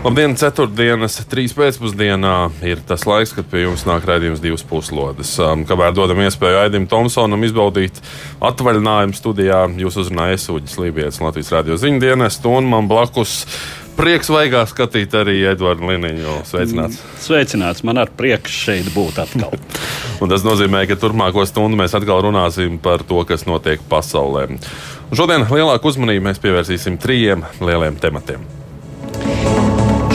Labdien, 0.00 0.32
ceturtdienas, 0.32 1.18
trīs 1.28 1.52
pēcpusdienā 1.52 2.34
ir 2.64 2.78
tas 2.88 3.02
laiks, 3.04 3.34
kad 3.36 3.44
pie 3.50 3.66
jums 3.66 3.82
nāk 3.84 4.06
raidījums 4.08 4.40
divas 4.40 4.62
puslodes. 4.64 5.34
Um, 5.44 5.66
kamēr 5.68 5.92
dodam 5.92 6.22
iespēju 6.24 6.56
Aidim 6.62 6.86
Tomsonam 6.88 7.42
izbaudīt 7.44 8.00
atvaļinājumu 8.40 9.18
studijā, 9.18 9.58
jūs 9.82 9.98
uzrunājat 10.00 10.40
Sūģis 10.46 10.78
Lībijams, 10.80 11.18
Latvijas 11.20 11.52
radio 11.52 11.76
ziņu 11.82 12.00
dienestu, 12.00 12.48
un 12.56 12.70
man 12.70 12.88
blakus 12.88 13.42
prieks 13.98 14.32
vaigā 14.32 14.62
skatīt 14.70 15.12
arī 15.20 15.34
Edvardu 15.50 15.90
Liniņu. 15.90 16.38
Sveicināts! 16.48 16.96
Mm, 16.96 17.18
sveicināts! 17.26 17.84
Man 17.84 18.00
ar 18.00 18.08
prieku 18.16 18.48
šeit 18.48 18.88
būt 18.94 19.20
atkal. 19.20 19.52
Un 20.24 20.32
tas 20.32 20.46
nozīmē, 20.46 20.86
ka 20.88 20.96
turpmāko 21.00 21.44
stundu 21.48 21.76
mēs 21.76 21.92
atkal 21.98 22.22
runāsim 22.24 22.80
par 22.80 23.04
to, 23.04 23.20
kas 23.28 23.44
notiek 23.44 23.84
pasaulē. 23.92 24.46
Un 24.48 25.20
šodien 25.20 25.44
lielāku 25.44 25.92
uzmanību 25.92 26.24
mēs 26.30 26.40
pievērsīsim 26.40 26.96
trijiem 27.04 27.44
lieliem 27.60 28.00
tematiem. 28.00 28.48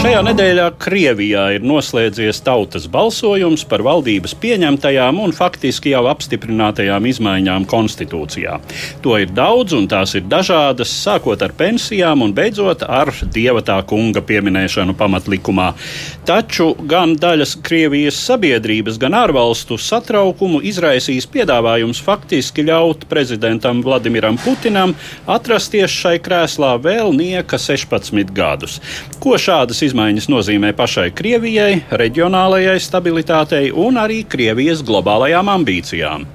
Šajā 0.05 0.19
nedēļā 0.21 0.65
Krievijā 0.77 1.43
ir 1.55 1.63
noslēdzies 1.65 2.43
tautas 2.45 2.83
balsojums 2.93 3.63
par 3.65 3.81
valdības 3.81 4.35
pieņemtajām 4.37 5.17
un 5.17 5.31
faktiski 5.33 5.95
jau 5.95 6.03
apstiprinātajām 6.11 7.07
izmaiņām 7.09 7.63
konstitūcijā. 7.65 8.59
To 9.01 9.15
ir 9.17 9.31
daudz 9.33 9.73
un 9.73 9.87
tās 9.89 10.13
ir 10.13 10.27
dažādas, 10.29 10.91
sākot 10.93 11.41
ar 11.41 11.55
pensijām 11.57 12.21
un 12.21 12.35
beidzot 12.37 12.83
ar 12.85 13.09
dievatā 13.33 13.79
kunga 13.89 14.21
pieminēšanu 14.21 14.93
pamatlikumā. 14.99 15.71
Taču 16.29 16.75
gan 16.85 17.17
daļas 17.17 17.55
Krievijas 17.65 18.21
sabiedrības, 18.27 19.01
gan 19.01 19.17
ārvalstu 19.17 19.79
satraukumu 19.81 20.61
izraisīs 20.69 21.25
piedāvājums 21.33 22.03
faktiski 22.05 22.67
ļaut 22.69 23.07
prezidentam 23.09 23.81
Vladimiram 23.81 24.37
Putinam 24.45 24.93
atrasties 25.25 25.97
šai 25.97 26.19
krēslā 26.21 26.75
vēl 26.85 27.09
nieka 27.17 27.57
16 27.57 28.37
gadus. 28.37 28.77
Ko 29.17 29.41
šādas 29.41 29.81
izmaiņas 29.81 29.94
izmaiņas 29.95 30.25
nozīmē 30.27 30.73
pašai 30.75 31.13
Krievijai, 31.15 31.85
reģionālajai 31.87 32.75
stabilitātei 32.83 33.69
un 33.71 33.95
arī 33.95 34.25
Krievijas 34.27 34.81
globālajām 34.83 35.47
ambīcijām. 35.53 36.25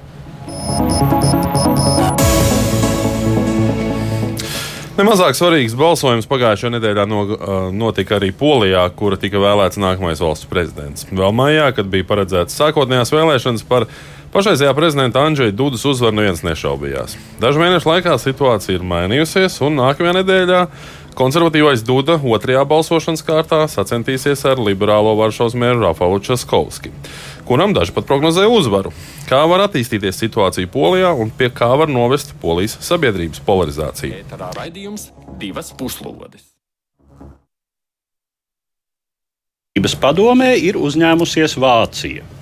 Nemazāk 4.97 5.37
svarīgs 5.37 5.75
balsojums 5.77 6.25
pagājušajā 6.29 6.73
nedēļā 6.73 7.05
no, 7.09 7.19
notika 7.73 8.17
arī 8.17 8.31
Polijā, 8.33 8.81
kura 8.97 9.19
tika 9.21 9.37
vēlēts 9.41 9.77
nākamais 9.81 10.21
valsts 10.21 10.49
prezidents. 10.49 11.05
Vēl 11.13 11.29
maijā, 11.29 11.69
kad 11.77 11.89
bija 11.89 12.07
paredzētas 12.09 12.57
sākotnējās 12.57 13.13
vēlēšanas 13.13 13.65
par 13.69 13.85
pašreizējā 14.33 14.73
prezidenta 14.73 15.21
Andrzeja 15.21 15.53
Dudas 15.53 15.85
uzvaru, 15.85 16.17
neviens 16.17 16.41
nešaubījās. 16.45 17.13
Dažu 17.41 17.61
mēnešu 17.61 17.93
laikā 17.93 18.17
situācija 18.21 18.79
ir 18.79 18.89
mainījusies, 18.89 19.61
un 19.65 19.77
nākamajā 19.83 20.17
nedēļā 20.21 20.65
Konservatīvais 21.17 21.83
Duda 21.83 22.15
otrajā 22.17 22.61
balsošanas 22.67 23.23
kārtā 23.27 23.59
sacensties 23.69 24.45
ar 24.47 24.61
liberālo 24.63 25.11
Varšavas 25.19 25.57
mēru 25.59 25.83
Rafaelu 25.83 26.21
Časkovski, 26.23 26.91
kuram 27.47 27.75
daži 27.75 27.91
pat 27.95 28.07
prognozēja 28.07 28.51
uzvaru. 28.51 28.93
Kā 29.27 29.41
var 29.51 29.65
attīstīties 29.67 30.21
situācija 30.23 30.71
Polijā 30.71 31.11
un 31.11 31.33
pie 31.35 31.51
kā 31.51 31.67
var 31.77 31.91
novest 31.91 32.31
Polijas 32.41 32.77
sabiedrības 32.87 33.43
polarizācija? 33.43 34.23
Ēterā 34.23 34.53
raidījums 34.55 35.09
divas 35.41 35.73
puslodes. 35.75 36.47
Padomē 40.01 40.53
ir 40.59 40.79
uzņēmusies 40.79 41.57
Vācija. 41.59 42.40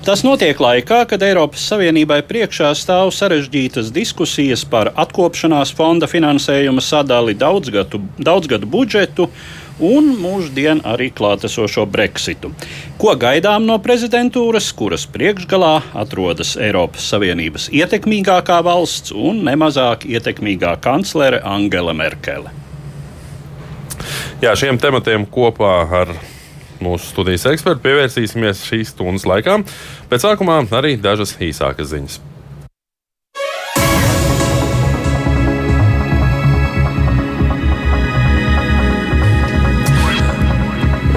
Tas 0.00 0.22
notiek 0.24 0.56
laikā, 0.56 1.02
kad 1.04 1.20
Eiropas 1.20 1.60
Savienībai 1.68 2.22
priekšā 2.24 2.70
stāv 2.72 3.10
sarežģītas 3.12 3.90
diskusijas 3.92 4.62
par 4.64 4.88
atkopšanās 4.96 5.74
fonda 5.76 6.08
finansējuma 6.08 6.80
sadali, 6.80 7.34
daudzgadu, 7.36 8.00
daudzgadu 8.16 8.70
budžetu 8.72 9.28
un 9.76 10.08
mūždien 10.22 10.80
arī 10.88 11.10
klātesošo 11.12 11.84
Brexitu. 11.84 12.48
Ko 12.96 13.12
gaidām 13.12 13.68
no 13.68 13.76
prezidentūras, 13.84 14.70
kuras 14.72 15.04
priekšgalā 15.04 15.74
atrodas 15.92 16.54
Eiropas 16.56 17.04
Savienības 17.12 17.68
ietekmīgākā 17.68 18.62
valsts 18.64 19.12
un 19.12 19.44
nemazāk 19.44 20.08
ietekmīgā 20.08 20.78
kanclere 20.80 21.44
Angela 21.44 21.92
Merkele? 21.92 22.56
Jā, 24.40 24.56
šiem 24.56 24.80
tematiem 24.80 25.28
kopā 25.28 25.74
ar 26.00 26.16
mūsu 26.84 27.12
studijas 27.12 27.48
eksperti 27.52 27.84
pievērsīsimies 27.86 28.64
šīs 28.68 28.94
stundas 28.94 29.28
laikā. 29.28 29.60
Pēc 30.10 30.26
sākumā 30.26 30.62
arī 30.80 30.96
dažas 31.00 31.36
īsākas 31.40 31.92
ziņas. 31.94 32.20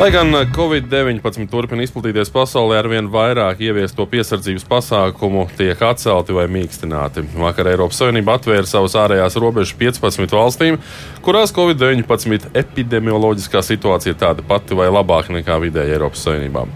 Lai 0.03 0.09
gan 0.11 0.35
Covid-19 0.35 1.45
turpina 1.47 1.85
izplatīties 1.85 2.27
pasaulē, 2.35 2.75
arvien 2.81 3.05
vairāk 3.07 3.61
ieviesto 3.63 4.03
piesardzības 4.11 4.65
pasākumu 4.67 5.45
tiek 5.55 5.79
atcelti 5.79 6.35
vai 6.35 6.43
mīkstināti. 6.51 7.23
Vakar 7.39 7.69
Eiropas 7.71 8.01
Savienība 8.01 8.35
atvēra 8.35 8.67
savas 8.67 8.97
ārējās 8.99 9.39
robežas 9.39 9.71
15 9.79 10.35
valstīm, 10.35 10.81
kurās 11.23 11.55
Covid-19 11.55 12.51
epidemioloģiskā 12.51 13.63
situācija 13.63 14.11
ir 14.11 14.19
tāda 14.19 14.43
pati 14.43 14.75
vai 14.75 14.91
labāka 14.91 15.31
nekā 15.37 15.61
vidēji 15.63 15.95
Eiropas 15.95 16.27
Savienībā. 16.27 16.67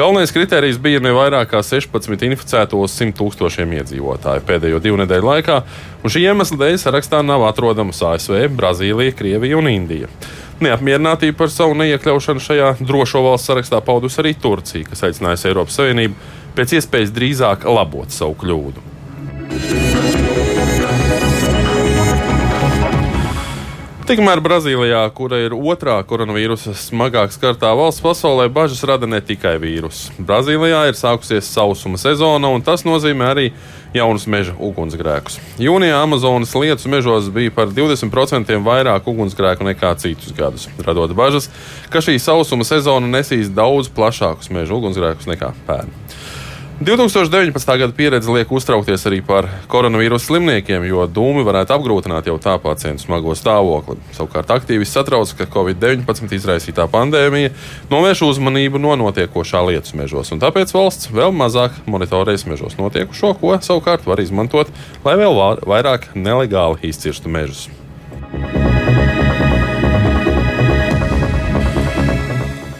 Galvenais 0.00 0.32
kriterijs 0.32 0.80
bija 0.80 1.04
ne 1.04 1.12
vairāk 1.12 1.52
kā 1.52 1.60
16 1.60 2.28
inficēto 2.30 2.80
uz 2.80 2.96
100 2.96 3.12
tūkstošiem 3.20 3.76
iedzīvotāju 3.82 4.48
pēdējo 4.48 4.80
divu 4.80 5.04
nedēļu 5.04 5.34
laikā, 5.34 5.62
un 6.00 6.16
šī 6.16 6.30
iemesla 6.30 6.64
dēļ 6.64 6.80
sarakstā 6.80 7.20
nav 7.26 7.44
atrodamas 7.50 8.00
ASV, 8.14 8.46
Brazīlija, 8.56 9.20
Krievija 9.20 9.60
un 9.60 9.68
Indija. 9.68 10.08
Neapmierinātību 10.60 11.38
par 11.40 11.48
savu 11.52 11.72
neiekļaušanu 11.80 12.42
šajā 12.44 12.74
drošo 12.84 13.22
valsts 13.24 13.48
sarakstā 13.48 13.80
paudusi 13.84 14.20
arī 14.20 14.34
Turcija, 14.36 14.84
kas 14.90 15.06
aicinājusi 15.08 15.48
Eiropas 15.48 15.80
Savienību 15.80 16.20
pēc 16.58 16.76
iespējas 16.76 17.16
drīzāk 17.16 17.64
labot 17.64 18.12
savu 18.12 18.36
kļūdu. 18.42 18.89
Tikmēr 24.10 24.40
Brazīlijā, 24.42 25.04
kura 25.14 25.38
ir 25.38 25.52
otrā 25.54 25.92
koronavīrusa 26.02 26.72
smagāk 26.74 27.30
skartā 27.30 27.68
valsts 27.78 28.02
pasaulē, 28.02 28.48
bažas 28.50 28.80
rada 28.90 29.06
ne 29.06 29.20
tikai 29.22 29.52
vīruss. 29.62 30.08
Brazīlijā 30.18 30.80
ir 30.90 30.98
sākusies 30.98 31.46
sausuma 31.46 32.00
sezona, 32.02 32.50
un 32.50 32.64
tas 32.66 32.82
nozīmē 32.82 33.28
arī 33.30 33.46
jaunus 33.94 34.26
meža 34.26 34.56
ugunsgrēkus. 34.58 35.38
Jūnijā 35.62 36.02
Amazonas 36.02 36.56
lietus 36.58 36.90
mežos 36.90 37.30
bija 37.30 37.54
par 37.54 37.70
20% 37.70 38.58
vairāk 38.66 39.06
ugunsgrēku 39.14 39.70
nekā 39.70 39.94
citus 40.02 40.34
gadus, 40.34 40.66
radot 40.82 41.14
bažas, 41.14 41.46
ka 41.94 42.02
šī 42.02 42.18
sausuma 42.18 42.66
sezona 42.66 43.06
nesīs 43.14 43.54
daudz 43.54 43.94
plašākus 43.94 44.50
meža 44.50 44.74
ugunsgrēkus 44.74 45.30
nekā 45.30 45.54
pērn. 45.70 45.99
2019. 46.80 47.78
gada 47.78 47.92
pieredze 47.92 48.32
liek 48.32 48.52
uztraukties 48.56 49.02
arī 49.04 49.18
par 49.20 49.44
koronavīrusa 49.68 50.30
slimniekiem, 50.30 50.86
jo 50.88 51.02
dūmi 51.04 51.42
varētu 51.44 51.74
apgrūtināt 51.76 52.30
jau 52.30 52.38
tā 52.40 52.54
pacientu 52.62 53.04
smago 53.04 53.34
stāvokli. 53.36 53.98
Savukārt 54.16 54.48
aktīvisti 54.56 54.96
satrauc, 54.96 55.34
ka 55.36 55.44
Covid-19 55.52 56.32
izraisītā 56.38 56.88
pandēmija 56.88 57.52
novērš 57.92 58.24
uzmanību 58.30 58.80
no 58.80 58.96
notiekošā 59.02 59.60
lietus 59.68 59.92
mežos, 59.92 60.32
un 60.32 60.40
tāpēc 60.40 60.72
valsts 60.72 61.12
vēl 61.12 61.36
mazāk 61.36 61.76
monitorēs 61.84 62.48
mežos 62.48 62.80
notiekušo, 62.80 63.36
ko 63.44 63.58
savukārt 63.60 64.08
var 64.08 64.24
izmantot, 64.24 64.72
lai 65.04 65.18
vēl 65.20 65.36
vairāk 65.68 66.14
nelegāli 66.16 66.80
izcirstu 66.94 67.28
mežus. 67.28 67.68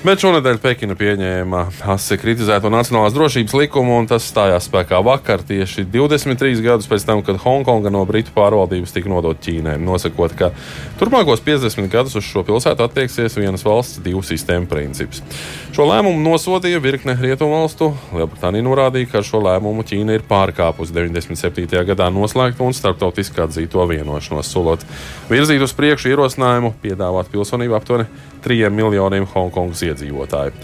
Bet 0.00 0.23
šonadēļ 0.23 0.56
Pekina 0.62 0.94
pieņēma 0.97 1.58
asi 1.93 2.17
kritizēto 2.17 2.70
nacionālās 2.73 3.12
drošības 3.12 3.52
likumu, 3.52 3.99
un 4.00 4.06
tas 4.08 4.25
stājās 4.31 4.64
spēkā 4.64 4.97
vakar, 5.05 5.43
tieši 5.44 5.85
23 5.93 6.62
gadus 6.64 6.88
pēc 6.88 7.05
tam, 7.05 7.20
kad 7.20 7.37
Hongkonga 7.43 7.93
no 7.93 8.00
Britu 8.08 8.32
pārvaldības 8.32 8.94
tika 8.97 9.12
nodota 9.12 9.44
Ķīnai, 9.44 9.75
nosakot, 9.85 10.32
ka 10.38 10.49
turpmākos 10.97 11.44
50 11.44 11.93
gadus 11.93 12.17
uz 12.17 12.25
šo 12.25 12.41
pilsētu 12.49 12.87
attieksies 12.87 13.37
vienas 13.37 13.67
valsts 13.67 14.00
divu 14.00 14.25
sistēmu 14.25 14.70
princips. 14.73 15.20
Šo 15.76 15.85
lēmumu 15.93 16.25
nosodīja 16.25 16.81
virkne 16.81 17.19
rietumvalstu. 17.20 17.93
Lielbritānija 18.17 18.64
norādīja, 18.64 19.12
ka 19.12 19.20
ar 19.20 19.29
šo 19.29 19.44
lēmumu 19.44 19.85
Ķīna 19.85 20.17
ir 20.17 20.25
pārkāpusi 20.32 20.96
97. 20.96 21.69
gadā 21.93 22.08
noslēgto 22.08 22.64
un 22.64 22.73
starptautiski 22.73 23.44
atzīto 23.44 23.85
vienošanos, 23.93 24.49
solot 24.49 24.88
virzīt 25.29 25.61
uz 25.61 25.76
priekšu 25.76 26.14
ierosinājumu 26.14 26.73
piedāvāt 26.81 27.29
pilsonību 27.37 27.76
aptuveni 27.82 28.30
trijiem 28.45 28.75
miljoniem 28.75 29.27
Hongkongas 29.31 29.83
iedzīvotāju. 29.87 30.55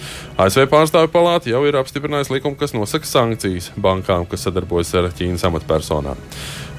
ASV 0.41 0.67
pārstāvju 0.73 1.13
palāta 1.13 1.51
jau 1.51 1.63
ir 1.69 1.79
apstiprinājusi 1.81 2.37
likumu, 2.37 2.59
kas 2.61 2.75
nosaka 2.77 3.09
sankcijas 3.09 3.71
bankām, 3.81 4.27
kas 4.31 4.47
sadarbojas 4.49 4.95
ar 4.97 5.11
Ķīnas 5.17 5.47
amatpersonām. 5.49 6.21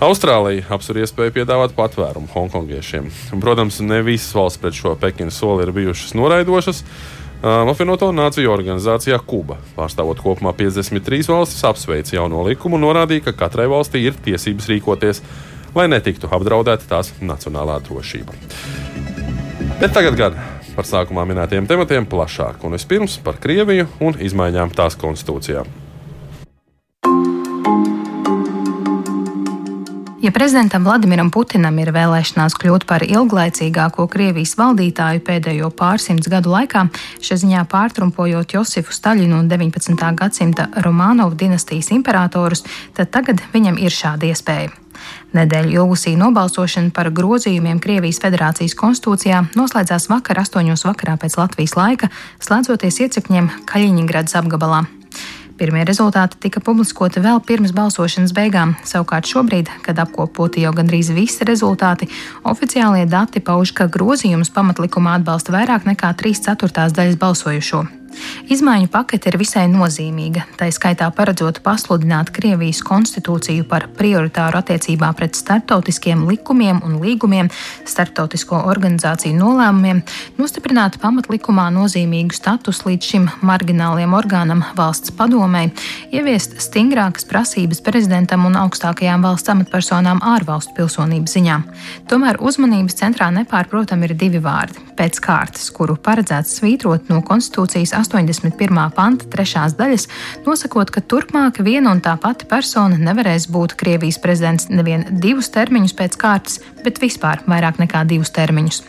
Austrālija 0.04 0.68
apsver 0.76 1.02
iespēju 1.02 1.34
piedāvāt 1.40 1.72
patvērumu 1.78 2.30
hongkongiešiem. 2.30 3.08
Protams, 3.42 3.80
ne 3.82 4.04
visas 4.06 4.36
valsts 4.38 4.62
pret 4.62 4.78
šo 4.78 4.94
Pekinas 5.02 5.40
soli 5.42 5.66
ir 5.66 5.74
bijušas 5.74 6.14
noraidošas. 6.18 6.84
Apvienoto 7.42 8.10
Nāciju 8.18 8.50
organizācijā 8.50 9.20
Kuba, 9.26 9.60
pārstāvot 9.76 10.22
kopumā 10.26 10.56
53 10.58 11.30
valstis, 11.30 11.62
apsveica 11.70 12.16
jauno 12.16 12.42
likumu 12.48 12.80
un 12.80 12.86
norādīja, 12.88 13.28
ka 13.28 13.36
katrai 13.46 13.68
valstī 13.70 14.02
ir 14.08 14.18
tiesības 14.26 14.70
rīkoties, 14.72 15.22
lai 15.78 15.86
netiktu 15.92 16.30
apdraudēta 16.34 16.90
tās 16.90 17.14
nacionālā 17.22 17.78
drošība. 17.86 18.34
Bet 19.78 19.94
tagad 19.94 20.18
gan 20.18 20.40
par 20.78 20.86
sākumā 20.86 21.26
minētiem 21.26 21.66
tematiem 21.68 22.06
plašāk, 22.06 22.62
un 22.64 22.78
vispirms 22.78 23.18
par 23.26 23.42
Krieviju 23.42 23.90
un 24.06 24.22
izmaiņām 24.30 24.78
tās 24.78 24.98
konstitūcijā. 25.02 25.66
Ja 30.28 30.32
prezidentam 30.32 30.84
Vladimiram 30.84 31.30
Putinam 31.32 31.78
ir 31.80 31.94
vēlēšanās 31.96 32.58
kļūt 32.60 32.84
par 32.90 33.06
ilglaicīgāko 33.06 34.08
Krievijas 34.12 34.58
valdītāju 34.60 35.22
pēdējo 35.24 35.70
pārsimts 35.78 36.28
gadu 36.28 36.52
laikā, 36.52 36.82
šai 37.24 37.38
ziņā 37.44 37.62
pārtrumpojot 37.72 38.58
Josifu 38.58 38.92
Staļinu 38.98 39.38
un 39.40 39.48
19. 39.48 40.10
gadsimta 40.20 40.68
Romanovu 40.84 41.38
dinastijas 41.38 41.94
imperatorus, 41.96 42.66
tad 42.98 43.14
tagad 43.14 43.46
viņam 43.54 43.80
ir 43.80 43.94
šāda 43.94 44.28
iespēja. 44.34 44.74
Nedēļu 45.38 45.82
ilgusī 45.82 46.16
nobalsošana 46.20 46.94
par 46.96 47.12
grozījumiem 47.14 47.82
Krievijas 47.84 48.22
federācijas 48.24 48.78
konstitūcijā 48.80 49.44
noslēdzās 49.58 50.10
vakar 50.12 50.44
8. 50.44 50.76
vakarā 50.88 51.18
pēc 51.22 51.40
Latvijas 51.40 51.76
laika, 51.80 52.12
slēdzoties 52.44 53.02
iecirkņiem 53.08 53.50
Kaļiņģeradas 53.70 54.40
apgabalā. 54.42 54.86
Pirmie 55.58 55.82
rezultāti 55.90 56.38
tika 56.46 56.62
publiskoti 56.62 57.22
vēl 57.24 57.40
pirms 57.42 57.74
balsošanas 57.74 58.34
beigām. 58.38 58.76
Savukārt 58.86 59.26
šobrīd, 59.26 59.72
kad 59.82 59.98
apkopoti 60.04 60.62
jau 60.62 60.74
gandrīz 60.78 61.10
visi 61.18 61.50
rezultāti, 61.50 62.12
oficiālie 62.46 63.08
dati 63.10 63.42
pauž, 63.42 63.74
ka 63.74 63.90
grozījums 63.90 64.54
pamatlikumā 64.54 65.18
atbalsta 65.18 65.58
vairāk 65.58 65.90
nekā 65.90 66.14
3 66.22 66.46
ceturtās 66.52 66.94
daļas 66.94 67.18
balsojušo. 67.18 67.88
Izmaiņu 68.48 68.88
pakete 68.88 69.28
ir 69.28 69.38
visai 69.40 69.66
nozīmīga. 69.68 70.46
Tā 70.60 70.70
skaitā 70.72 71.10
paredzot 71.12 71.60
pasludināt 71.66 72.30
Krievijas 72.36 72.80
konstitūciju 72.88 73.66
par 73.68 73.90
prioritāru 73.98 74.62
attiecībā 74.62 75.10
pret 75.20 75.36
starptautiskiem 75.36 76.24
likumiem 76.30 76.80
un 76.88 76.96
līgumiem, 77.04 77.50
starptautisko 77.88 78.62
organizāciju 78.72 79.36
nolēmumiem, 79.36 80.00
nostiprināt 80.40 80.96
pamatlikumā 81.04 81.68
nozīmīgu 81.76 82.38
statusu 82.38 82.92
līdz 82.92 83.12
šim 83.12 83.30
margināliem 83.42 84.16
orgānam 84.16 84.64
valsts 84.80 85.12
padomei, 85.12 85.68
ieviest 86.16 86.60
stingrākas 86.64 87.28
prasības 87.28 87.84
prezidentam 87.84 88.48
un 88.48 88.56
augstākajām 88.64 89.28
valsts 89.28 89.52
amatpersonām 89.52 90.24
ārvalstu 90.24 90.78
pilsonības 90.80 91.36
ziņā. 91.36 91.62
Tomēr 92.08 92.40
uzmanības 92.40 93.02
centrā 93.04 93.28
nepārprotam 93.42 94.08
ir 94.08 94.16
divi 94.16 94.40
vārdi- 94.40 94.86
pēc 94.98 95.20
kārtas, 95.24 95.70
kuru 95.74 95.98
paredzēts 96.02 96.58
svītrot 96.60 97.12
no 97.12 97.22
konstitūcijas 97.26 97.94
81. 97.98 98.82
panta 98.96 99.30
trešās 99.32 99.78
daļas, 99.78 100.08
nosakot, 100.48 100.92
ka 100.94 101.04
turpmāk 101.06 101.62
viena 101.66 101.94
un 101.94 102.04
tā 102.04 102.18
pati 102.22 102.50
persona 102.50 103.00
nevarēs 103.00 103.50
būt 103.54 103.78
Krievijas 103.80 104.20
prezidents 104.24 104.70
nevien 104.74 105.08
divus 105.24 105.52
termiņus 105.54 105.98
pēc 105.98 106.20
kārtas, 106.20 106.62
bet 106.84 107.02
vispār 107.04 107.46
vairāk 107.48 107.82
nekā 107.84 108.06
divus 108.10 108.34
termiņus. 108.36 108.84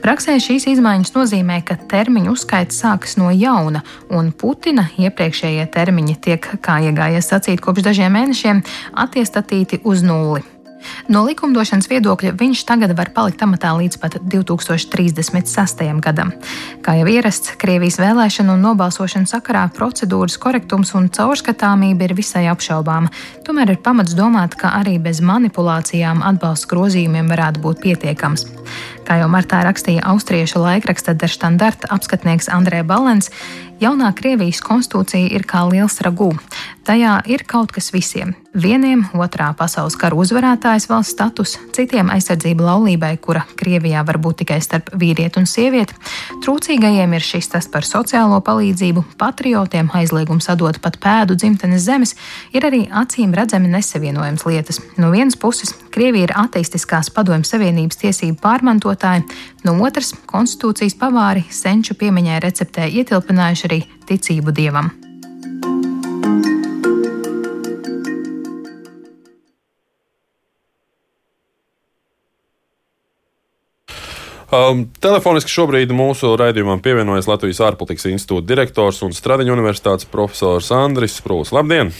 Praksē 0.00 0.38
šīs 0.40 0.66
izmaiņas 0.72 1.12
nozīmē, 1.12 1.60
ka 1.66 1.76
termiņu 1.90 2.32
uzskaits 2.36 2.80
sākas 2.82 3.16
no 3.20 3.30
jauna, 3.34 3.82
un 4.08 4.32
Putina 4.32 4.88
iepriekšējie 4.96 5.68
termiņi 5.74 6.18
tiek, 6.28 6.50
kā 6.64 6.80
iegājies 6.88 7.32
sacīt, 7.32 7.62
kopš 7.64 7.88
dažiem 7.90 8.14
mēnešiem 8.16 8.62
attiestatīti 9.04 9.82
uz 9.84 10.04
nulli. 10.06 10.55
No 11.12 11.22
likumdošanas 11.26 11.88
viedokļa 11.90 12.32
viņš 12.38 12.62
tagad 12.68 12.94
var 12.98 13.12
palikt 13.14 13.42
amatā 13.46 13.72
līdz 13.78 13.98
pat 14.02 14.18
2036. 14.22 15.84
gadam. 16.04 16.32
Kā 16.82 16.96
jau 16.98 17.06
ierasts, 17.10 17.54
Krievijas 17.60 18.00
vēlēšanu 18.02 18.56
un 18.56 18.64
nobalsošanu 18.66 19.30
sakarā 19.30 19.66
procedūras 19.76 20.38
korektums 20.42 20.94
un 20.98 21.08
caurskatāmība 21.12 22.08
ir 22.08 22.16
visai 22.18 22.46
apšaubāma. 22.52 23.12
Tomēr 23.46 23.74
ir 23.74 23.82
pamats 23.82 24.16
domāt, 24.18 24.58
ka 24.58 24.74
arī 24.80 24.98
bez 25.02 25.22
manipulācijām 25.24 26.24
atbalsts 26.26 26.68
grozījumiem 26.70 27.30
varētu 27.30 27.62
būt 27.64 27.82
pietiekams. 27.84 28.46
Kā 29.06 29.20
jau 29.20 29.28
martā 29.30 29.60
rakstīja 29.62 30.02
austriešu 30.10 30.58
laikraksta 30.64 31.14
Der 31.14 31.30
Standarta 31.30 31.86
apskatnieks 31.94 32.48
Andrē 32.50 32.82
Balens, 32.82 33.30
Jaunā 33.76 34.08
Krievijas 34.16 34.62
konstitūcija 34.64 35.28
ir 35.36 35.44
kā 35.44 35.66
liels 35.68 35.98
ragū. 36.00 36.30
Tajā 36.86 37.18
ir 37.28 37.42
kaut 37.44 37.74
kas 37.76 37.90
visiem. 37.92 38.32
Vieniem 38.56 39.02
otrā 39.20 39.50
pasaules 39.58 39.98
kara 40.00 40.16
uzvarētājas 40.16 40.86
valsts 40.88 41.12
status, 41.12 41.56
citiem 41.76 42.08
aizsardzība 42.14 42.64
laulībai, 42.64 43.10
kura 43.20 43.42
Krievijā 43.58 44.00
var 44.06 44.16
būt 44.22 44.38
tikai 44.40 44.62
starp 44.64 44.88
vīrieti 44.96 45.42
un 45.42 45.48
sievieti. 45.50 45.96
Trūcīgajiem 46.46 47.12
ir 47.18 47.26
šis 47.26 47.50
tas 47.52 47.68
par 47.68 47.84
sociālo 47.84 48.38
palīdzību, 48.46 49.02
patriotiem 49.20 49.90
aizliegums 49.98 50.48
atdot 50.48 50.80
pat 50.80 50.96
pēdu 51.02 51.36
dzimtenes 51.36 51.84
zemes, 51.84 52.14
ir 52.56 52.64
arī 52.64 52.86
acīm 52.88 53.34
redzami 53.36 53.68
nesavienojams 53.74 54.46
lietas. 54.48 54.80
No 54.96 55.12
vienas 55.12 55.36
puses, 55.36 55.74
Krievija 55.92 56.30
ir 56.30 56.36
ateistiskās 56.38 57.12
padomju 57.12 57.50
savienības 57.50 58.00
tiesību 58.00 58.40
pārmantotāja, 58.40 59.26
no 59.66 59.74
otras- 59.82 60.12
konstitūcijas 60.32 60.94
pavāri 61.00 61.44
senču 61.50 61.98
piemiņai 61.98 62.38
receptē 62.44 62.86
ietilpinājuši 63.02 63.68
arī 63.68 63.80
ticību 64.06 64.54
dievam. 64.54 64.92
Um, 74.46 74.84
telefoniski 75.02 75.50
šobrīd 75.50 75.90
mūsu 75.90 76.30
raidījumam 76.38 76.78
pievienojas 76.80 77.26
Latvijas 77.26 77.58
ārpolitikas 77.66 78.06
institūta 78.12 78.46
direktors 78.46 79.02
un 79.02 79.10
Stradiņu 79.12 79.56
universitātes 79.56 80.06
profesors 80.06 80.70
Andris 80.70 81.18
Sprūs. 81.18 81.50
Labdien! 81.52 81.90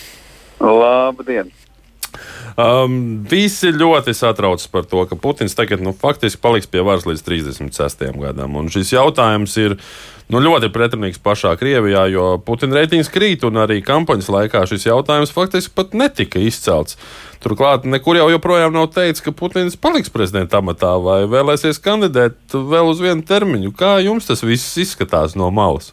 Labdien! 0.62 1.50
Um, 2.56 3.20
visi 3.28 3.68
ļoti 3.68 4.14
satraucas 4.16 4.70
par 4.72 4.86
to, 4.88 5.02
ka 5.04 5.16
Putins 5.20 5.52
tagad 5.52 5.82
nu, 5.84 5.92
faktiski 5.92 6.40
paliks 6.40 6.68
pie 6.72 6.80
varas 6.80 7.04
līdz 7.04 7.20
36. 7.26 8.04
gadam. 8.16 8.54
Un 8.56 8.70
šis 8.72 8.94
jautājums 8.94 9.56
ir 9.60 9.74
nu, 10.32 10.40
ļoti 10.40 10.70
pretrunīgs 10.72 11.20
pašā 11.20 11.52
Krievijā, 11.60 12.06
jo 12.08 12.30
Putina 12.46 12.78
reitings 12.78 13.12
krīt, 13.12 13.44
un 13.44 13.60
arī 13.60 13.82
kampaņas 13.84 14.32
laikā 14.32 14.64
šis 14.70 14.88
jautājums 14.88 15.34
faktiski 15.36 15.76
pat 15.76 15.92
netika 15.92 16.40
izcelts. 16.40 16.96
Turklāt 17.44 17.84
nekur 17.84 18.16
jau 18.16 18.30
joprojām 18.32 18.72
nav 18.72 18.88
teikts, 18.94 19.20
ka 19.20 19.36
Putins 19.36 19.76
paliks 19.76 20.08
prezidenta 20.14 20.64
amatā 20.64 20.94
vai 20.96 21.26
vēlēsies 21.28 21.82
kandidēt 21.84 22.56
vēl 22.56 22.88
uz 22.88 23.04
vienu 23.04 23.20
termiņu. 23.20 23.76
Kā 23.76 23.98
jums 24.00 24.32
tas 24.32 24.40
viss 24.40 24.80
izskatās 24.80 25.36
no 25.36 25.52
malas? 25.52 25.92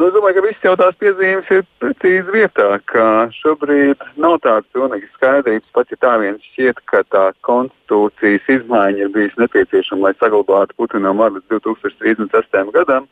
Nu, 0.00 0.06
es 0.08 0.14
domāju, 0.16 0.38
ka 0.38 0.42
viss 0.46 0.62
jau 0.64 0.70
tās 0.80 0.94
piezīmes 0.96 1.48
ir 1.52 1.58
precīzi 1.82 2.32
vietā, 2.32 2.68
ka 2.88 3.02
šobrīd 3.36 4.00
nav 4.24 4.38
tādas 4.40 4.64
pilnīgas 4.72 5.10
skaidrības, 5.18 5.66
pat 5.76 5.90
ja 5.92 5.98
tā 6.00 6.12
viens 6.22 6.46
šķiet, 6.54 6.78
ka 6.88 7.02
tā 7.12 7.24
konstitūcijas 7.44 8.48
izmaiņa 8.54 9.02
ir 9.02 9.10
bijusi 9.12 9.42
nepieciešama, 9.42 10.06
lai 10.06 10.14
saglabātu 10.16 10.78
Putinam 10.80 11.20
varu 11.20 11.36
līdz 11.36 11.52
2036. 11.52 12.72
gadam. 12.78 13.10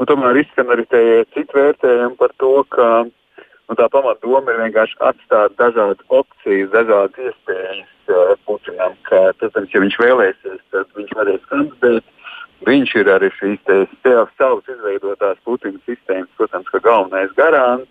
Nu, 0.00 0.08
tomēr 0.08 0.40
izskan 0.40 0.72
arī 0.72 0.86
tie 0.94 1.02
citi 1.36 1.52
vērtējumi 1.52 2.16
par 2.22 2.32
to, 2.40 2.54
ka 2.72 2.88
nu, 3.04 3.76
tā 3.76 3.90
pamatdoma 3.92 4.56
ir 4.56 4.64
vienkārši 4.64 4.96
atstāt 5.10 5.60
dažādas 5.60 6.00
opcijas, 6.08 6.72
dažādas 6.72 7.28
iespējas 7.28 7.84
uh, 8.08 8.32
Putinam, 8.48 8.96
ka, 9.10 9.26
protams, 9.36 9.76
ja 9.76 9.84
viņš 9.84 10.00
vēlēsies, 10.00 10.64
tad 10.72 10.96
viņš 10.96 11.12
varēs 11.20 11.44
kandidēt 11.52 12.08
Viņš 12.66 12.94
ir 13.00 13.10
arī 13.10 13.30
šīs 13.38 13.60
savas 14.04 14.68
izveidotās 14.70 15.40
Putina 15.46 15.80
sistēmas, 15.88 16.30
protams, 16.38 16.68
ka 16.70 16.78
galvenais 16.84 17.32
garants, 17.38 17.90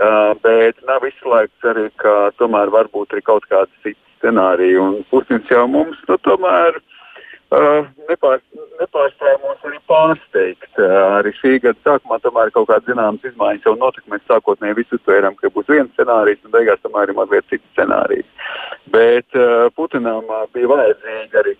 uh, 0.00 0.32
bet 0.44 0.80
nav 0.88 1.04
izslēgts 1.04 1.70
arī, 1.72 1.88
ka 2.00 2.32
tomēr 2.40 2.72
var 2.72 2.88
būt 2.94 3.12
arī 3.12 3.24
kaut 3.26 3.48
kāds 3.50 3.72
cits 3.84 4.00
scenārijs. 4.20 4.78
Un 4.80 5.02
Putins 5.10 5.50
jau 5.52 5.66
mums 5.68 6.00
nu, 6.08 6.16
tomēr 6.24 6.78
uh, 6.78 7.84
nepār, 8.08 8.40
nepārstāja 8.80 9.36
mūs 9.44 9.68
arī 9.68 9.80
pārsteigt. 9.90 10.70
Uh, 10.78 11.20
arī 11.20 11.34
šī 11.36 11.58
gada 11.66 11.78
sākumā 11.84 12.20
tomēr 12.24 12.52
kaut 12.56 12.70
kādas 12.70 12.88
zināmas 12.88 13.28
izmaiņas 13.28 13.68
jau 13.68 13.76
notika. 13.80 14.08
Mēs 14.14 14.24
sākotnēji 14.30 14.80
visi 14.80 14.96
uztvērām, 14.98 15.36
ka 15.40 15.52
būs 15.54 15.70
viens 15.72 15.92
scenārijs, 15.94 16.42
un 16.44 16.56
beigās 16.56 16.82
tomēr 16.84 17.12
ir 17.12 17.20
mazliet 17.20 17.48
cits 17.52 17.68
scenārijs. 17.74 18.28
Bet 18.96 19.28
uh, 19.38 19.68
Putinam 19.76 20.24
uh, 20.30 20.46
bija 20.56 20.72
vajadzīgi 20.72 21.42
arī 21.42 21.56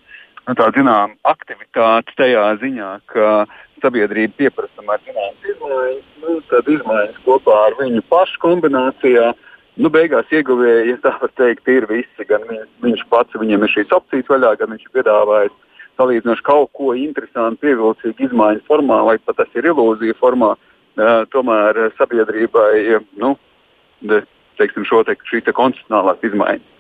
nu, 0.46 0.54
tā 0.58 0.68
zinām, 0.76 1.16
aktivitāte 1.26 2.14
tajā 2.18 2.46
ziņā, 2.62 2.90
ka 3.12 3.46
sabiedrība 3.82 4.38
pieprasa 4.40 4.78
tomēr 4.78 5.02
zināmas 5.06 5.50
izmaiņas, 5.52 6.08
nu, 6.22 6.38
tad 6.50 6.70
izmaiņas 6.76 7.20
kopā 7.26 7.58
ar 7.66 7.76
viņu 7.80 8.02
pašu 8.12 8.42
kombinācijā. 8.44 9.32
Nu, 9.76 9.90
beigās 9.92 10.30
ieguvēji, 10.32 10.94
ja 10.94 11.00
tā 11.02 11.12
var 11.20 11.32
teikt, 11.36 11.68
ir 11.68 11.84
visi. 11.90 12.28
Gan 12.28 12.46
viņš, 12.48 12.68
viņš 12.84 13.02
pats, 13.12 13.36
viņam 13.36 13.66
ir 13.66 13.72
šīs 13.74 13.92
opcijas 13.92 14.30
vaļā, 14.32 14.54
gan 14.62 14.72
viņš 14.72 14.86
ir 14.86 14.94
piedāvājis 14.96 15.58
salīdzinoši 16.00 16.44
kaut 16.46 16.70
ko 16.76 16.94
interesantu, 16.96 17.60
pievilcīgu 17.64 18.28
izmaiņu 18.28 18.64
formā, 18.68 19.02
vai 19.04 19.18
pat 19.18 19.36
tas 19.40 19.52
ir 19.56 19.68
ilūzija 19.68 20.16
formā, 20.20 20.54
uh, 20.56 21.18
tomēr 21.32 21.90
sabiedrībai 21.98 23.02
nu, 23.20 23.34
de, 24.08 24.22
teiksim, 24.60 24.88
šo 24.88 25.02
te, 25.08 25.16
šī 25.28 25.42
te 25.44 25.56
konstitucionālās 25.56 26.24
izmaiņas. 26.24 26.75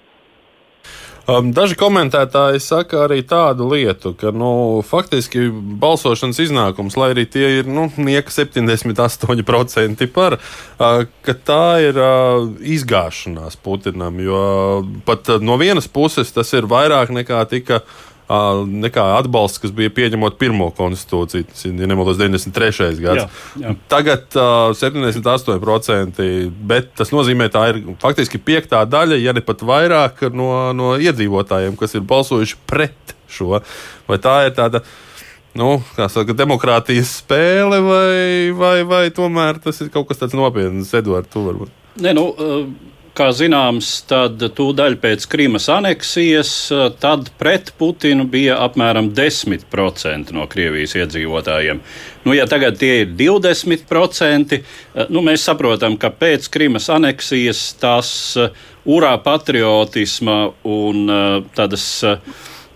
Um, 1.26 1.48
daži 1.50 1.74
komentētāji 1.74 2.60
saka 2.62 3.00
arī 3.08 3.16
tādu 3.26 3.66
lietu, 3.72 4.12
ka 4.14 4.30
nu, 4.30 4.78
faktiski 4.86 5.48
balsošanas 5.50 6.38
iznākums, 6.44 6.94
lai 6.94 7.08
arī 7.16 7.24
tie 7.26 7.48
ir 7.58 7.66
nu, 7.66 7.90
78% 7.98 10.06
par, 10.14 10.38
uh, 10.38 11.02
ka 11.26 11.34
tā 11.34 11.82
ir 11.82 11.98
uh, 11.98 12.46
izgāšanās 12.62 13.58
Putinam. 13.58 14.22
Jo 14.22 14.86
pat 15.08 15.26
uh, 15.34 15.42
no 15.42 15.58
vienas 15.58 15.90
puses 15.90 16.30
tas 16.30 16.46
ir 16.54 16.70
vairāk 16.70 17.10
nekā 17.10 17.42
tika 17.50 17.82
nekā 18.26 19.04
atbalsts, 19.20 19.60
kas 19.62 19.72
bija 19.74 19.92
pieņemot 19.94 20.38
pirmo 20.40 20.70
konstitūciju. 20.74 21.46
Tas 21.50 21.66
ir 21.68 21.76
ja 21.78 21.88
nemaldos 21.90 22.18
93. 22.18 22.98
gads. 22.98 23.22
Jā, 23.22 23.28
jā. 23.62 23.74
Tagad 23.92 24.34
uh, 24.34 24.74
78%, 24.74 26.28
bet 26.66 26.90
tas 26.98 27.12
nozīmē, 27.14 27.48
tā 27.54 27.68
ir 27.72 27.82
faktiski 28.02 28.42
piektā 28.42 28.82
daļa, 28.88 29.20
ja 29.22 29.34
ne 29.36 29.44
pat 29.46 29.62
vairāk 29.66 30.26
no, 30.34 30.72
no 30.76 30.94
iedzīvotājiem, 30.98 31.78
kas 31.78 31.94
ir 31.94 32.06
balsojuši 32.06 32.58
pret 32.66 33.16
šo. 33.30 33.60
Vai 34.10 34.18
tā 34.22 34.40
ir 34.48 34.56
tāda 34.58 34.82
nu, 35.56 35.78
saka, 35.96 36.34
demokrātijas 36.36 37.14
spēle, 37.22 37.80
vai, 37.84 38.50
vai, 38.58 38.76
vai 38.88 39.04
tomēr 39.14 39.62
tas 39.62 39.80
ir 39.80 39.92
kaut 39.94 40.10
kas 40.10 40.20
tāds 40.20 40.36
nopietns, 40.36 40.92
Edvards, 40.98 41.30
tu 41.32 41.46
varbūt? 41.46 41.72
Ne, 42.04 42.12
nu, 42.16 42.28
kā 43.16 43.30
zināms, 43.34 43.88
tad 44.08 44.42
tūdaļ 44.56 44.96
pēc 45.02 45.26
Krīmas 45.32 45.68
aneksijas, 45.72 46.50
tad 47.02 47.30
pret 47.40 47.72
Putinu 47.78 48.26
bija 48.30 48.58
apmēram 48.66 49.10
10% 49.16 50.34
no 50.36 50.46
Krievijas 50.50 50.96
iedzīvotājiem. 51.00 51.80
Nu, 52.26 52.34
ja 52.36 52.46
tagad 52.50 52.78
tie 52.80 53.02
ir 53.04 53.14
20%, 53.18 54.60
nu, 55.08 55.22
mēs 55.24 55.46
saprotam, 55.48 55.96
ka 56.00 56.12
pēc 56.12 56.50
Krīmas 56.52 56.90
aneksijas 56.92 57.68
tās 57.80 58.10
urā 58.86 59.14
patriotisma 59.24 60.40
un 60.66 61.08
tādas 61.56 61.88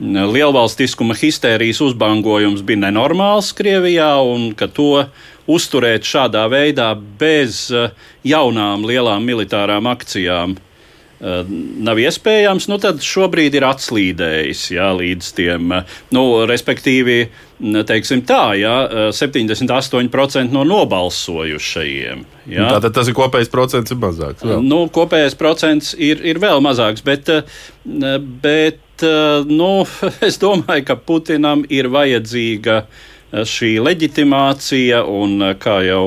lielvalstiskuma 0.00 1.14
histērijas 1.18 1.82
uzbangojums 1.84 2.62
bija 2.64 2.86
nenormāls 2.86 3.52
Krievijā 3.56 4.14
un 4.24 4.50
ka 4.56 4.70
to 4.72 5.04
uzturēt 5.50 6.06
šādā 6.06 6.46
veidā 6.50 6.92
bez 7.20 7.68
eh, 7.74 7.92
jaunām 8.26 8.84
lielām 8.86 9.24
militārām 9.26 9.88
akcijām 9.90 10.56
eh, 10.56 11.52
nav 11.86 12.00
iespējams, 12.00 12.68
nu 12.70 12.78
tad 12.82 13.02
šobrīd 13.04 13.58
ir 13.58 13.66
atslīdējis 13.68 14.64
jā, 14.76 14.90
līdz 14.96 15.30
tiem, 15.38 15.74
eh, 15.76 15.96
nu, 16.16 16.24
respektīvi, 16.50 17.20
teiksim 17.60 18.22
tā, 18.24 18.54
jā, 18.56 18.76
78% 19.12 20.54
no 20.54 20.64
nobalsojušajiem. 20.64 22.24
Jā. 22.50 22.70
Tātad 22.76 22.96
tas 22.96 23.10
ir 23.10 23.16
kopējais 23.18 23.52
procents, 23.52 23.92
ir 23.92 24.00
mazāks. 24.00 24.46
Vēl. 24.46 24.64
Nu, 24.64 24.86
kopējais 24.92 25.36
procents 25.38 25.92
ir, 25.98 26.22
ir 26.24 26.40
vēl 26.40 26.64
mazāks, 26.64 27.04
bet, 27.04 27.28
bet 28.40 29.04
nu, 29.50 29.70
es 30.28 30.40
domāju, 30.40 30.88
ka 30.88 30.96
Putinam 31.04 31.66
ir 31.68 31.92
vajadzīga 31.92 32.80
uh, 32.80 33.06
šī 33.32 33.74
leģitimācija, 33.82 35.02
un 35.06 35.52
kā 35.60 35.80
jau 35.86 36.04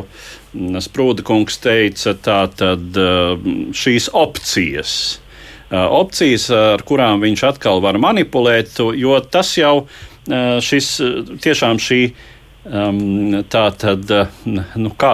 Sprūda 0.53 1.23
kungs 1.25 1.55
teica, 1.57 2.13
tā 2.13 2.43
tad 2.53 2.97
šīs 3.73 4.11
opcijas. 4.13 4.91
Opcijas, 5.73 6.45
ar 6.53 6.83
kurām 6.85 7.23
viņš 7.23 7.45
atkal 7.47 7.81
var 7.81 7.97
manipulēt, 7.97 8.77
jo 8.77 9.17
tas 9.33 9.55
jau 9.57 9.87
šis 10.61 10.91
tiešām 11.41 11.81
šī 11.81 12.03
Um, 12.63 13.41
tā 13.51 13.65
tad, 13.75 14.07
nu, 14.47 14.91
kā 14.95 15.09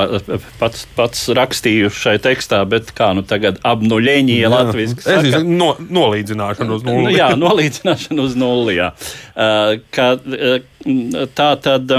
pats, 0.60 0.84
pats 0.94 1.24
rakstīju 1.34 1.90
šai 1.90 2.20
tekstā, 2.22 2.60
bet 2.70 2.92
kā 2.94 3.08
nu 3.18 3.24
tagad 3.26 3.58
apnuļēņie 3.66 4.52
latviešu 4.54 5.00
saka. 5.02 5.42
No, 5.42 5.72
nolīdzināšana 5.82 6.76
uz 6.78 6.86
nulli. 6.86 7.16
jā, 7.18 7.32
nolīdzināšana 7.42 8.22
uz 8.22 8.36
nulli, 8.38 8.76
jā. 8.78 8.92
Uh, 9.34 9.80
ka, 9.90 10.12
tā 11.34 11.50
tad. 11.66 11.96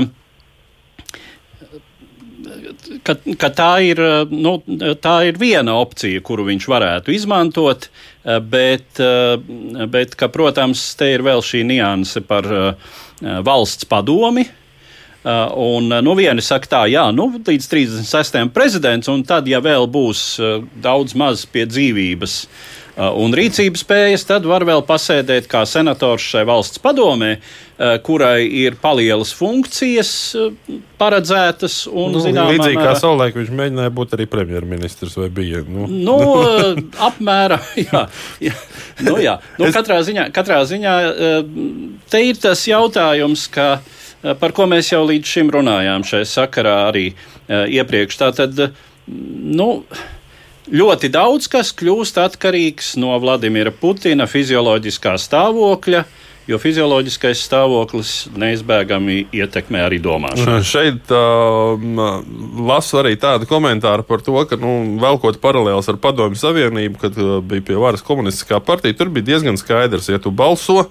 Ka, 3.07 3.17
ka 3.19 3.51
tā, 3.55 3.73
ir, 3.91 3.99
nu, 4.31 4.55
tā 5.03 5.17
ir 5.33 5.39
viena 5.41 5.75
opcija, 5.83 6.23
kuru 6.27 6.47
viņš 6.47 6.71
varētu 6.71 7.15
izmantot, 7.15 7.89
bet, 8.47 9.03
bet 9.91 10.17
ka, 10.19 10.31
protams, 10.31 10.83
te 10.99 11.11
ir 11.15 11.27
vēl 11.27 11.43
šī 11.45 11.63
nianse 11.67 12.23
par 12.27 12.49
valsts 13.21 13.87
padomi, 13.91 14.47
un 15.25 15.93
uh, 15.93 16.01
nu, 16.01 16.15
vieni 16.17 16.41
saka, 16.41 16.69
tā, 16.71 16.83
jā, 16.89 17.05
nu, 17.13 17.29
līdz 17.45 17.67
36. 17.69 18.43
prezidents, 18.57 19.11
un 19.13 19.25
tad, 19.29 19.49
ja 19.51 19.61
vēl 19.61 19.85
būs 19.91 20.23
uh, 20.41 20.61
daudz 20.81 21.17
maz 21.19 21.45
pie 21.45 21.67
dzīvības 21.69 22.43
un 23.01 23.33
rīcības 23.33 23.81
spējas, 23.85 24.27
tad 24.29 24.45
var 24.49 24.65
vēl 24.69 24.83
pasēdēt 24.85 25.47
kā 25.49 25.63
senators 25.69 26.25
šai 26.35 26.43
valsts 26.45 26.81
padomē, 26.83 27.31
kurai 28.05 28.43
ir 28.45 28.75
palielas 28.83 29.31
funkcijas 29.33 30.11
paredzētas. 31.01 31.79
Un, 31.89 32.11
nu, 32.13 32.21
zinām, 32.21 32.51
līdzīgi 32.53 32.77
kā 32.83 32.93
savulaik 32.99 33.39
viņš 33.39 33.55
mēģināja 33.57 33.95
būt 33.97 34.17
arī 34.19 34.27
premjerministrs 34.29 35.17
vai 35.17 35.31
bija. 35.33 35.63
Nu, 35.65 35.87
nu 35.89 36.19
apmēram, 37.09 37.63
jā. 37.87 38.05
jā. 38.51 38.59
Nu, 39.07 39.17
jā. 39.23 39.39
Nu, 39.57 39.71
katrā, 39.73 40.03
ziņā, 40.05 40.29
katrā 40.37 40.61
ziņā 40.69 40.99
te 42.11 42.23
ir 42.27 42.43
tas 42.43 42.67
jautājums, 42.69 43.47
ka 43.55 43.79
par 44.23 44.55
ko 44.57 44.67
mēs 44.71 44.93
jau 44.93 45.03
līdz 45.09 45.35
šim 45.35 45.53
runājām 45.55 46.05
šajā 46.07 46.29
sakarā 46.29 46.77
arī 46.91 47.11
eh, 47.13 47.67
iepriekš. 47.81 48.19
Tātad, 48.21 48.65
nu, 49.09 49.69
ļoti 50.71 51.11
daudz 51.13 51.49
kas 51.51 51.73
kļūst 51.77 52.21
atkarīgs 52.23 52.95
no 53.01 53.17
Vladimira 53.23 53.73
Putina 53.73 54.29
fizioloģiskā 54.31 55.17
stāvokļa. 55.21 56.05
Jo 56.49 56.57
fizioloģiskais 56.59 57.43
stāvoklis 57.45 58.13
neizbēgami 58.39 59.27
ietekmē 59.37 59.85
arī 59.85 60.01
domāšanu. 60.03 60.65
Šeit 60.73 61.13
uh, 61.13 61.77
lasu 62.67 63.01
arī 63.03 63.15
tādu 63.21 63.49
komentāru 63.51 64.07
par 64.09 64.25
to, 64.25 64.35
ka, 64.49 64.59
nu, 64.61 64.99
velkot 65.03 65.41
paralēlus 65.43 65.91
ar 65.93 66.01
Padomju 66.01 66.41
Savienību, 66.41 67.01
kad 67.03 67.19
uh, 67.21 67.39
bija 67.45 67.67
pie 67.71 67.79
varas 67.81 68.05
komunistiskā 68.07 68.63
partija, 68.65 68.97
tur 68.97 69.13
bija 69.13 69.29
diezgan 69.35 69.61
skaidrs, 69.61 70.09
ja 70.11 70.23
tu 70.23 70.33
balso, 70.33 70.89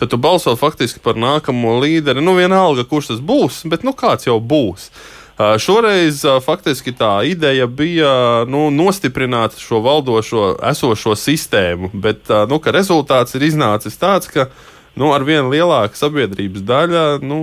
tad 0.00 0.12
tu 0.12 0.20
balso 0.22 0.54
faktiski 0.56 1.02
par 1.02 1.18
nākamo 1.18 1.80
līderi. 1.82 2.22
Nu, 2.22 2.38
vienalga, 2.38 2.86
kurš 2.88 3.12
tas 3.12 3.24
būs, 3.24 3.64
bet 3.72 3.84
nu, 3.84 3.96
kāds 3.98 4.30
jau 4.30 4.38
būs. 4.38 4.88
Uh, 5.32 5.56
šoreiz 5.58 6.22
uh, 6.28 6.38
faktiski 6.44 6.92
tā 6.94 7.16
ideja 7.26 7.66
bija 7.66 8.12
nu, 8.46 8.68
nostiprināt 8.70 9.58
šo 9.58 9.82
valdošo, 9.82 10.52
esošo 10.70 11.16
sistēmu, 11.18 11.90
bet 11.92 12.30
uh, 12.30 12.46
nu, 12.46 12.62
rezultāts 12.62 13.34
ir 13.34 13.50
iznācis 13.50 13.98
tāds, 13.98 14.30
ka 14.30 14.52
nu, 14.98 15.12
ar 15.14 15.24
vien 15.28 15.48
lielāka 15.52 15.98
sabiedrības 15.98 16.64
daļa 16.68 17.06
nu, 17.24 17.40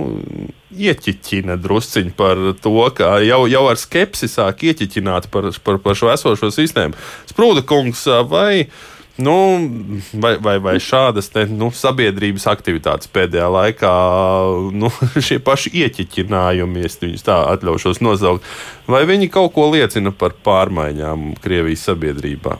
ieķiķina 0.70 1.58
drusciņi 1.60 2.14
par 2.18 2.40
to, 2.62 2.76
ka 2.96 3.16
jau, 3.26 3.42
jau 3.50 3.66
ar 3.70 3.80
skepsi 3.80 4.30
sāk 4.30 4.64
ieķiķināt 4.70 5.28
par, 5.34 5.50
par, 5.64 5.82
par 5.82 5.98
šo 5.98 6.12
esošo 6.14 6.52
sistēmu. 6.54 6.98
Sprūda 7.32 7.66
kungs, 7.66 8.06
vai 8.30 8.70
Nu, 9.20 9.32
vai, 10.12 10.38
vai, 10.40 10.54
vai 10.64 10.78
šādas 10.80 11.28
te, 11.28 11.42
nu, 11.44 11.68
sabiedrības 11.76 12.46
aktivitātes 12.48 13.10
pēdējā 13.12 13.48
laikā, 13.52 13.90
nu, 14.72 14.88
šie 15.26 15.36
paši 15.44 15.74
ieķiķinājumi, 15.82 16.86
es 16.88 16.96
viņus 17.02 17.26
tā 17.26 17.36
atļaušos 17.52 18.00
nosaukt, 18.00 18.48
vai 18.88 19.02
viņi 19.10 19.28
kaut 19.34 19.52
ko 19.58 19.68
liecina 19.74 20.14
par 20.16 20.38
pārmaiņām 20.46 21.34
Krievijas 21.44 21.84
sabiedrībā? 21.90 22.56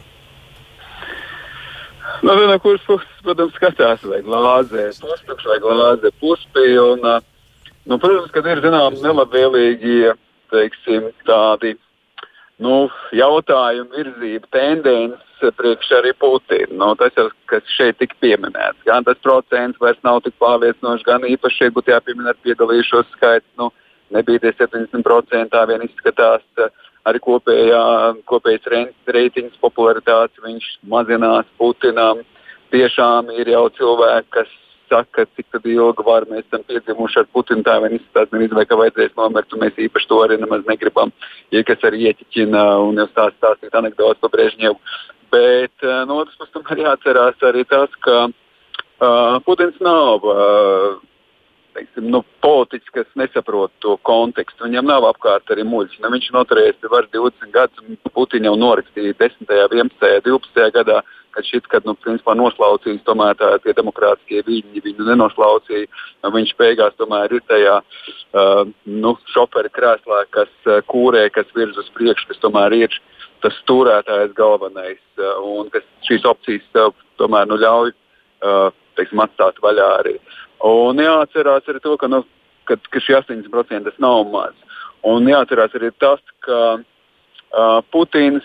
Nu, 2.22 2.34
no 2.46 2.56
kuras 2.60 2.82
puses, 2.84 3.20
protams, 3.24 3.54
skatās, 3.56 4.02
vai 4.04 4.20
glāzē 4.24 4.90
pustukšs 5.00 5.46
vai 5.48 5.58
glāzē 5.62 6.10
puspilna. 6.20 7.20
Nu, 7.88 7.96
protams, 7.96 8.32
ka 8.34 8.42
ir 8.44 8.60
zināms 8.60 9.00
nelabvēlīgi, 9.04 10.12
teiksim, 10.52 11.08
tādi 11.24 11.76
nu, 12.60 12.90
jautājumi, 13.16 13.88
virzība, 13.96 14.50
tendence 14.52 15.52
priekš 15.56 15.94
arī 15.96 16.12
Putina. 16.20 16.74
Nu, 16.82 16.92
tas 17.00 17.16
jau, 17.16 17.30
kas 17.48 17.72
šeit 17.72 17.96
tika 18.02 18.18
pieminēts, 18.20 18.84
gan 18.84 19.06
tas 19.08 19.20
procents 19.24 19.80
vairs 19.80 20.00
nav 20.04 20.20
tik 20.26 20.36
pārliecinošs, 20.44 21.06
gan 21.08 21.24
īpaši 21.24 21.62
šeit 21.62 21.76
būtu 21.78 21.94
jāpiemina 21.94 22.36
piedalījušos 22.44 23.08
skaits. 23.16 23.48
Nu, 23.56 23.70
nebija 24.12 24.44
tie 24.44 24.52
70%, 24.60 25.48
tā 25.54 25.64
vien 25.70 25.88
izskatās. 25.88 26.44
Arī 27.08 27.20
kopējā, 27.24 27.84
kopējais 28.28 28.66
reitings 29.08 29.60
popularitāte 29.62 30.42
viņš 30.44 30.66
mazinās 30.92 31.48
Putinam. 31.58 32.20
Tiešām 32.70 33.32
ir 33.34 33.48
jau 33.50 33.64
cilvēki, 33.78 34.28
kas 34.36 34.50
saka, 34.90 35.24
cik 35.36 35.60
ilgi 35.64 36.04
var 36.06 36.26
mēs 36.30 36.44
esam 36.48 36.64
piedzimuši 36.68 37.22
ar 37.22 37.28
Putinu. 37.34 37.64
Tā 37.66 37.78
vien 37.84 37.96
izskatās, 37.96 38.30
gan 38.32 38.44
izvēle, 38.44 38.66
ka 38.68 38.78
vajadzēs 38.80 39.16
nomirt, 39.18 39.52
un 39.54 39.64
mēs 39.64 39.78
īpaši 39.86 40.10
to 40.10 40.20
arī 40.24 40.38
nemaz 40.40 40.66
negribam. 40.68 41.14
Ja 41.54 41.62
kas 41.66 41.86
arī 41.86 42.04
ieķiķina 42.10 42.64
un 42.84 43.00
jau 43.00 43.08
stāst, 43.12 43.38
stāstīt 43.38 43.76
anekdotas 43.80 44.20
par 44.22 44.34
Brežņevu. 44.34 44.78
Bet 45.30 45.86
uh, 45.86 46.02
no 46.10 46.20
otras 46.22 46.38
puses, 46.38 46.54
tomēr 46.56 46.84
jāatcerās 46.84 47.46
arī 47.46 47.62
tas, 47.70 47.94
ka 48.06 48.16
uh, 48.26 49.38
Putins 49.46 49.78
nav 49.84 50.26
uh, 50.26 50.98
teiksim, 51.76 52.08
nu, 52.12 52.22
politiķis, 52.44 52.92
kas 52.94 53.08
nesaprot 53.18 53.72
to 53.84 53.96
kontekstu. 54.08 54.66
Viņam 54.66 54.88
nav 54.90 55.06
apkārt 55.10 55.50
arī 55.52 55.64
muļķis. 55.68 56.02
Nu, 56.02 56.10
viņš 56.14 56.28
pie 56.80 56.90
varas 56.92 57.10
20 57.14 57.54
gadus, 57.54 57.84
un 57.86 57.98
Putina 58.14 58.50
jau 58.50 58.58
norakstīja 58.60 59.16
10, 59.20 59.50
11, 59.50 60.22
12 60.26 60.70
gadā, 60.76 61.00
kad 61.30 61.46
šit, 61.46 61.68
kad, 61.70 61.86
nu, 61.86 61.94
principā 61.94 62.34
noslaucījis 62.38 63.04
tomēr 63.06 63.38
tā, 63.38 63.52
tie 63.64 63.74
demokrātiskie 63.78 64.42
viņi, 64.46 64.82
viņu 64.84 65.06
nenoslaucīja. 65.12 65.86
Nu, 66.24 66.32
viņš 66.34 66.56
beigās 66.58 66.96
tomēr 66.98 67.36
ir 67.36 67.44
tajā 67.50 67.78
uh, 67.82 68.64
nu, 68.84 69.14
šoferi 69.34 69.70
krēslā, 69.76 70.24
kas 70.34 70.50
uh, 70.66 70.80
kūrē, 70.90 71.28
kas 71.34 71.50
virz 71.56 71.78
uz 71.80 71.90
priekšu, 71.96 72.32
kas 72.32 72.42
tomēr 72.42 72.76
ir 72.82 73.00
tas 73.44 73.56
turētājs 73.70 74.34
galvenais, 74.36 75.00
uh, 75.20 75.38
un 75.46 75.70
kas 75.72 75.86
šīs 76.08 76.26
opcijas 76.28 76.66
tev 76.74 76.96
tomēr 77.22 77.48
nu, 77.48 77.60
ļauj 77.62 77.94
uh, 77.94 78.70
teiksim, 79.00 79.24
atstāt 79.24 79.58
vaļā 79.64 79.88
arī. 80.02 80.16
Un 80.66 81.00
jāatcerās 81.00 81.68
arī 81.68 81.80
to, 81.82 81.96
ka, 82.00 82.10
nu, 82.12 82.22
ka, 82.68 82.76
ka 82.92 83.02
šie 83.02 83.16
80% 83.20 83.88
tas 83.88 84.02
nav 84.02 84.26
maz. 84.32 84.56
Un 85.08 85.28
jāatcerās 85.28 85.74
arī 85.78 85.90
tas, 86.02 86.20
ka 86.44 86.60
uh, 86.76 87.80
Putins 87.92 88.44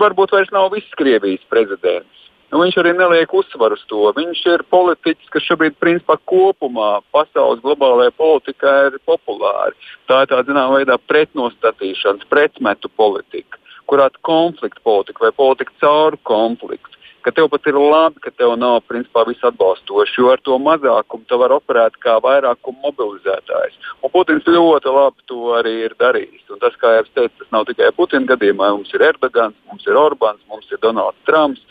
varbūt 0.00 0.34
vairs 0.34 0.50
nav 0.54 0.72
viss 0.74 0.98
Krievijas 0.98 1.44
prezidents. 1.52 2.18
Nu, 2.52 2.58
viņš 2.60 2.74
arī 2.82 2.90
neliek 2.92 3.30
uzsvaru 3.32 3.78
uz 3.78 3.84
to. 3.88 4.02
Viņš 4.12 4.40
ir 4.52 4.64
politiķis, 4.68 5.30
kas 5.32 5.46
šobrīd, 5.46 5.78
principā, 5.80 6.18
kopumā 6.28 6.98
pasaules 7.14 7.62
globālajā 7.64 8.12
politikā 8.18 8.74
ir 8.90 8.98
populāri. 9.08 9.72
Tā 10.10 10.20
ir 10.20 10.32
tāda, 10.34 10.44
zināmā 10.50 10.82
veidā, 10.82 10.98
pretnostatīšanas, 11.08 12.28
pretmetu 12.28 12.92
politika, 13.00 13.56
kurā 13.88 14.10
konflikta 14.28 14.84
politika 14.84 15.24
vai 15.24 15.32
politika 15.38 15.72
caur 15.80 16.18
konfliktu 16.28 17.00
ka 17.24 17.32
tev 17.34 17.48
pat 17.52 17.66
ir 17.70 17.78
labi, 17.78 18.20
ka 18.24 18.32
tev 18.34 18.54
nav 18.60 18.80
principā 18.90 19.24
viss 19.28 19.44
atbalstoši, 19.46 20.18
jo 20.18 20.30
ar 20.32 20.42
to 20.46 20.58
mazākumu 20.62 21.26
tu 21.28 21.38
vari 21.40 21.56
operēt 21.58 21.98
kā 22.02 22.18
vairākumu 22.24 22.82
mobilizētājs. 22.88 23.78
Un 24.02 24.12
Putins 24.14 24.48
ļoti 24.48 24.94
labi 24.96 25.28
to 25.30 25.54
arī 25.58 25.74
ir 25.86 25.96
darījis. 26.02 26.48
Un 26.54 26.62
tas, 26.62 26.76
kā 26.80 26.96
jau 26.96 27.04
es 27.06 27.14
teicu, 27.14 27.34
tas 27.38 27.52
nav 27.54 27.68
tikai 27.70 27.92
Putina 27.96 28.28
gadījumā. 28.34 28.72
Mums 28.76 28.92
ir 28.96 29.06
Erdogans, 29.12 29.58
mums 29.70 29.86
ir 29.86 29.98
Orbāns, 29.98 30.42
mums 30.50 30.68
ir 30.72 30.82
Donalds 30.82 31.28
Trumps, 31.28 31.62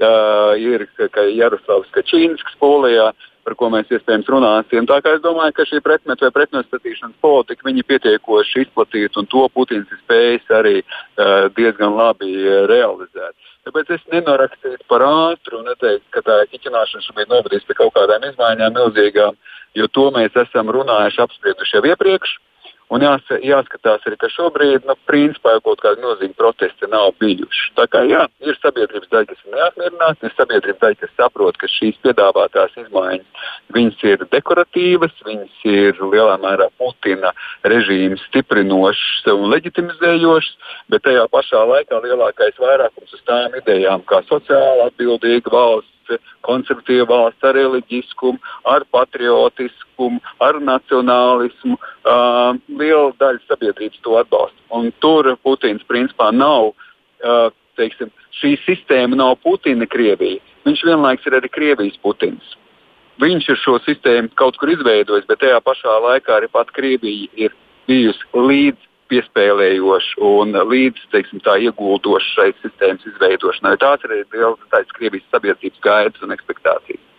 uh, 0.00 0.54
ir 0.58 0.86
Jaroslavs 1.36 1.90
Kačīnskis 1.96 2.58
Polijā. 2.62 3.10
Uh, 3.10 3.29
par 3.50 3.58
ko 3.58 3.70
mēs 3.74 3.90
iespējams 3.90 4.30
runāsim. 4.30 4.86
Tā 4.86 5.00
kā 5.02 5.16
es 5.16 5.22
domāju, 5.24 5.56
ka 5.56 5.66
šī 5.66 5.82
pretmetu 5.82 6.28
vai 6.28 6.34
pretnostatīšanas 6.38 7.18
politika 7.24 7.66
viņi 7.66 7.86
pietiekoši 7.90 8.66
izplatīta 8.66 9.18
un 9.18 9.30
to 9.30 9.46
Putins 9.54 9.90
ir 9.90 10.02
spējis 10.04 10.52
arī 10.54 10.76
uh, 10.84 11.48
diezgan 11.56 11.96
labi 11.98 12.30
uh, 12.44 12.66
realizēt. 12.70 13.34
Tāpēc 13.66 13.90
es 13.96 14.04
nenorakstītu 14.12 14.86
par 14.88 15.02
ātru 15.04 15.58
un 15.60 15.66
neteiktu, 15.68 16.06
ka 16.14 16.22
tā 16.24 16.36
ķiķināšana 16.52 17.04
šobrīd 17.08 17.32
novadīs 17.32 17.66
pie 17.66 17.76
kaut 17.80 17.92
kādām 17.98 18.24
izmaiņām 18.30 18.78
milzīgām, 18.78 19.36
jo 19.76 19.90
to 19.90 20.06
mēs 20.14 20.38
esam 20.46 20.70
runājuši, 20.72 21.20
apsprieduši 21.26 21.76
jau 21.76 21.84
iepriekš. 21.90 22.38
Un 22.90 23.04
jās, 23.04 23.22
jāskatās 23.46 24.02
arī, 24.08 24.16
ka 24.18 24.26
šobrīd, 24.34 24.86
nu, 24.88 24.96
principā 25.06 25.52
jau 25.54 25.60
kaut 25.68 25.82
kāda 25.84 26.02
milzīga 26.02 26.34
protesta 26.40 26.88
nav 26.90 27.12
bijuši. 27.22 27.68
Tā 27.78 27.86
kā 27.86 28.02
jā, 28.08 28.24
ir 28.42 28.58
sabiedrības 28.58 29.12
daļa, 29.12 29.28
kas 29.30 29.44
ir 29.44 29.54
neapmierināta, 29.54 30.26
ir 30.26 30.34
sabiedrības 30.34 30.80
daļa, 30.82 30.98
kas 31.04 31.12
saprot, 31.20 31.60
ka 31.60 31.70
šīs 31.70 32.00
piedāvātās 32.02 32.74
izmaiņas, 32.82 33.29
viņas 33.74 34.02
ir 34.08 34.24
dekoratīvas, 34.32 35.14
viņas 35.26 35.62
ir 35.70 36.00
lielā 36.00 36.36
mērā 36.42 36.70
Putina 36.80 37.32
režīmu 37.68 38.18
stiprinošas 38.26 39.30
un 39.34 39.48
leģitimizējošas, 39.54 40.74
bet 40.92 41.06
tajā 41.06 41.26
pašā 41.32 41.62
laikā 41.74 42.02
lielākais 42.04 42.60
vairākums 42.60 43.16
uz 43.16 43.24
tām 43.28 43.56
idejām, 43.62 44.04
kā 44.08 44.22
sociāli 44.30 44.88
atbildīga 44.88 45.52
valsts 45.54 45.96
konservatīva 46.42 47.06
valsts 47.06 47.44
ar 47.46 47.54
reliģiskumu, 47.54 48.40
ar 48.66 48.82
patriotiskumu, 48.90 50.18
ar 50.42 50.58
nacionālismu. 50.64 51.76
Uh, 52.00 52.56
liela 52.80 53.12
daļa 53.20 53.44
sabiedrības 53.46 54.00
to 54.02 54.16
atbalsta. 54.18 54.58
Un 54.74 54.90
tur 55.04 55.28
Putins 55.44 55.84
principā 55.86 56.32
nav. 56.34 56.72
Uh, 57.20 57.50
teiksim, 57.80 58.10
šī 58.40 58.56
sistēma 58.64 59.18
nav 59.18 59.36
Putina 59.44 59.86
Krievija. 59.88 60.40
Viņš 60.66 60.82
vienlaikus 60.88 61.28
ir 61.28 61.38
arī 61.38 61.52
Krievijas 61.52 62.00
Putins. 62.04 62.56
Viņš 63.20 63.50
ir 63.52 63.58
šo 63.60 63.76
sistēmu 63.84 64.30
kaut 64.40 64.56
kur 64.60 64.70
izveidojis, 64.72 65.26
bet 65.28 65.42
tajā 65.42 65.58
pašā 65.64 65.96
laikā 66.06 66.38
arī 66.38 66.48
pat 66.52 66.70
Krievija 66.76 67.28
ir 67.36 67.56
bijusi 67.88 68.24
līdz 68.32 68.86
piespēlējoši 69.10 70.20
un 70.24 70.56
līdz 70.70 71.10
teiksim, 71.12 71.42
tā, 71.44 71.58
ieguldoši 71.66 72.34
šai 72.36 72.48
sistēmas 72.62 73.04
izveidošanai. 73.12 73.76
Tās 73.82 74.06
ir 74.06 74.16
liels 74.22 74.92
Krievijas 74.96 75.26
sabiedrības 75.34 75.84
gaidas 75.84 76.24
un 76.24 76.36
ekspektācijas. 76.36 77.09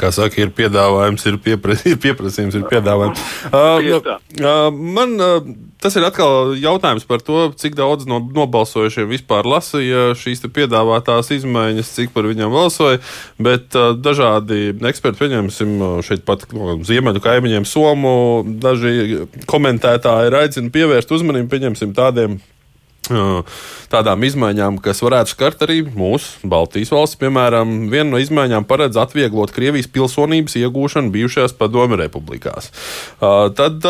Kā 0.00 0.10
saka, 0.12 0.40
ir 0.42 0.50
piedāvājums, 0.54 1.24
ir, 1.30 1.38
piepras, 1.42 1.84
ir 1.90 1.98
pieprasījums, 2.02 2.56
ir 2.58 2.68
piedāvājums. 2.70 3.22
Uh, 3.52 4.00
uh, 4.40 4.68
man 4.72 5.12
uh, 5.20 5.44
tas 5.82 5.94
ir 5.98 6.04
atkal 6.06 6.52
jautājums 6.58 7.04
par 7.08 7.20
to, 7.24 7.44
cik 7.58 7.74
daudz 7.76 8.06
no 8.08 8.20
nobalsojušiem 8.22 9.10
vispār 9.10 9.46
lasīja 9.48 10.12
šīs 10.18 10.44
piedāvātās 10.54 11.32
izmaiņas, 11.36 11.90
cik 11.96 12.14
par 12.14 12.28
viņām 12.30 12.54
balsoja. 12.54 13.00
Bet 13.42 13.76
uh, 13.78 13.92
dažādi 13.98 14.72
eksperti, 14.88 15.20
pieņemsim, 15.24 15.74
šeit 16.06 16.24
pat 16.28 16.46
no 16.54 16.78
ziemeļu 16.86 17.22
kaimiņiem 17.24 17.68
Somu, 17.68 18.14
daži 18.62 19.26
komentētāji 19.50 20.34
aicina 20.42 20.72
pievērst 20.74 21.12
uzmanību, 21.18 21.50
pieņemsim, 21.52 21.94
tādiem 21.98 22.40
tādām 23.92 24.22
izmaiņām, 24.26 24.78
kas 24.82 25.02
varētu 25.02 25.32
skart 25.32 25.64
arī 25.66 25.80
mūsu 25.82 26.46
Baltijas 26.48 26.92
valsts. 26.94 27.18
Piemēram, 27.18 27.88
viena 27.90 28.12
no 28.12 28.20
izmaiņām 28.22 28.66
paredz 28.68 28.98
atvieglot 29.02 29.50
Krievijas 29.54 29.90
pilsonības 29.90 30.54
iegūšanu 30.60 31.10
bijušajās 31.14 31.56
padomju 31.58 31.98
republikās. 31.98 32.70
Tad 33.18 33.88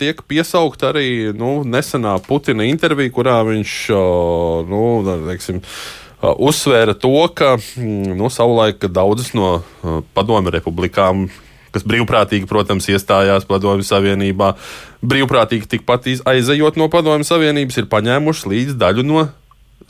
tiek 0.00 0.24
piesaukt 0.30 0.84
arī 0.88 1.34
nu, 1.36 1.60
nesenā 1.68 2.16
Putina 2.24 2.64
intervija, 2.68 3.12
kurā 3.12 3.40
viņš 3.48 3.76
nu, 4.70 4.82
teiksim, 5.28 5.60
uzsvēra 6.20 6.96
to, 6.96 7.14
ka 7.36 7.54
mm, 7.58 8.16
nu, 8.16 8.32
savulaik 8.32 8.88
daudzas 8.88 9.34
no 9.36 9.60
padomju 10.16 10.52
republikām 10.56 11.28
kas 11.74 11.86
brīvprātīgi, 11.88 12.48
protams, 12.50 12.88
iestājās 12.92 13.48
Padomju 13.48 13.86
Savienībā, 13.86 14.54
brīvprātīgi 15.00 15.70
tikpat 15.76 16.08
aizejot 16.30 16.80
no 16.80 16.90
Padomju 16.92 17.28
Savienības, 17.28 17.80
ir 17.80 17.90
paņēmušas 17.92 18.50
līdzi 18.50 18.80
daļu 18.80 19.06
no 19.06 19.28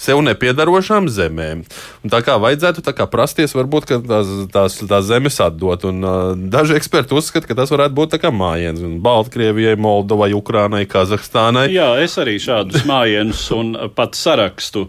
sev 0.00 0.22
nepiedarošām 0.24 1.08
zemēm. 1.12 1.62
Un 2.04 2.12
tā 2.12 2.22
kā 2.24 2.38
vajadzētu 2.40 2.84
tā 2.86 2.94
kā 2.96 3.06
prasties, 3.10 3.54
varbūt 3.56 3.90
tās, 4.08 4.32
tās, 4.52 4.78
tās 4.80 5.06
zemes 5.08 5.36
atdot. 5.44 5.84
Un, 5.90 6.00
uh, 6.00 6.32
daži 6.52 6.78
eksperti 6.78 7.16
uzskata, 7.18 7.48
ka 7.50 7.58
tas 7.58 7.72
varētu 7.74 7.96
būt 7.98 8.18
mājiens 8.32 8.82
Baltkrievijai, 9.04 9.76
Moldovai, 9.80 10.32
Ukrānai, 10.36 10.86
Kazahstānai. 10.88 11.68
Jā, 11.74 11.92
es 12.02 12.16
arī 12.20 12.38
šādus 12.40 12.86
mājienus 12.88 13.44
un 13.56 13.74
pat 13.94 14.16
sarakstu. 14.18 14.88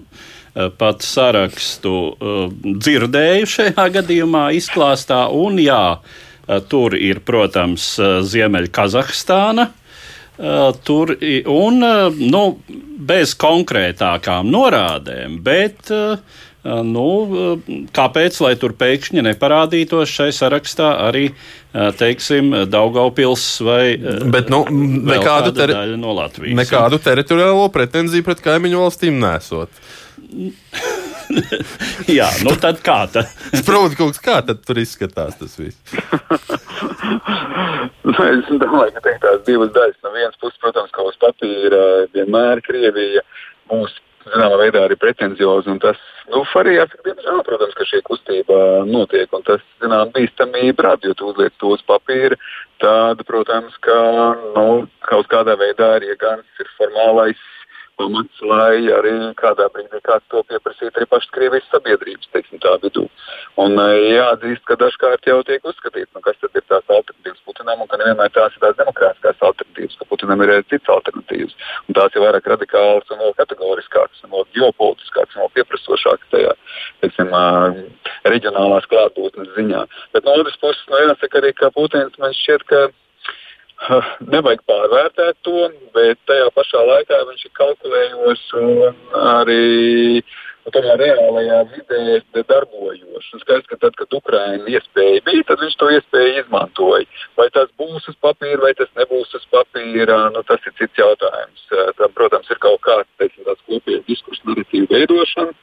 Pat 0.51 0.99
sarakstu 0.99 1.91
uh, 2.11 2.41
dzirdēju 2.51 3.47
šajā 3.47 3.85
gadījumā, 3.95 4.49
izklāstā, 4.57 5.21
un 5.31 5.55
jā, 5.63 5.83
uh, 5.95 6.30
tur 6.69 6.95
ir, 6.97 7.21
protams, 7.25 7.93
eh, 7.99 8.21
Ziemeļkazahstāna. 8.27 9.67
Eh, 10.41 10.71
tur 10.83 11.15
un 11.45 11.83
nu, 12.17 12.45
bez 13.11 13.35
konkrētākām 13.35 14.49
norādēm, 14.49 15.41
bet 15.43 15.91
nu, 16.63 17.05
kāpēc 17.93 18.39
lai 18.41 18.53
tur 18.61 18.73
pēkšņi 18.77 19.23
neparādītos 19.25 20.09
šai 20.13 20.29
sarakstā 20.29 20.91
arī 21.07 21.31
teiksim, 21.73 22.51
Daugaupils 22.69 23.45
vai 23.65 23.97
bet, 24.29 24.49
nu, 24.53 24.63
nekādu, 24.69 25.55
ter 25.57 25.73
no 25.97 26.13
Latvijas. 26.13 26.57
Nekādu 26.61 27.01
teritoriālo 27.01 27.65
pretenziju 27.73 28.25
pret 28.29 28.45
kaimiņu 28.45 28.83
valstīm 28.85 29.21
nesot. 29.21 29.69
Jā, 32.19 32.27
nu 32.45 32.55
tad 32.59 32.81
kā 32.85 32.99
tad? 33.11 33.31
Sprūdi 33.61 33.97
kaut 33.99 34.19
kā 34.23 34.39
tad 34.45 34.63
tur 34.65 34.79
izskatās 34.81 35.37
tas 35.39 35.57
viss. 35.59 35.79
nu, 38.07 38.15
es 38.27 38.51
domāju, 38.51 38.93
ka 38.97 39.17
tās 39.23 39.43
divas 39.47 39.73
daļas. 39.75 39.99
No 40.05 40.13
vienas 40.15 40.39
puses, 40.41 40.59
protams, 40.61 40.93
ka 40.95 41.05
uz 41.07 41.17
papīra 41.21 41.83
vienmēr 42.15 42.63
Krievija 42.65 43.25
mūs 43.71 43.93
zināmā 44.27 44.57
veidā 44.61 44.85
arī 44.85 44.97
pretenziozi. 45.01 45.77
Tas 45.81 45.99
nu, 46.31 46.43
arī 46.61 46.75
jāsaka, 46.77 47.05
diemžēl, 47.07 47.43
protams, 47.47 47.77
ka 47.77 47.87
šī 47.89 48.01
kustība 48.07 48.57
notiek. 48.89 49.31
Un 49.35 49.45
tas, 49.47 49.63
zinām, 49.83 50.11
bīstamība 50.15 50.89
rada, 50.89 51.09
jo 51.09 51.17
tu 51.17 51.31
uzliec 51.31 51.55
to 51.61 51.73
uz 51.77 51.85
papīra. 51.87 52.37
Tad, 52.81 53.23
protams, 53.29 53.77
ka 53.85 53.97
nu, 54.57 54.67
kaut 55.09 55.31
kādā 55.31 55.57
veidā 55.59 55.95
arī 55.99 56.13
gans 56.21 56.61
ir 56.61 56.69
formālais 56.77 57.41
pamats, 57.99 58.41
lai 58.45 58.87
arī 58.95 59.13
kādā 59.39 59.67
brīdī 59.73 60.01
kāds 60.05 60.25
to 60.31 60.43
pieprasītu 60.49 60.91
arī 60.99 61.07
pašas 61.11 61.33
Krievijas 61.35 61.67
sabiedrības 61.71 62.29
teiksim, 62.33 62.61
vidū. 62.83 63.05
Un 63.61 63.77
eh, 63.81 63.97
jāatzīst, 64.15 64.63
ka 64.69 64.77
dažkārt 64.79 65.27
jau 65.27 65.39
tiek 65.47 65.65
uzskatīts, 65.67 66.11
nu, 66.15 66.23
kas 66.25 66.39
tad 66.41 66.55
ir 66.55 66.65
tās 66.67 66.85
alternatīvas 66.87 67.43
Putinam, 67.47 67.83
un 67.83 67.89
ka 67.91 67.99
nevienmēr 68.01 68.31
tās 68.35 68.55
ir 68.55 68.63
tās 68.63 68.77
demokrātiskās 68.79 69.43
alternatīvas, 69.49 69.97
ka 69.99 70.09
Putinam 70.09 70.45
ir 70.45 70.53
cits 70.71 70.93
alternatīvas. 70.95 71.57
Un 71.87 71.97
tās 71.97 72.15
ir 72.15 72.25
vairāk 72.25 72.49
radikālas 72.53 73.11
un 73.11 73.23
vēl 73.25 73.35
kategoriskākas, 73.39 74.23
un 74.25 74.35
vēl 74.35 74.47
ģeopolitiskākas, 74.57 75.35
un 75.35 75.45
vēl 75.45 75.53
pieprasošākas 75.59 76.33
tajā 76.35 76.55
teiksim, 77.01 77.35
reģionālās 78.27 78.87
klātbūtnes 78.91 79.53
ziņā. 79.57 79.85
Bet 80.15 80.27
no 80.27 80.37
otras 80.39 80.57
puses, 80.61 80.83
nu, 80.89 80.99
jāsaka 81.07 81.41
arī, 81.41 81.53
ka 81.57 81.71
Putins 81.75 82.17
man 82.21 82.35
šķiet, 82.37 82.67
ka 82.69 82.87
nevajag 84.33 84.61
pārvērtēt 84.69 85.41
to, 85.47 85.65
bet 85.95 86.21
tajā 86.29 86.47
pašā 86.55 86.85
laikā 86.91 87.19
viņš 87.29 87.43
ir 87.47 87.53
kalkulējos 87.57 88.43
un 88.61 88.95
arī 89.31 90.21
nu, 90.21 90.73
tajā 90.75 90.97
reālajā 91.01 91.61
vidē 91.71 92.43
darbojošs. 92.49 93.31
Skaidrs, 93.41 93.69
ka 93.71 93.79
tad, 93.81 93.97
kad 93.99 94.13
Ukraina 94.17 94.69
iespēja 94.69 95.23
bija, 95.25 95.47
tad 95.49 95.63
viņš 95.63 95.77
to 95.81 95.89
iespēju 95.97 96.43
izmantoja. 96.43 97.07
Vai 97.39 97.49
tas 97.55 97.71
būs 97.81 98.05
uz 98.11 98.17
papīra, 98.21 98.61
vai 98.61 98.73
tas 98.77 98.91
nebūs 98.99 99.33
uz 99.39 99.47
papīra, 99.53 100.19
nu, 100.35 100.45
tas 100.47 100.61
ir 100.67 100.77
cits 100.77 101.01
jautājums. 101.01 101.65
Tam, 101.97 102.13
protams, 102.17 102.49
ir 102.53 102.61
kaut 102.61 102.81
kāds 102.85 103.09
teiksim, 103.21 103.49
kopīgs 103.65 104.07
diskursu 104.09 104.51
narratīvu 104.51 104.91
veidošana 104.93 105.57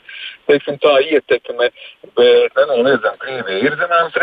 teiksim, 0.48 0.78
tā 0.82 0.94
ietekme, 1.12 1.68
bet 2.16 2.56
nenoliedzami 2.56 3.20
Krievija 3.22 3.68
ir 3.68 3.76
zināmas 3.80 4.16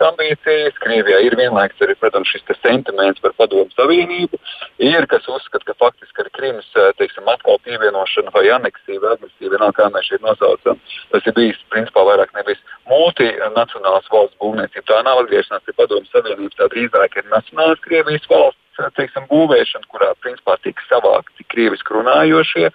revizionistiskas 0.00 0.08
ambīcijas. 0.08 0.78
Krievijā 0.80 1.20
ir 1.24 1.36
vienlaikus 1.36 1.80
arī, 1.84 1.94
protams, 1.98 2.28
šis 2.28 2.42
sentiments 2.62 3.20
par 3.20 3.32
padomu 3.36 3.70
savienību. 3.76 4.38
Ir, 4.78 5.06
kas 5.06 5.26
uzskata, 5.28 5.64
ka 5.64 5.74
faktiski 5.78 6.22
ar 6.22 6.30
Krimas 6.32 6.68
teiksim, 6.98 7.28
atkal 7.28 7.58
pievienošanu 7.64 8.30
vai 8.32 8.48
aneksiju 8.50 9.00
vai 9.00 9.14
agresiju, 9.14 9.50
vienalga 9.50 9.82
kā 9.82 9.90
mēs 9.90 10.08
šeit 10.08 10.22
nosaucam, 10.22 10.78
tas 11.12 11.26
ir 11.26 11.34
bijis 11.34 11.60
principā 11.70 12.04
vairāk 12.04 12.32
nevis 12.34 12.58
multinacionāls 12.88 14.08
valsts 14.10 14.38
būvniecība. 14.40 14.86
Tā 14.88 15.02
nav 15.04 15.24
atgriešanās 15.24 15.64
pie 15.66 15.76
padomu 15.76 16.06
savienības, 16.10 16.56
tā 16.56 16.70
drīzāk 16.72 17.16
ir 17.16 17.30
nacionāls 17.30 17.84
Krievijas 17.84 18.26
valsts 18.30 18.59
teiksim, 18.96 19.26
būvēšana, 19.30 19.88
kurā 19.92 20.10
principā 20.24 20.56
tika 20.64 20.84
savākti 20.88 21.46
krieviski 21.52 21.94
runājošie. 21.96 22.70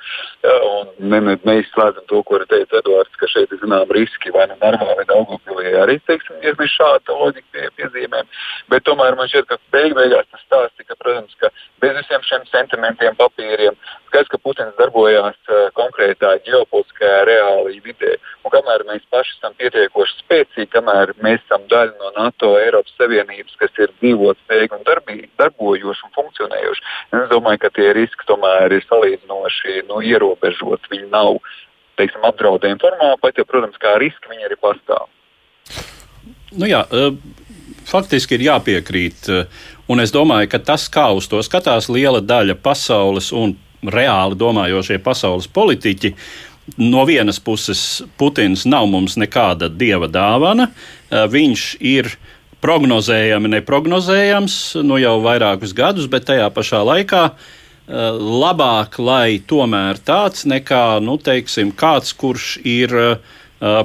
Ne, 0.99 1.21
ne, 1.25 1.35
neizslēdzam 1.47 2.05
to, 2.11 2.21
ko 2.27 2.39
ir 2.39 2.45
teicis 2.51 2.79
Edvards, 2.79 3.19
ka 3.19 3.29
šeit 3.31 3.51
ir 3.51 3.61
zinām 3.63 3.91
riski 3.95 4.33
vai 4.35 4.47
nu 4.51 4.57
Narvā 4.61 4.97
vai 4.99 5.07
Daugopilī 5.09 5.73
arī 5.81 5.97
teiksim, 6.05 6.37
ir 6.45 6.57
bijis 6.59 6.75
šāda 6.77 7.17
loģika 7.17 7.47
pie 7.55 7.69
piezīmēm. 7.79 8.29
Bet 8.71 8.85
tomēr 8.87 9.17
man 9.17 9.31
šķiet, 9.31 9.49
ka 9.49 9.59
beig 9.75 9.95
beigās 9.97 10.29
tas 10.31 10.45
stāsts, 10.45 10.85
ka, 10.87 10.97
protams, 11.01 11.35
ka 11.41 11.51
bez 11.83 11.97
visiem 11.99 12.23
šiem 12.29 12.47
sentimentiem, 12.51 13.17
papīriem, 13.19 13.77
skaidrs, 14.09 14.31
ka 14.31 14.41
Putins 14.43 14.77
darbojās 14.79 15.37
uh, 15.49 15.67
konkrētā 15.77 16.37
ģeopolitiskajā 16.47 17.21
reālajā 17.31 17.83
vidē. 17.85 18.15
Un 18.45 18.53
kamēr 18.53 18.83
mēs 18.85 19.01
paši 19.09 19.33
esam 19.39 19.55
pietiekoši 19.57 20.19
spēcīgi, 20.19 20.69
kamēr 20.75 21.15
mēs 21.25 21.39
esam 21.41 21.63
daļa 21.71 21.95
no 21.97 22.11
NATO, 22.13 22.51
Eiropas 22.61 22.93
Savienības, 22.99 23.55
kas 23.57 23.79
ir 23.81 23.93
dzīvot 23.97 24.37
spējīgi 24.43 24.77
un 24.77 24.83
darbī, 24.85 25.17
darbojoši 25.41 26.05
un 26.05 26.13
funkcionējoši, 26.19 26.85
es 27.17 27.31
domāju, 27.31 27.63
ka 27.63 27.73
tie 27.73 27.89
riski 27.97 28.29
tomēr 28.29 28.77
ir 28.77 28.85
salīdzinoši 28.85 29.81
nu, 29.89 29.97
ierobežoti. 30.05 30.91
Viņi 30.93 31.09
nav 31.09 31.39
teiksim, 31.97 32.23
apdraudējumi 32.29 32.81
formā, 32.83 33.15
pat 33.21 33.41
ja, 33.41 33.47
protams, 33.49 33.81
kā 33.81 33.95
riski 34.01 34.31
viņi 34.31 34.47
arī 34.49 34.59
pastāv. 34.61 35.09
Nu 36.55 36.69
jā, 36.69 36.85
faktiski 37.89 38.37
ir 38.37 38.47
jāpiekrīt. 38.49 39.29
Un 39.91 40.01
es 40.01 40.13
domāju, 40.13 40.49
ka 40.51 40.61
tas, 40.71 40.87
kā 40.91 41.09
uz 41.17 41.27
to 41.29 41.41
skatās 41.45 41.89
liela 41.89 42.21
daļa 42.21 42.57
pasaules 42.61 43.31
un 43.35 43.57
reāli 43.85 44.37
domājošie 44.39 44.97
pasaules 45.05 45.47
politiķi, 45.51 46.13
no 46.77 47.05
vienas 47.05 47.39
puses 47.39 48.03
Putins 48.17 48.65
nav 48.65 48.87
mums 48.89 49.17
nekāda 49.21 49.69
dieva 49.69 50.09
dāvana. 50.11 50.69
Viņš 51.09 51.65
ir 51.85 52.09
prognozējami, 52.65 53.51
neprognozējams 53.59 54.57
nu 54.85 54.97
jau 55.01 55.19
vairākus 55.23 55.75
gadus, 55.77 56.09
bet 56.09 56.27
tajā 56.29 56.49
pašā 56.53 56.81
laikā 56.87 57.23
labāk, 57.85 58.97
lai 58.97 59.37
tomēr 59.45 59.99
tāds 60.01 60.47
nekā 60.49 60.99
nu, 61.05 61.19
teiksim, 61.21 61.69
kāds, 61.77 62.15
kurš 62.17 62.55
ir 62.65 62.95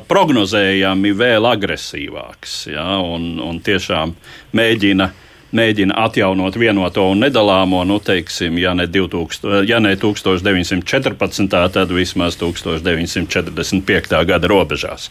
prognozējami 0.09 1.13
vēl 1.17 1.47
agresīvāks 1.51 2.55
ja, 2.73 2.87
un, 3.05 3.35
un 3.45 3.61
tiešām 3.65 4.17
mēģina 4.57 5.11
uh, 5.11 5.27
mēģina 5.57 5.97
atjaunot 6.05 6.57
vienoto 6.61 7.07
un 7.11 7.25
nedalāmo, 7.25 7.83
nu, 7.89 7.99
teiksim, 8.05 8.59
ja 8.61 8.75
ne, 8.77 8.87
2000, 8.91 9.65
ja 9.69 9.81
ne 9.83 9.95
1914. 10.01 11.57
tad 11.75 11.95
vismaz 11.95 12.39
1945. 12.41 14.25
gada 14.31 14.51
robežās. 14.51 15.11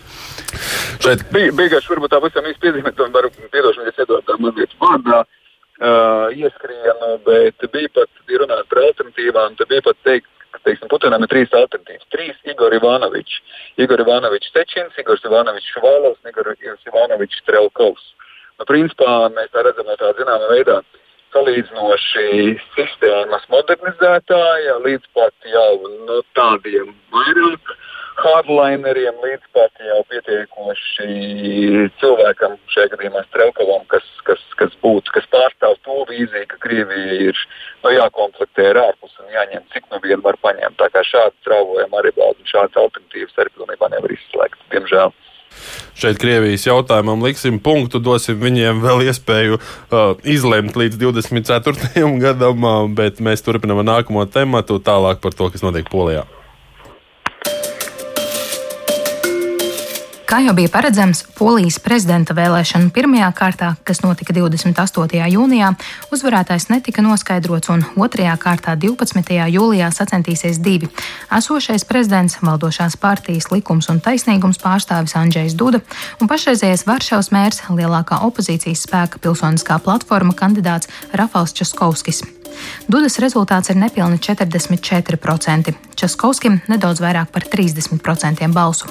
Šeit 1.04 1.26
bija 1.34 1.54
vienkārši 1.56 1.94
varbūt 1.94 2.16
tā 2.16 2.22
pavisam 2.24 2.48
īsti 2.50 2.64
piezīmēt, 2.66 3.04
un 3.06 3.14
varu 3.16 3.32
piedošanu, 3.40 3.92
ja 3.92 4.04
iedod 4.06 4.26
tā 4.28 4.40
mazliet 4.40 4.76
vārdā. 4.82 5.26
Uh, 5.80 6.28
ieskrienu, 6.36 7.14
bet 7.24 7.64
bija 7.72 7.88
pat, 7.96 8.10
runājot 8.28 8.68
par 8.68 8.82
alternatīvām, 8.84 9.54
tad 9.56 9.70
bija 9.72 9.86
pat 9.86 9.96
teikt, 10.04 10.28
ka, 10.52 10.60
teiksim, 10.68 10.90
Putinam 10.92 11.24
ir 11.24 11.32
trīs 11.32 11.54
alternatīvas. 11.56 12.10
Trīs 12.12 12.52
Igor 12.52 12.76
Ivanovičs. 12.76 13.38
Igor 13.80 14.04
Ivanovičs 14.04 14.52
Tečins, 14.56 14.98
Igor 15.00 15.22
Ivanovičs 15.24 15.72
Švalovs, 15.78 16.20
Igor 16.28 16.52
Ivanovičs 16.60 17.46
Trelkovs. 17.48 18.10
Nu, 18.60 18.68
principā 18.68 19.30
mēs 19.32 19.52
tā 19.54 19.64
redzam 19.64 19.88
no 19.88 19.96
tā 20.00 20.12
zināmā 20.18 20.50
veidā 20.52 20.82
salīdzinoši 21.34 22.58
sistēmas 22.76 23.46
modernizētāja 23.54 24.80
līdz 24.84 25.06
pat 25.16 25.48
jau 25.48 25.76
nu, 26.10 26.18
tādiem 26.36 26.92
vairāk 27.14 27.72
hardlineriem, 28.20 29.16
līdz 29.24 29.46
pat 29.56 29.84
jau 29.84 30.00
pietiekoši 30.12 31.08
cilvēkam, 32.02 32.58
šajā 32.74 32.92
gadījumā 32.96 33.24
Strelkovam, 33.30 33.86
kas, 33.94 34.04
kas, 34.28 34.42
kas 34.60 34.76
būtu, 34.84 35.14
kas 35.16 35.30
pārstāv 35.32 35.78
to 35.88 36.02
vīziju, 36.10 36.50
ka 36.52 36.60
Krievija 36.66 37.20
ir 37.30 37.40
nu, 37.86 37.94
jākomplektē 37.96 38.74
ar 38.74 38.82
ārpus 38.90 39.16
un 39.24 39.32
jāņem, 39.38 39.64
cik 39.72 39.88
nu 39.94 40.02
vien 40.04 40.26
var 40.26 40.40
paņemt. 40.44 40.76
Tā 40.82 40.92
kā 40.92 41.06
šāds 41.08 41.48
trauvojumi 41.48 42.02
arī 42.02 42.12
valda 42.18 42.44
un 42.44 42.52
šāds 42.52 42.84
alternatīvas 42.84 43.40
arī 43.40 43.56
pilnībā 43.56 43.92
nevar 43.96 44.18
izslēgt, 44.18 44.68
diemžēl 44.76 45.16
šeit 46.00 46.20
Krievijas 46.22 46.68
jautājumam 46.68 47.24
liksim 47.26 47.60
punktu, 47.64 48.02
dosim 48.04 48.40
viņiem 48.42 48.82
vēl 48.84 49.06
iespēju 49.10 49.60
uh, 49.60 50.16
izlemt 50.24 50.80
līdz 50.80 51.00
24. 51.02 52.08
gadam, 52.24 52.66
uh, 52.66 52.84
bet 52.90 53.24
mēs 53.24 53.46
turpinām 53.46 53.84
nākamo 53.86 54.26
tematu 54.32 54.80
tālāk 54.84 55.24
par 55.24 55.36
to, 55.36 55.52
kas 55.54 55.66
notiek 55.66 55.90
Polijā. 55.92 56.28
Kā 60.30 60.44
jau 60.46 60.52
bija 60.54 60.70
paredzams, 60.70 61.24
Polijas 61.40 61.80
prezidenta 61.82 62.36
vēlēšanu 62.38 62.92
pirmajā 62.94 63.32
kārtā, 63.34 63.72
kas 63.82 64.04
notika 64.04 64.30
28. 64.38 65.24
jūnijā, 65.34 65.72
uzvarētājs 66.14 66.68
netika 66.70 67.02
noskaidrots, 67.02 67.72
un 67.74 67.82
otrajā 67.98 68.36
kārtā 68.38 68.76
12. 68.78 69.40
jūlijā 69.50 69.90
sacensties 69.90 70.62
divi- 70.62 70.86
esošais 71.40 71.82
prezidents, 71.82 72.38
valdošās 72.46 72.96
partijas 73.02 73.50
likums 73.50 73.90
un 73.90 74.00
taisnīgums 74.00 74.62
pārstāvis 74.62 75.18
Andrzejs 75.18 75.56
Duda 75.58 75.82
un 76.22 76.28
pašreizējais 76.28 76.86
Varšavas 76.86 77.32
mērs, 77.34 77.66
lielākā 77.70 78.22
opozīcijas 78.22 78.86
spēka 78.86 79.18
pilsoniskā 79.18 79.82
platforma 79.82 80.34
kandidāts 80.36 80.88
Rafals 81.12 81.54
Časkovskis. 81.54 82.39
Dudas 82.90 83.20
rezultāts 83.22 83.70
ir 83.70 83.78
nepilni 83.80 84.18
44%, 84.18 85.74
Českovskim 86.00 86.62
nedaudz 86.72 87.02
vairāk 87.04 87.32
par 87.34 87.46
30% 87.46 88.48
balsu. 88.56 88.90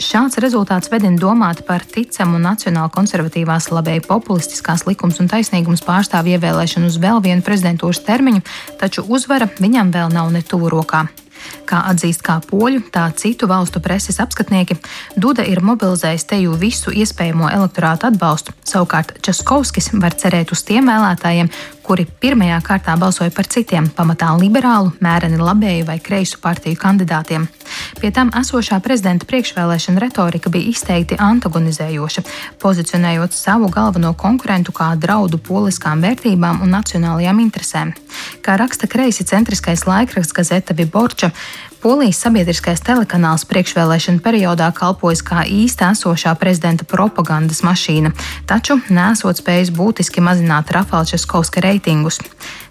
Šāds 0.00 0.40
rezultāts 0.42 0.90
vedina 0.90 1.18
domāt 1.20 1.62
par 1.68 1.84
ticamu 1.86 2.40
nacionāla 2.42 2.90
konservatīvās 2.94 3.70
labēji 3.70 4.04
populistiskās 4.08 4.86
likums 4.88 5.20
un 5.22 5.30
taisnīgums 5.30 5.84
pārstāvju 5.86 6.36
ievēlēšanu 6.36 6.90
uz 6.90 6.98
vēl 7.00 7.22
vienu 7.24 7.46
prezidentūras 7.46 8.02
termiņu, 8.06 8.42
taču 8.80 9.06
uzvara 9.06 9.50
viņam 9.60 9.94
vēl 9.94 10.12
nav 10.14 10.32
ne 10.34 10.42
tuvu 10.42 10.72
rokā. 10.74 11.06
Kā 11.68 11.82
atzīst 11.90 12.24
kā 12.26 12.38
poļu, 12.44 12.82
tā 12.92 13.06
citu 13.16 13.48
valstu 13.50 13.82
preses 13.84 14.20
apskatnieki, 14.22 14.78
Duda 15.16 15.44
ir 15.46 15.62
mobilizējis 15.64 16.26
teju 16.32 16.54
visu 16.60 16.94
iespējamo 16.94 17.50
elektorātu 17.50 18.10
atbalstu. 18.10 18.54
Savukārt 18.66 19.16
Českovskis 19.24 19.92
var 20.00 20.16
cerēt 20.18 20.54
uz 20.54 20.64
tiem 20.66 20.88
vēlētājiem, 20.90 21.50
kuri 21.90 22.04
pirmajā 22.22 22.60
kārtā 22.62 22.94
balsoja 23.00 23.32
par 23.34 23.48
citiem, 23.50 23.88
pamatā 23.90 24.28
liberālu, 24.38 24.92
mēreni 25.02 25.40
labēju 25.40 25.88
vai 25.88 25.96
kreisu 25.98 26.38
partiju 26.42 26.78
kandidātiem. 26.78 27.48
Pie 27.98 28.10
tam 28.14 28.30
esošā 28.36 28.78
prezidenta 28.84 29.26
priekšvēlēšana 29.26 30.02
retorika 30.02 30.52
bija 30.54 30.70
izteikti 30.70 31.18
antagonizējoša, 31.18 32.22
pozicionējot 32.62 33.34
savu 33.34 33.70
galveno 33.74 34.12
konkurentu 34.14 34.74
kā 34.76 34.92
draudu 35.02 35.40
poliskām 35.42 36.04
vērtībām 36.04 36.62
un 36.62 36.70
nacionālajām 36.76 37.42
interesēm. 37.42 37.90
Kā 38.44 38.54
raksta 38.60 38.86
kreisi 38.90 39.26
centriskais 39.26 39.82
laikraksts 39.90 40.36
Gazeta 40.36 40.76
Viborča, 40.78 41.29
Polijas 41.80 42.18
sabiedriskais 42.20 42.82
telekanāls 42.84 43.46
priekšvēlēšana 43.48 44.20
periodā 44.20 44.66
kalpojas 44.76 45.22
kā 45.24 45.46
īsta 45.48 45.94
esošā 45.94 46.34
prezidenta 46.36 46.84
propagandas 46.84 47.62
mašīna, 47.64 48.10
taču 48.44 48.76
nesot 48.92 49.40
spējis 49.40 49.70
būtiski 49.72 50.20
mazināt 50.20 50.74
Rafalčeskovska 50.76 51.62
reitingus. 51.64 52.20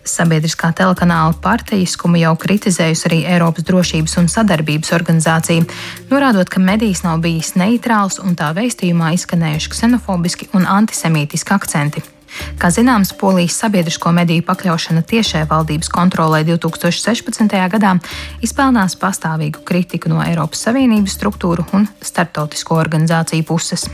Sabiedriskā 0.05 0.69
telekanāla 0.77 1.33
partijiskumu 1.41 2.21
jau 2.21 2.35
kritizējusi 2.37 3.09
arī 3.09 3.19
Eiropas 3.33 3.65
drošības 3.65 4.15
un 4.21 4.29
sadarbības 4.29 4.93
organizācija, 4.99 5.65
norādot, 6.13 6.49
ka 6.49 6.61
medijs 6.61 7.01
nav 7.07 7.25
bijis 7.25 7.55
neitrāls 7.57 8.21
un 8.21 8.37
tā 8.37 8.53
veistījumā 8.53 9.15
izskanējuši 9.17 9.73
ksenofobiski 9.73 10.53
un 10.53 10.69
antisemītiski 10.69 11.57
akcenti. 11.57 12.05
Kā 12.59 12.71
zināms, 12.73 13.13
Polijas 13.19 13.57
sabiedrisko 13.61 14.11
mediju 14.15 14.43
pakļaušana 14.47 15.03
tiešai 15.07 15.45
valdības 15.49 15.91
kontrolē 15.93 16.43
2016. 16.47 17.55
gadā 17.73 17.95
izpelnās 18.45 18.97
pastāvīgu 18.99 19.63
kritiku 19.65 20.11
no 20.11 20.23
Eiropas 20.25 20.65
Savienības 20.67 21.17
struktūru 21.19 21.67
un 21.73 21.87
starptautisko 22.01 22.79
organizāciju 22.79 23.47
puses. 23.47 23.87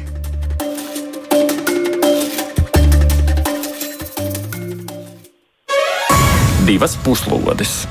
Divas 6.65 6.95
puslodes. 7.05 7.83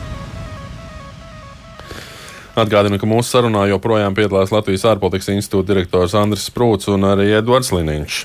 Atgādinu, 2.55 3.01
ka 3.03 3.07
mūsu 3.11 3.33
sarunā 3.35 3.65
joprojām 3.67 4.15
piedalās 4.15 4.53
Latvijas 4.55 4.85
ārpolitikas 4.87 5.33
institūta 5.33 5.73
direktors 5.73 6.15
Andris 6.19 6.47
Sprūts 6.47 6.87
un 6.91 7.07
arī 7.07 7.33
Edvards 7.35 7.73
Liniņš. 7.75 8.19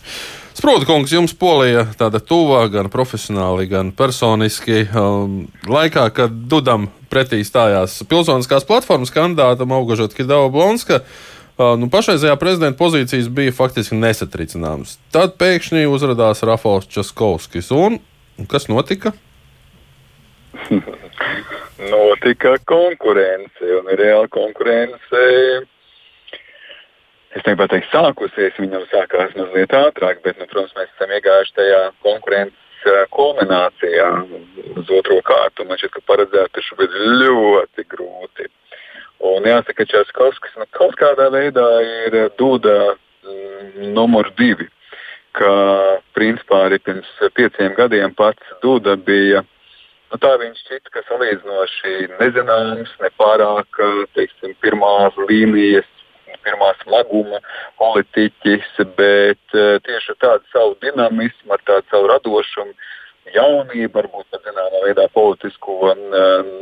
Sprūta 0.60 0.84
kungs, 0.84 1.14
jums 1.16 1.32
polija 1.40 1.86
tāda 1.96 2.20
tuvā, 2.20 2.66
gan 2.68 2.90
profesionāli, 2.92 3.64
gan 3.72 3.94
personiski. 3.96 4.82
Um, 4.92 5.46
laikā, 5.64 6.10
kad 6.12 6.34
Dudam 6.52 6.90
pretī 7.08 7.40
stājās 7.48 8.02
pilsoniskās 8.12 8.68
platformas 8.68 9.14
kandidātam 9.16 9.72
Augažot 9.72 10.18
Kidava 10.18 10.50
Blonska, 10.52 11.00
uh, 11.00 11.78
nu, 11.80 11.88
pašreizējā 11.94 12.36
prezidenta 12.42 12.76
pozīcijas 12.82 13.32
bija 13.32 13.56
faktiski 13.56 13.96
nesatricināmas. 14.02 14.98
Tad 15.16 15.38
pēkšņi 15.40 15.86
uzrādījās 15.88 16.44
Rafals 16.52 16.92
Časkovskis. 16.92 17.72
Un 17.72 18.02
kas 18.52 18.68
notika? 18.68 19.16
notika 21.96 22.58
konkurence, 22.68 23.64
un 23.80 23.88
reāla 23.96 24.28
konkurence. 24.28 25.24
Es 27.38 27.44
negribētu 27.46 27.76
teikt, 27.76 27.92
sākusies, 27.94 28.56
viņa 28.58 28.80
jau 28.80 28.86
sākās 28.90 29.36
mazliet 29.38 29.74
ātrāk, 29.78 30.24
bet, 30.26 30.40
nu, 30.42 30.48
protams, 30.50 30.74
mēs 30.78 30.90
esam 30.96 31.12
iegājuši 31.14 31.56
tajā 31.60 31.82
konkurences 32.06 32.88
kulminācijā 33.14 34.08
uz 34.80 34.90
otro 34.98 35.20
kārtu. 35.28 35.68
Man 35.70 35.78
šķiet, 35.78 35.94
ka 35.94 36.02
paredzēt 36.10 36.58
ir 36.58 36.66
šobrīd 36.66 36.98
ļoti 37.22 37.86
grūti. 37.92 38.50
Un 39.30 39.46
jāsaka, 39.46 39.84
ka 39.84 39.90
Českovskis 39.94 40.58
nu, 40.58 40.66
kaut 40.74 40.98
kādā 40.98 41.28
veidā 41.34 41.68
ir 41.84 42.18
dūda 42.40 42.76
mm, 42.96 43.94
numur 43.94 44.32
divi. 44.40 44.70
Ka 45.38 45.54
principā 46.18 46.66
arī 46.66 46.80
pirms 46.82 47.10
pieciem 47.38 47.76
gadiem 47.78 48.16
pats 48.18 48.58
Duda 48.64 48.98
bija 48.98 49.46
Nu, 50.10 50.18
tā 50.18 50.32
viņš 50.42 50.62
šķita, 50.64 50.90
ka 50.90 51.02
salīdzinoši 51.06 51.92
nezināms, 52.18 52.94
nepārāk 52.98 53.78
teiksim, 54.18 54.56
pirmās 54.64 55.14
līnijas, 55.30 55.86
pirmā 56.46 56.70
smaguma 56.84 57.42
politiķis, 57.82 58.80
bet 58.98 59.58
tieši 59.86 60.16
ar 60.16 60.20
tādu 60.26 60.54
savu 60.54 60.78
dinamismu, 60.84 61.54
ar 61.56 61.64
tādu 61.68 61.86
savu 61.92 62.10
radošumu, 62.14 62.74
jaunību, 63.36 63.92
varbūt 63.94 64.26
pat 64.34 64.46
zināmā 64.48 64.82
veidā 64.86 65.06
politisku 65.14 65.76
un 65.92 66.02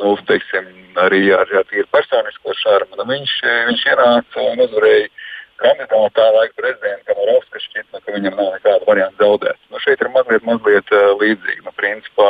nu, 0.01 0.13
teiksim, 0.27 0.67
arī 1.03 1.21
ar, 1.35 1.47
ar 1.59 1.65
tīru 1.69 1.87
personisko 1.93 2.55
šarmu. 2.61 2.97
Nu, 2.99 3.07
viņš, 3.11 3.35
viņš 3.69 3.85
ienāca 3.93 4.45
un 4.51 4.63
uzvarēja 4.65 5.07
kandidātā 5.61 6.25
laika 6.35 6.59
prezidentam 6.59 7.23
Rovska 7.29 7.61
šķiet, 7.61 7.87
nu, 7.93 8.01
ka 8.03 8.15
viņam 8.15 8.37
nav 8.37 8.51
nekāda 8.57 8.89
varianta 8.89 9.23
zaudēt. 9.23 9.59
Nu, 9.71 9.81
šeit 9.83 10.03
ir 10.03 10.11
mazliet, 10.13 10.45
mazliet 10.47 10.93
līdzīgi. 11.21 11.63
Nu, 11.65 11.73
principā 11.79 12.29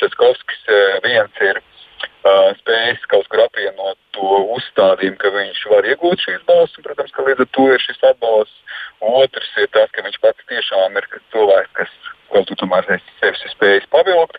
Českovskis 0.00 0.62
viens 1.04 1.42
ir 1.44 1.60
uh, 1.60 2.48
spējis 2.62 3.04
kaut 3.12 3.28
kur 3.32 3.44
apvienot 3.44 3.98
to 4.16 4.38
uzstādījumu, 4.56 5.18
ka 5.22 5.32
viņš 5.34 5.60
var 5.72 5.88
iegūt 5.92 6.24
šīs 6.26 6.46
balsis, 6.48 6.78
un, 6.78 6.86
protams, 6.86 7.14
ka 7.16 7.26
līdz 7.26 7.44
ar 7.44 7.52
to 7.56 7.68
ir 7.72 7.84
šis 7.84 8.02
atbalsts. 8.12 8.80
Otrs 9.02 9.52
ir 9.58 9.70
tas, 9.74 9.90
ka 9.92 10.04
viņš 10.06 10.18
pats 10.22 10.50
tiešām 10.50 10.98
ir 11.00 11.08
cilvēks, 11.34 11.72
kas 11.78 11.94
ko 12.32 12.42
tu 12.48 12.56
tomēr 12.58 12.86
esi 12.96 13.50
spējis 13.52 13.88
pavilkt. 13.92 14.38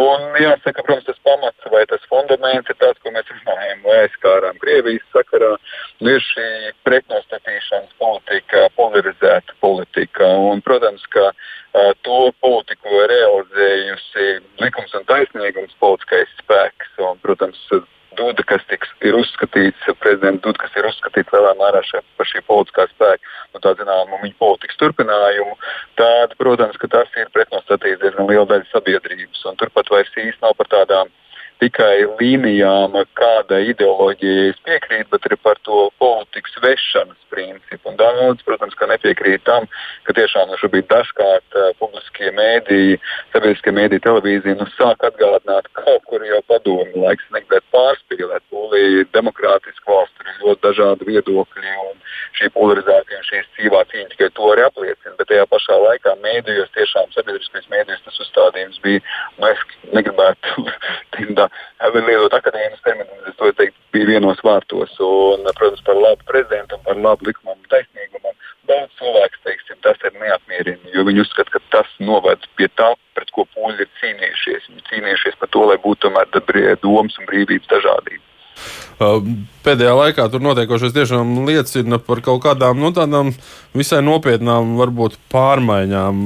Un 0.00 0.38
jāsaka, 0.40 0.84
protams, 0.86 1.06
tas 1.08 1.20
pamats 1.26 1.68
vai 1.72 1.84
tas 1.90 2.04
fundaments 2.10 2.70
ir 2.72 2.78
tas, 2.80 2.96
ko 3.02 3.12
mēs 3.14 3.28
runājam, 3.30 3.82
vai 3.84 3.98
aizskārām 4.04 4.60
Krievijas 4.62 5.04
sakarā. 5.14 5.52
Nu, 6.00 6.14
ir 6.16 6.24
šī 6.24 6.48
pretnostatīšanas 6.88 7.92
politika, 8.00 8.66
polarizēta 8.78 9.56
politika. 9.64 10.30
Un, 10.50 10.64
protams, 10.64 11.04
ka 11.14 11.30
uh, 11.30 11.92
to 12.06 12.20
politiku 12.44 13.04
realizējusi 13.12 14.30
likums 14.64 14.96
un 14.96 15.08
taisnīgums 15.10 15.76
politiskais 15.84 16.32
spēks. 16.40 16.96
Un, 17.04 17.20
protams, 17.24 17.60
Duda, 18.18 18.44
kas 18.46 18.62
tiks, 18.70 18.90
ir 19.06 19.16
uzskatīts, 19.18 19.88
prezidents 20.02 20.42
Duda, 20.44 20.60
kas 20.62 20.76
ir 20.78 20.88
uzskatīts 20.88 21.34
lielā 21.34 21.54
mērā 21.60 21.82
par 22.18 22.30
šī 22.30 22.42
politiskā 22.48 22.86
spēka, 22.92 23.34
nu, 23.54 23.62
tā 23.64 23.74
zinām, 23.80 24.14
viņa 24.22 24.38
politikas 24.40 24.80
turpinājumu, 24.82 25.58
tad, 26.00 26.36
protams, 26.40 26.78
tas 26.94 27.18
ir 27.20 27.30
pretnostatījis 27.34 28.00
diezgan 28.02 28.30
liela 28.30 28.46
daļa 28.52 28.70
sabiedrības. 28.70 29.44
Turpat 29.60 29.92
vairs 29.92 30.16
īsti 30.16 30.42
nav 30.44 30.56
par 30.58 30.70
tādām 30.72 31.12
tikai 31.62 32.04
līnijām, 32.18 32.96
kāda 33.18 33.60
ideoloģija 33.70 34.50
es 34.52 34.60
piekrītu, 34.66 35.08
bet 35.12 35.28
arī 35.28 35.38
par 35.42 35.60
to 35.66 35.88
politikas 36.02 36.56
vešanas 36.62 37.20
principu. 37.32 37.90
Un 37.90 37.98
daudz, 37.98 38.42
protams, 38.46 38.76
ka 38.78 38.88
nepiekrīt 38.90 39.44
tam, 39.46 39.66
ka 40.06 40.14
tiešām 40.16 40.50
nu, 40.50 40.58
šobrīd 40.60 40.88
dažkārt 40.90 41.58
uh, 41.58 41.70
publiskie 41.80 42.30
mēdīji, 42.36 42.98
sabiedriskie 43.32 43.74
mēdīji, 43.74 44.04
televīzija 44.06 44.58
nu, 44.60 44.68
sāk 44.76 45.06
atgādināt 45.08 45.70
kaut 45.78 46.06
kur 46.10 46.24
jau 46.26 46.40
padomu 46.50 47.04
laiks, 47.06 47.26
negribēt 47.34 47.66
pārspīlēt. 47.74 48.44
Polija 48.54 49.02
ir 49.02 49.10
demokrātiska 49.16 49.90
valsts, 49.90 50.16
tur 50.18 50.30
ir 50.30 50.42
ļoti 50.44 50.66
dažādi 50.68 51.10
viedokļi. 51.10 51.76
Šī 52.34 52.50
polarizācija 52.54 53.20
un 53.20 53.26
šīs 53.28 53.50
cīvā 53.56 53.84
cīņa 53.90 54.10
tikai 54.12 54.30
to 54.34 54.48
arī 54.52 54.64
apliecina. 54.66 55.14
Bet 55.18 55.30
tajā 55.30 55.46
pašā 55.50 55.76
laikā 55.84 56.16
mēdījos, 56.22 56.72
tiešām 56.74 57.12
sabiedriskais 57.14 57.68
mēdījos, 57.70 58.02
tas 58.06 58.20
uzstādījums 58.26 58.80
bija, 58.84 59.02
nu, 59.38 59.50
es 59.50 59.62
negribētu 59.94 60.66
teikt, 61.48 62.08
lietot 62.08 62.36
akadēmisku 62.38 62.84
terminu, 62.86 63.20
es 63.28 63.36
to 63.38 63.50
teiktu, 63.58 63.78
bija 63.94 64.10
vienos 64.14 64.42
vārtos. 64.46 64.92
Un, 65.04 65.46
protams, 65.58 65.84
par 65.86 66.00
labu 66.00 66.28
prezidentam, 66.30 66.82
par 66.86 67.00
labu 67.00 67.30
likumam 67.30 67.58
taisnīgumam. 67.72 68.36
Daudz 68.68 68.92
cilvēku 68.98 69.40
teiksim, 69.44 69.80
tas 69.84 70.00
ir 70.08 70.14
neapmierina, 70.20 70.92
jo 70.94 71.04
viņi 71.04 71.24
uzskata, 71.24 71.52
ka 71.52 71.60
tas 71.74 71.90
noved 72.00 72.46
pie 72.56 72.70
tā, 72.80 72.94
pret 73.16 73.32
ko 73.36 73.44
poļi 73.56 73.84
ir 73.84 73.90
cīnījušies. 74.00 74.70
Viņi 74.70 74.86
cīnījušies 74.90 75.40
par 75.40 75.52
to, 75.52 75.66
lai 75.68 75.80
būtu 75.84 76.06
tomēr 76.06 76.30
domas 76.82 77.18
un 77.20 77.28
brīvības 77.28 77.68
dažādība. 77.72 78.24
Pēdējā 79.64 79.92
laikā 79.96 80.26
tur 80.28 80.42
notiekošais 80.44 80.92
tiešām 80.92 81.46
liecina 81.48 81.96
par 82.02 82.20
kaut 82.24 82.42
kādām 82.44 82.78
nu, 82.82 82.90
tādām 82.94 83.30
visai 83.74 84.02
nopietnām, 84.04 84.74
varbūt 84.78 85.16
pārmaiņām. 85.32 86.18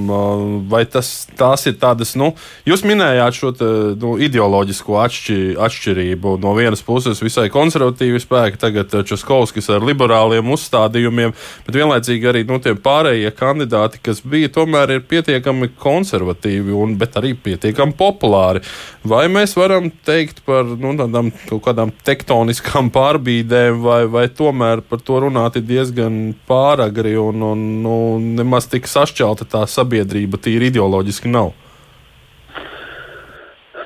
Vai 0.68 0.82
tas, 0.90 1.28
tās 1.38 1.64
ir 1.70 1.76
tādas, 1.80 2.16
nu, 2.18 2.32
jūs 2.68 2.82
minējāt 2.84 3.38
šo 3.38 3.52
te, 3.56 3.68
nu, 4.02 4.16
ideoloģisko 4.26 4.98
atšķi, 5.04 5.38
atšķirību. 5.64 6.34
No 6.42 6.52
vienas 6.58 6.82
puses 6.84 7.22
visai 7.22 7.46
konservatīvi 7.54 8.20
spēki, 8.24 8.60
tagad 8.60 8.98
Českovskis 9.08 9.70
ar 9.72 9.86
liberāliem 9.86 10.50
uzstādījumiem, 10.56 11.34
bet 11.68 11.78
vienlaicīgi 11.78 12.32
arī 12.32 12.44
nu, 12.48 12.58
tie 12.64 12.74
pārējie 12.74 13.32
kandidāti, 13.38 14.02
kas 14.02 14.20
bija, 14.26 14.50
tomēr 14.58 14.96
ir 14.98 15.06
pietiekami 15.08 15.70
konservatīvi, 15.78 16.74
un, 16.74 16.98
bet 17.00 17.16
arī 17.22 17.32
pietiekami 17.38 17.94
populāri. 17.96 18.66
Vai 19.08 19.24
mēs 19.32 19.54
varam 19.56 19.92
teikt 20.04 20.42
par 20.44 20.66
nu, 20.66 20.96
tādām 20.98 21.30
kaut 21.46 21.64
kādām 21.70 21.94
tektoniskām 22.18 22.90
pārbīdēm, 22.90 23.78
vai, 23.84 24.02
vai 24.10 24.26
tomēr 24.28 24.82
par 24.82 25.02
to 25.06 25.22
runāt 25.22 25.58
ir 25.60 25.66
diezgan 25.68 26.34
pāragri 26.48 27.14
un 27.18 27.42
un, 27.46 27.62
un 27.62 27.64
nu, 27.84 27.96
nemaz 28.42 28.66
tik 28.70 28.90
sašķelta 28.90 29.46
tā 29.52 29.64
sabiedrība 29.70 30.40
tīri 30.42 30.72
ideoloģiski 30.72 31.30
nav. 31.30 31.52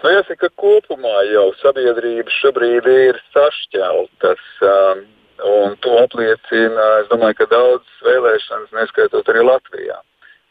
Nu, 0.02 0.10
jāsaka, 0.10 0.48
ka 0.48 0.54
kopumā 0.58 1.18
jau 1.30 1.50
sabiedrība 1.60 2.32
šobrīd 2.40 2.88
ir 2.90 3.20
sašķeltas. 3.34 4.46
Um, 4.66 5.04
un 5.42 5.76
to 5.82 5.92
apliecina, 5.98 6.86
es 7.02 7.10
domāju, 7.10 7.38
ka 7.40 7.50
daudzas 7.50 8.02
vēlēšanas, 8.06 8.74
neskaitot 8.78 9.30
arī 9.30 9.44
Latvijā. 9.46 10.00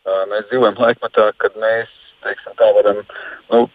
Uh, 0.01 0.23
mēs 0.31 0.47
dzīvojam 0.49 0.79
laikmatā, 0.79 1.31
kad 1.39 1.57
mēs 1.59 1.91
teiksim, 2.23 2.55
tā 2.59 2.69
varam 2.75 3.01
nu, 3.51 3.65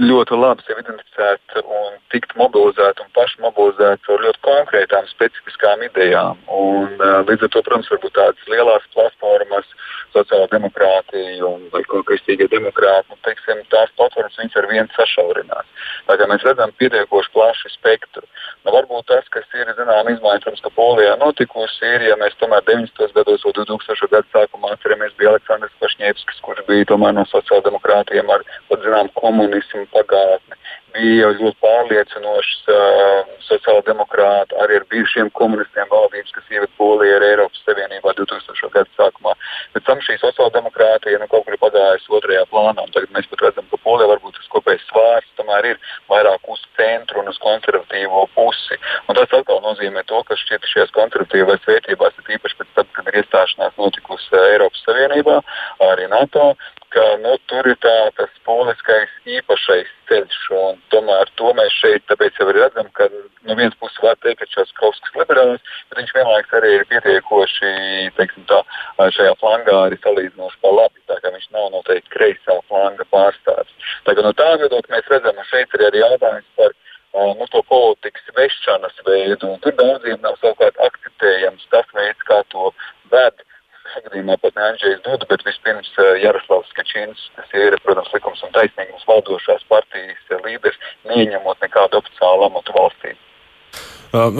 ļoti 0.00 0.38
labi 0.38 0.64
sevi 0.66 0.80
identificēt 0.80 1.56
un 1.62 1.98
tikt 2.14 2.32
mobilizēt 2.40 3.00
un 3.02 3.10
paši 3.16 3.42
mobilizēt 3.44 4.08
ar 4.08 4.24
ļoti 4.26 4.40
konkrētām, 4.46 5.08
specifiskām 5.10 5.84
idejām. 5.88 6.40
Un, 6.48 6.94
uh, 6.96 7.20
līdz 7.28 7.48
ar 7.48 7.52
to, 7.52 7.62
protams, 7.66 7.90
varbūt 7.92 8.16
tādas 8.16 8.48
lielas 8.48 8.86
platformas, 8.94 9.68
sociāla 10.12 10.48
demokrātija 10.52 11.48
un 11.48 11.66
kristīgie 12.08 12.48
demokrāti, 12.52 13.16
teiksim, 13.26 13.62
tās 13.72 13.92
platformas 13.98 14.38
viņas 14.38 14.58
ar 14.60 14.68
vienu 14.70 14.96
sašaurinās. 14.96 15.68
Tā 16.08 16.16
kā 16.20 16.28
mēs 16.30 16.44
redzam 16.46 16.74
pietiekoši 16.80 17.32
plašu 17.34 17.72
spektru. 17.72 18.24
Nu, 18.64 18.74
varbūt 18.74 19.08
tas, 19.10 19.28
kas 19.34 19.46
ir 19.58 19.70
zināma 19.76 20.14
izmaiņa, 20.14 20.42
protams, 20.44 20.64
ka 20.64 20.72
Polijā 20.76 21.16
notikusi, 21.20 21.82
ir, 21.88 22.06
ja 22.10 22.18
mēs 22.20 22.36
tomēr 22.40 22.64
90. 22.68 23.14
gados 23.16 23.46
vai 23.46 23.54
2000. 23.58 24.10
gadu 24.12 24.34
sākumā 24.34 24.74
atceramies, 24.76 25.16
bija 25.18 25.32
Aleksandrs 25.34 25.78
Pašņēvskis, 25.82 26.42
kurš 26.46 26.64
bija 26.68 26.88
tomēr 26.92 27.16
no 27.16 27.26
sociāldemokrātiem 27.32 28.30
ar, 28.36 28.44
zinām, 28.82 29.10
komunismu 29.18 29.86
pagātni 29.94 30.58
bija 30.94 31.30
ļoti 31.38 31.58
pārliecinošs 31.64 32.70
uh, 32.72 33.30
sociāldemokrāti, 33.48 34.56
arī 34.62 34.78
ar 34.80 34.86
bijušiem 34.92 35.30
komunistiem 35.38 35.88
valdības, 35.90 36.34
kas 36.36 36.52
ievada 36.52 36.72
Poliju 36.80 37.16
ar 37.18 37.26
Eiropas 37.26 37.62
Savienībā 37.66 38.14
2000. 38.18 38.70
gada 38.74 38.88
sākumā. 38.98 39.34
Pēc 39.74 39.86
tam 39.88 40.02
šī 40.04 40.18
sociāldemokrātija 40.22 41.20
nu, 41.22 41.28
kaut 41.32 41.46
kur 41.46 41.56
ir 41.56 41.62
pagājusi 41.62 42.12
otrajā 42.18 42.44
plānā. 42.52 42.86
Tagad 42.94 43.14
mēs 43.16 43.28
pat 43.32 43.46
redzam, 43.46 43.68
ka 43.70 43.80
Polijā 43.84 44.10
varbūt 44.12 44.38
tas 44.38 44.50
kopējs 44.54 44.86
svārs 44.90 45.28
tomēr 45.40 45.72
ir 45.72 45.80
vairāk 46.10 46.48
uz 46.52 46.62
centru 46.78 47.22
un 47.22 47.30
uz 47.32 47.38
konservatīvo 47.42 48.26
pusi. 48.36 48.78
Un 49.08 49.18
tas 49.18 49.32
atkal 49.32 49.62
nozīmē 49.64 50.04
to, 50.08 50.22
ka 50.28 50.38
šķiet 50.38 50.68
šajās 50.72 50.94
konservatīvās 50.96 51.66
vērtībās 51.68 52.11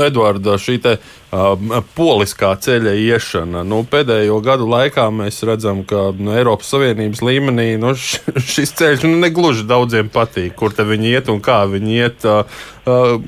Edvards, 0.00 0.62
šī 0.62 0.76
te, 0.82 0.94
uh, 0.98 1.80
poliskā 1.96 2.52
ceļa 2.62 2.94
iešana. 2.98 3.64
Nu, 3.68 3.82
pēdējo 3.88 4.38
gadu 4.44 4.68
laikā 4.70 5.08
mēs 5.14 5.42
redzam, 5.48 5.82
ka 5.88 6.10
nu, 6.16 6.34
Eiropas 6.36 6.72
Savienības 6.72 7.24
līmenī 7.24 7.68
nu, 7.82 7.94
šis 7.96 8.74
ceļš 8.78 9.06
nu, 9.08 9.16
negluži 9.22 9.66
daudziem 9.68 10.12
patīk, 10.12 10.54
kur 10.58 10.72
viņi 10.76 11.12
iet 11.16 11.32
un 11.32 11.42
kā 11.44 11.62
viņi 11.70 11.98
iet. 11.98 12.28
Uh, 12.28 13.18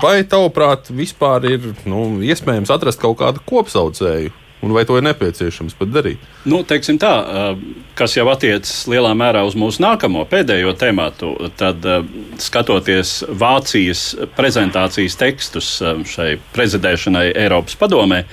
vai 0.00 0.20
tavuprāt, 0.24 0.92
vispār 0.94 1.48
ir 1.50 1.72
nu, 1.88 2.06
iespējams 2.24 2.72
atrast 2.72 3.02
kaut 3.02 3.18
kādu 3.20 3.44
kopsaucēju? 3.48 4.36
un 4.62 4.72
vai 4.72 4.84
to 4.84 4.96
ir 4.98 5.04
nepieciešams 5.06 5.76
pat 5.78 5.92
darīt? 5.92 6.24
Nu, 6.48 6.60
tā, 6.64 7.12
kas 7.98 8.16
jau 8.16 8.26
attiecas 8.32 8.84
lielā 8.90 9.12
mērā 9.16 9.44
uz 9.48 9.56
mūsu 9.58 9.82
nākamo 9.84 10.26
pēdējo 10.28 10.74
tematu, 10.80 11.32
tad 11.56 11.84
skatoties 12.42 13.20
Vācijas 13.28 14.04
prezentācijas 14.36 15.16
tekstus 15.20 15.70
šai 16.10 16.34
prezidēšanai 16.54 17.30
Eiropas 17.34 17.78
padomē. 17.80 18.24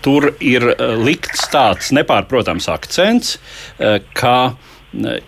Tur 0.00 0.30
ir 0.40 0.64
likts 1.04 1.44
tāds 1.52 1.92
nepārprotams 1.92 2.70
akcents, 2.72 3.34
ka 4.16 4.36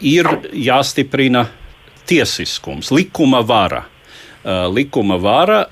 ir 0.00 0.30
jāstiprina 0.56 1.44
tiesiskums, 2.08 2.92
likuma 2.94 3.42
vara. 3.44 3.84
Uh, 4.48 4.68
likuma 4.72 5.16
vara, 5.18 5.64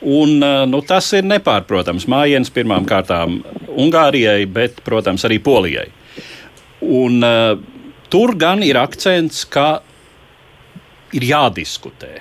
un 0.00 0.38
uh, 0.40 0.62
nu, 0.70 0.78
tas 0.86 1.08
ir 1.12 1.26
nepārprotams 1.26 2.06
mājiens 2.08 2.48
pirmām 2.54 2.86
kārtām 2.88 3.40
Ungārijai, 3.82 4.46
bet, 4.48 4.78
protams, 4.86 5.24
arī 5.26 5.40
Polijai. 5.42 5.88
Un, 6.86 7.18
uh, 7.26 7.58
tur 8.08 8.32
gan 8.38 8.62
ir 8.64 8.78
akcents, 8.80 9.42
ka 9.50 9.82
ir 11.16 11.26
jādiskutē. 11.32 12.12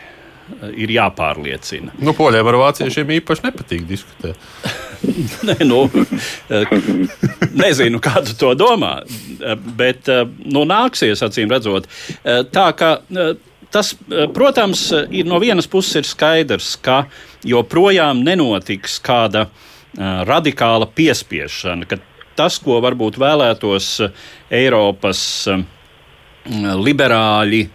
Ir 0.75 0.91
jāpārliecina. 0.91 1.93
Nu, 2.04 2.12
Poļiem 2.17 2.47
ar 2.49 2.58
vāciešiem 2.60 3.13
īpaši 3.21 3.45
nepatīk 3.45 3.86
diskutēt. 3.88 4.36
Nē, 5.47 5.56
nu, 5.63 5.86
nezinu, 7.56 8.01
kādu 8.04 8.36
to 8.38 8.51
domā, 8.60 8.97
bet 9.80 10.12
nu, 10.43 10.65
nāksies 10.67 11.23
acīm 11.23 11.54
redzot. 11.54 11.88
Tā 12.51 12.67
kā 12.75 12.91
tas, 13.71 13.93
protams, 14.36 14.89
ir 15.10 15.30
no 15.30 15.39
vienas 15.41 15.71
puses 15.71 16.01
ir 16.01 16.10
skaidrs, 16.10 16.75
ka 16.84 17.06
joprojām 17.47 18.25
nenotiks 18.25 18.99
kāda 19.04 19.47
radikāla 20.27 20.89
piespiešana, 20.91 21.88
ka 21.88 22.01
tas, 22.36 22.60
ko 22.63 22.80
varbūt 22.84 23.19
vēlētos 23.21 23.93
Eiropas 24.51 25.23
liberāļi 26.82 27.67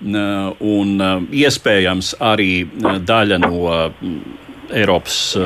un 0.00 0.90
iespējams 1.32 2.14
arī 2.20 2.50
daļa 3.06 3.38
no 3.40 3.74
Eiropas 4.66 5.36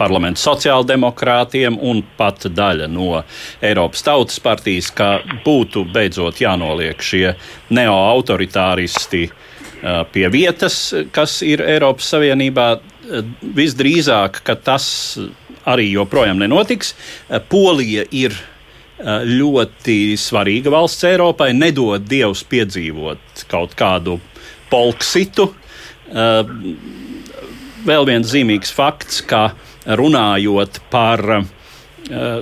parlamenta 0.00 0.40
sociāldemokrātiem 0.40 1.76
un 1.80 2.02
pat 2.16 2.46
daļa 2.56 2.88
no 2.92 3.22
Eiropas 3.64 4.04
Tautas 4.06 4.40
partijas, 4.42 4.90
ka 4.94 5.18
būtu 5.44 5.84
beidzot 5.92 6.40
jānoliek 6.40 7.02
šie 7.04 7.34
neoautoritāristi 7.74 9.26
pie 10.12 10.26
vietas, 10.32 10.80
kas 11.12 11.40
ir 11.46 11.64
Eiropas 11.64 12.12
Savienībā. 12.14 12.70
Visdrīzāk, 13.56 14.42
ka 14.46 14.54
tas 14.54 14.84
arī 15.66 15.88
joprojām 15.90 16.38
nenotiks. 16.38 16.92
Polija 17.50 18.04
ir 18.14 18.36
ļoti 19.00 20.16
svarīga 20.20 20.72
valsts 20.74 21.06
Eiropai. 21.08 21.52
Nedod 21.56 22.04
Dievs 22.08 22.42
piedzīvot 22.50 23.44
kaut 23.48 23.72
kādu 23.78 24.18
polksitu. 24.70 25.48
Vēl 27.80 28.04
viens 28.04 28.28
zīmīgs 28.28 28.72
fakts, 28.76 29.22
ka 29.24 29.50
runājot 29.86 30.80
par 30.90 31.22
eh, 31.32 31.44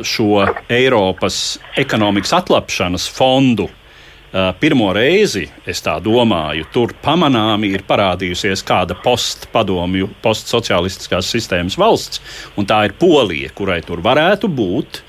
šo 0.02 0.46
Eiropas 0.68 1.58
ekonomikas 1.78 2.34
atlapšanas 2.40 3.08
fondu. 3.14 3.68
Eh, 3.68 4.50
pirmo 4.60 4.90
reizi, 4.92 5.46
es 5.66 5.80
tā 5.84 5.94
domāju, 6.04 6.66
tur 6.72 6.92
pamanāmi 7.04 7.70
ir 7.72 7.84
parādījusies 7.88 8.64
kāda 8.66 8.98
postpadomju, 9.04 10.10
postsocialistiskās 10.24 11.30
sistēmas 11.32 11.78
valsts, 11.80 12.20
un 12.56 12.66
tā 12.68 12.82
ir 12.88 12.96
Polija, 12.98 13.54
kurai 13.56 13.80
tur 13.86 14.02
varētu 14.04 14.50
būt 14.50 15.04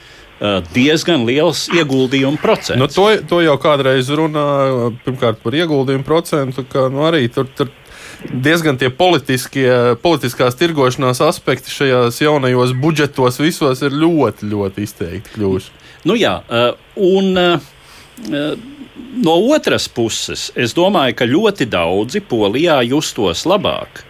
diezgan 0.73 1.25
liels 1.28 1.65
ieguldījumu 1.75 2.39
procents. 2.39 2.80
Nu, 2.80 2.88
to, 2.88 3.10
to 3.28 3.41
jau 3.43 3.58
kādreiz 3.60 4.08
runāja, 4.15 4.93
pirmkārt 5.04 5.41
par 5.43 5.58
ieguldījumu 5.58 6.08
procentu, 6.08 6.63
ka 6.69 6.88
nu, 6.93 7.04
arī 7.10 7.25
tur, 7.34 7.49
tur 7.58 7.71
diezgan 8.28 8.80
tie 8.80 8.89
politiskās 8.91 10.58
tirgošanās 10.60 11.21
aspekti 11.23 11.71
šajos 11.71 12.21
jaunajos 12.21 12.73
budžetos 12.80 13.39
visos 13.39 13.84
ir 13.86 13.95
ļoti, 13.95 14.49
ļoti 14.52 14.86
izteikti 14.88 15.36
kļuvuši. 15.36 15.71
Nu 16.08 16.15
jā, 16.15 16.39
eh, 16.47 16.71
un 16.95 17.38
eh, 17.38 18.54
no 19.23 19.36
otras 19.52 19.88
puses, 19.91 20.49
es 20.56 20.75
domāju, 20.75 21.15
ka 21.19 21.28
ļoti 21.28 21.67
daudzi 21.69 22.23
Polijā 22.23 22.80
justos 22.88 23.45
labāk 23.49 24.04
eh, 24.04 24.09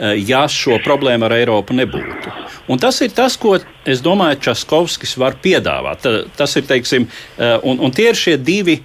ja 0.00 0.44
šo 0.48 0.78
problēmu 0.84 1.26
ar 1.28 1.34
Eiropu 1.36 1.76
nebūtu. 1.76 2.32
Un 2.70 2.80
tas 2.80 3.00
ir 3.04 3.12
tas, 3.16 3.36
ko 3.40 3.56
es 3.84 4.02
domāju, 4.04 4.40
Časkovskis 4.46 5.16
var 5.20 5.36
piedāvāt. 5.42 6.06
Tas 6.38 6.56
ir, 6.56 6.64
teiksim, 6.68 7.08
un, 7.38 7.80
un 7.82 7.92
tie 7.94 8.10
ir 8.12 8.18
šie 8.18 8.36
divi 8.40 8.78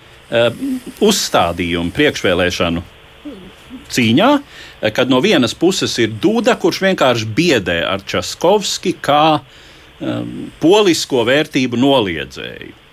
uzstādījumi 1.06 1.94
priekšvēlēšanu 1.96 2.84
cīņā, 3.94 4.32
kad 4.96 5.12
no 5.12 5.20
vienas 5.24 5.54
puses 5.58 5.94
ir 6.02 6.16
Duda, 6.22 6.58
kurš 6.60 6.82
vienkārši 6.88 7.30
biedē 7.38 7.78
ar 7.88 8.04
Časkovski 8.06 8.96
kā 9.06 9.38
um, 9.38 10.50
polisko 10.62 11.24
vērtību 11.28 11.80
noliedzēju. 11.80 12.85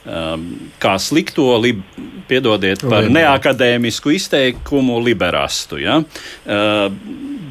Um, 0.00 0.46
kā 0.80 0.94
slikto, 0.96 1.44
lib, 1.60 1.82
piedodiet 2.24 2.80
par 2.88 3.04
neakadēmisku 3.12 4.14
izteikumu, 4.16 4.96
liberastu. 5.04 5.76
Ja? 5.82 5.98
Uh, 6.00 6.86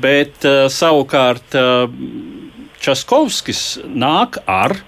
bet 0.01 0.47
uh, 0.49 0.63
savukārt 0.73 1.53
uh, 1.59 1.85
Časkovskis 2.81 3.61
nāk 3.85 4.39
ar 4.49 4.79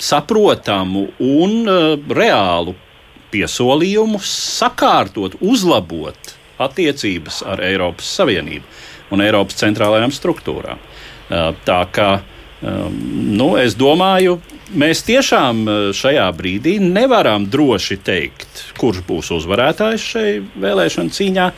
saprotamu 0.00 1.10
un 1.20 1.68
uh, 1.68 1.98
reālu 2.16 2.72
piesolījumu 3.32 4.22
sakārtot, 4.24 5.36
uzlabot 5.44 6.32
attiecības 6.62 7.42
ar 7.44 7.60
Eiropas 7.66 8.08
Savienību 8.22 9.12
un 9.12 9.20
Eiropas 9.24 9.60
centrālajām 9.60 10.12
struktūrām. 10.14 10.80
Tā 11.64 11.78
kā 11.92 12.08
nu, 12.62 13.48
es 13.58 13.74
domāju, 13.78 14.36
mēs 14.78 15.02
tiešām 15.06 15.64
šajā 15.96 16.28
brīdī 16.36 16.76
nevaram 16.82 17.48
droši 17.50 17.98
teikt, 18.06 18.62
kurš 18.78 19.02
būs 19.08 19.32
uzvarētājs 19.38 20.06
šai 20.14 20.28
vēlēšanu 20.62 21.16
cīņā. 21.16 21.48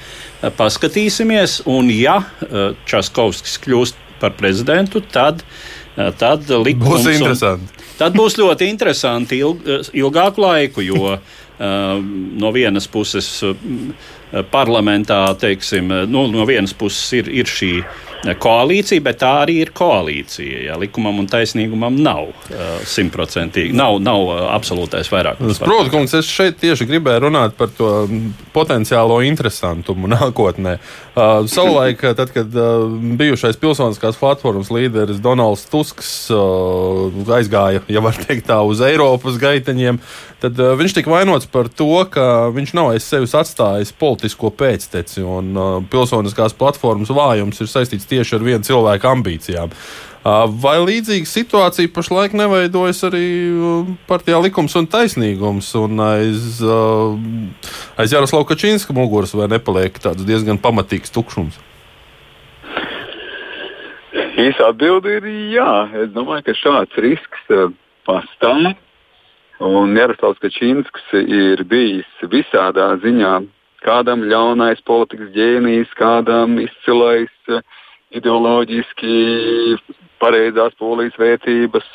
Paskatīsimies, 0.56 1.62
un 1.70 1.92
ja 1.92 2.20
Časkovskis 2.88 3.60
kļūst 3.64 4.00
par 4.22 4.36
prezidentu, 4.38 5.02
tad, 5.04 5.44
tad 5.94 6.48
likums, 6.64 7.04
būs 7.04 7.10
interesanti. 7.12 7.82
Tad 7.94 8.16
būs 8.16 8.38
ļoti 8.40 8.66
interesanti 8.72 9.38
ilg, 9.44 9.60
ilgāku 9.94 10.42
laiku, 10.42 10.82
jo 10.82 11.12
uh, 11.14 11.18
no 12.40 12.50
vienas 12.54 12.88
puses 12.90 13.28
parlamentā, 14.50 15.26
teiksim, 15.38 15.92
nu, 16.10 16.26
no 16.32 16.46
vienas 16.48 16.74
puses 16.74 17.12
ir, 17.20 17.30
ir 17.30 17.50
šī 17.50 17.72
koalīcija, 18.40 19.02
bet 19.04 19.20
tā 19.22 19.32
arī 19.44 19.58
ir 19.64 19.72
koalīcija. 19.76 20.64
Ja 20.68 20.78
likumam 20.80 21.20
un 21.22 21.28
taisnīgumam 21.30 21.98
nav 22.02 22.30
simtprocentīgi, 22.88 23.74
nav, 23.76 23.98
nav 24.04 24.30
absolūtais 24.54 25.10
vairākums. 25.12 25.60
Protams, 25.64 26.14
es 26.16 26.30
šeit 26.30 26.58
tieši 26.62 26.88
gribēju 26.88 27.26
runāt 27.26 27.56
par 27.58 27.72
to 27.76 27.90
potenciālo 28.54 29.20
interesantumu 29.26 30.10
nākotnē. 30.14 30.78
Uh, 31.14 31.44
savulaik, 31.46 32.00
tad, 32.18 32.32
kad 32.34 32.56
uh, 32.58 32.88
bijušais 33.18 33.58
pilsoniskās 33.62 34.18
platformas 34.18 34.70
līderis 34.74 35.20
Donalds 35.22 35.62
Tusks 35.70 36.08
uh, 36.34 37.14
aizgāja, 37.36 37.84
ja 37.86 38.02
var 38.02 38.18
teikt 38.18 38.48
tā, 38.48 38.58
uz 38.66 38.82
Eiropas 38.82 39.38
gaiteņiem, 39.38 40.00
tad 40.42 40.58
uh, 40.58 40.72
viņš 40.78 40.96
tika 40.96 41.12
vainots 41.12 41.46
par 41.50 41.70
to, 41.70 41.92
ka 42.10 42.48
viņš 42.54 42.74
nav 42.74 42.90
aiz 42.96 43.06
sevis 43.06 43.36
atstājis 43.38 43.94
politisko 44.00 44.50
pēcteci, 44.58 45.22
un 45.22 45.54
uh, 45.54 45.76
pilsoniskās 45.92 46.56
platformas 46.58 47.14
vājums 47.14 47.62
ir 47.62 47.70
saistīts 47.70 48.10
tieši 48.14 48.38
ar 48.38 48.48
vienu 48.48 48.66
cilvēku 48.70 49.10
ambīcijām. 49.10 49.74
Uh, 50.24 50.46
vai 50.56 50.78
līdzīga 50.80 51.28
situācija 51.28 51.90
pašlaik 51.92 52.32
neveidojas 52.38 53.02
arī 53.10 53.26
partijā 54.08 54.38
likums 54.40 54.72
un 54.80 54.86
taisnīgums, 54.88 55.68
un 55.76 56.00
aiz, 56.00 56.62
uh, 56.64 57.12
aiz 58.00 58.14
Jaroslava 58.16 58.48
Kačīnska 58.48 58.96
muguras 58.96 59.36
vai 59.36 59.50
nepaliek 59.52 60.00
tāds 60.00 60.24
diezgan 60.24 60.56
pamatīgs 60.64 61.12
tukšums? 61.12 61.60
Īsā 64.40 64.70
atbilde 64.72 65.12
ir 65.18 65.28
jā. 65.52 65.68
Es 66.00 66.08
domāju, 66.16 66.48
ka 66.48 66.56
šāds 66.56 66.96
risks 67.04 67.52
pastāv. 68.08 68.72
Un 69.64 69.92
Jaroslavs 69.94 70.40
Kačīnskis 70.42 71.12
ir 71.20 71.62
bijis 71.68 72.08
visādā 72.32 72.88
ziņā 73.04 73.36
kādam 73.84 74.24
ļaunais 74.24 74.80
politikas 74.88 75.30
ģēnijs, 75.36 75.92
kādam 76.00 76.56
izcilais 76.64 77.52
uh, 77.52 77.60
ideoloģiski 78.18 79.14
pareizās 80.22 80.74
polijas 80.80 81.16
vērtības, 81.20 81.92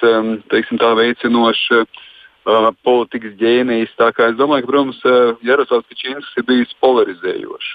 teiksim, 0.52 0.80
tā 0.82 0.92
veicinošs 0.98 1.66
uh, 1.80 2.70
politikas 2.86 3.34
ģēnijs. 3.40 3.96
Tā 4.00 4.10
kā 4.16 4.30
es 4.32 4.38
domāju, 4.40 4.66
ka, 4.66 4.72
protams, 4.72 5.00
uh, 5.08 5.40
Jaroslavs 5.46 5.88
Kačīnskis 5.90 6.42
ir 6.42 6.46
bijis 6.50 6.76
polarizējošs. 6.84 7.70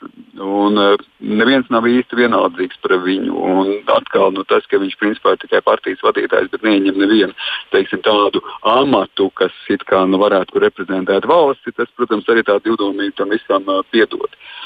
Un 0.44 0.80
uh, 0.80 1.06
neviens 1.20 1.70
nav 1.74 1.88
īsti 1.90 2.20
vienaldzīgs 2.20 2.80
par 2.84 2.96
viņu. 3.06 3.34
Un 3.34 3.72
atkal 3.96 4.34
nu, 4.36 4.44
tas, 4.50 4.66
ka 4.70 4.80
viņš 4.82 4.98
principā 5.00 5.34
ir 5.34 5.42
tikai 5.42 5.62
partijas 5.66 6.04
vadītājs, 6.06 6.52
bet 6.52 6.66
neņem 6.66 7.00
nevienu 7.02 7.34
teiksim, 7.74 8.04
tādu 8.06 8.44
amatu, 8.76 9.30
kas 9.40 9.56
it 9.72 9.86
kā 9.90 10.04
nu, 10.06 10.20
varētu 10.22 10.62
reprezentēt 10.62 11.26
valsti, 11.30 11.74
tas, 11.74 11.90
protams, 11.98 12.28
arī 12.30 12.46
tā 12.46 12.60
divdomīgi 12.62 13.16
tam 13.18 13.34
visam 13.34 13.66
piedod. 13.90 14.30
Uh, 14.30 14.63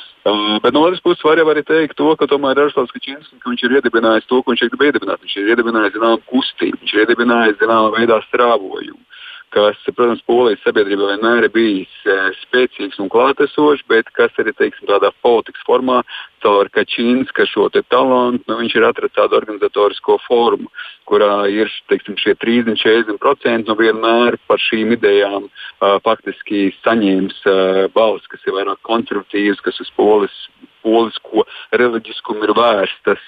bet 0.62 0.74
no 0.74 0.84
otras 0.86 1.02
puses 1.04 1.24
var 1.24 1.40
jau 1.40 1.48
arī 1.52 1.64
teikt 1.66 1.96
to, 1.98 2.08
ka 2.18 2.28
tomēr 2.30 2.58
Ražslavs 2.58 2.94
Kačinskis 2.94 3.44
viņš 3.46 3.66
ir 3.66 3.76
iedibinājis 3.78 4.28
to, 4.30 4.40
ko 4.42 4.54
viņš 4.54 4.64
grib 4.72 4.86
iedibināt. 4.88 5.22
Viņš 5.24 5.36
ir 5.40 5.52
iedibinājis 5.54 5.96
zināmu 5.96 6.22
kustību, 6.30 6.80
viņš 6.82 6.94
ir 6.94 7.04
iedibinājis 7.04 7.60
zināmā 7.62 7.92
veidā 7.96 8.20
strāvojumu 8.28 9.07
kas, 9.55 9.78
protams, 9.96 10.22
polijas 10.28 10.62
sabiedrībā 10.66 11.12
vienmēr 11.12 11.46
ir 11.46 11.53
bijis 11.55 11.92
e, 12.05 12.16
spēcīgs 12.42 13.01
un 13.03 13.11
klātesošs, 13.12 13.84
bet 13.90 14.11
kas 14.16 14.34
arī 14.42 14.55
teiksim, 14.57 14.88
tādā 14.90 15.11
politikas 15.24 15.64
formā, 15.66 16.03
caur 16.44 16.70
Kačīnska 16.74 17.46
šo 17.51 17.68
talantu, 17.78 18.44
nu, 18.46 18.59
viņš 18.61 18.76
ir 18.78 18.86
atradzis 18.88 19.16
tādu 19.16 19.38
organizatorisko 19.40 20.18
formu, 20.26 20.70
kurā 21.09 21.49
ir 21.51 21.70
teiksim, 21.90 22.18
šie 22.20 22.36
30-40% 22.38 23.68
nu, 23.68 23.78
vienmēr 23.78 24.38
par 24.46 24.62
šīm 24.62 24.94
idejām 24.99 25.49
uh, 25.49 25.99
faktiski 26.05 26.68
saņēmis 26.84 27.42
uh, 27.46 27.84
balss, 27.94 28.28
kas 28.30 28.44
ir 28.46 28.57
vairāk 28.59 28.82
konservatīvs, 28.86 29.64
kas 29.64 29.80
uz 29.82 29.92
polis 29.96 30.36
polisko 30.84 31.44
reliģiskumu 31.80 32.46
ir 32.46 32.54
vērstas, 32.58 33.26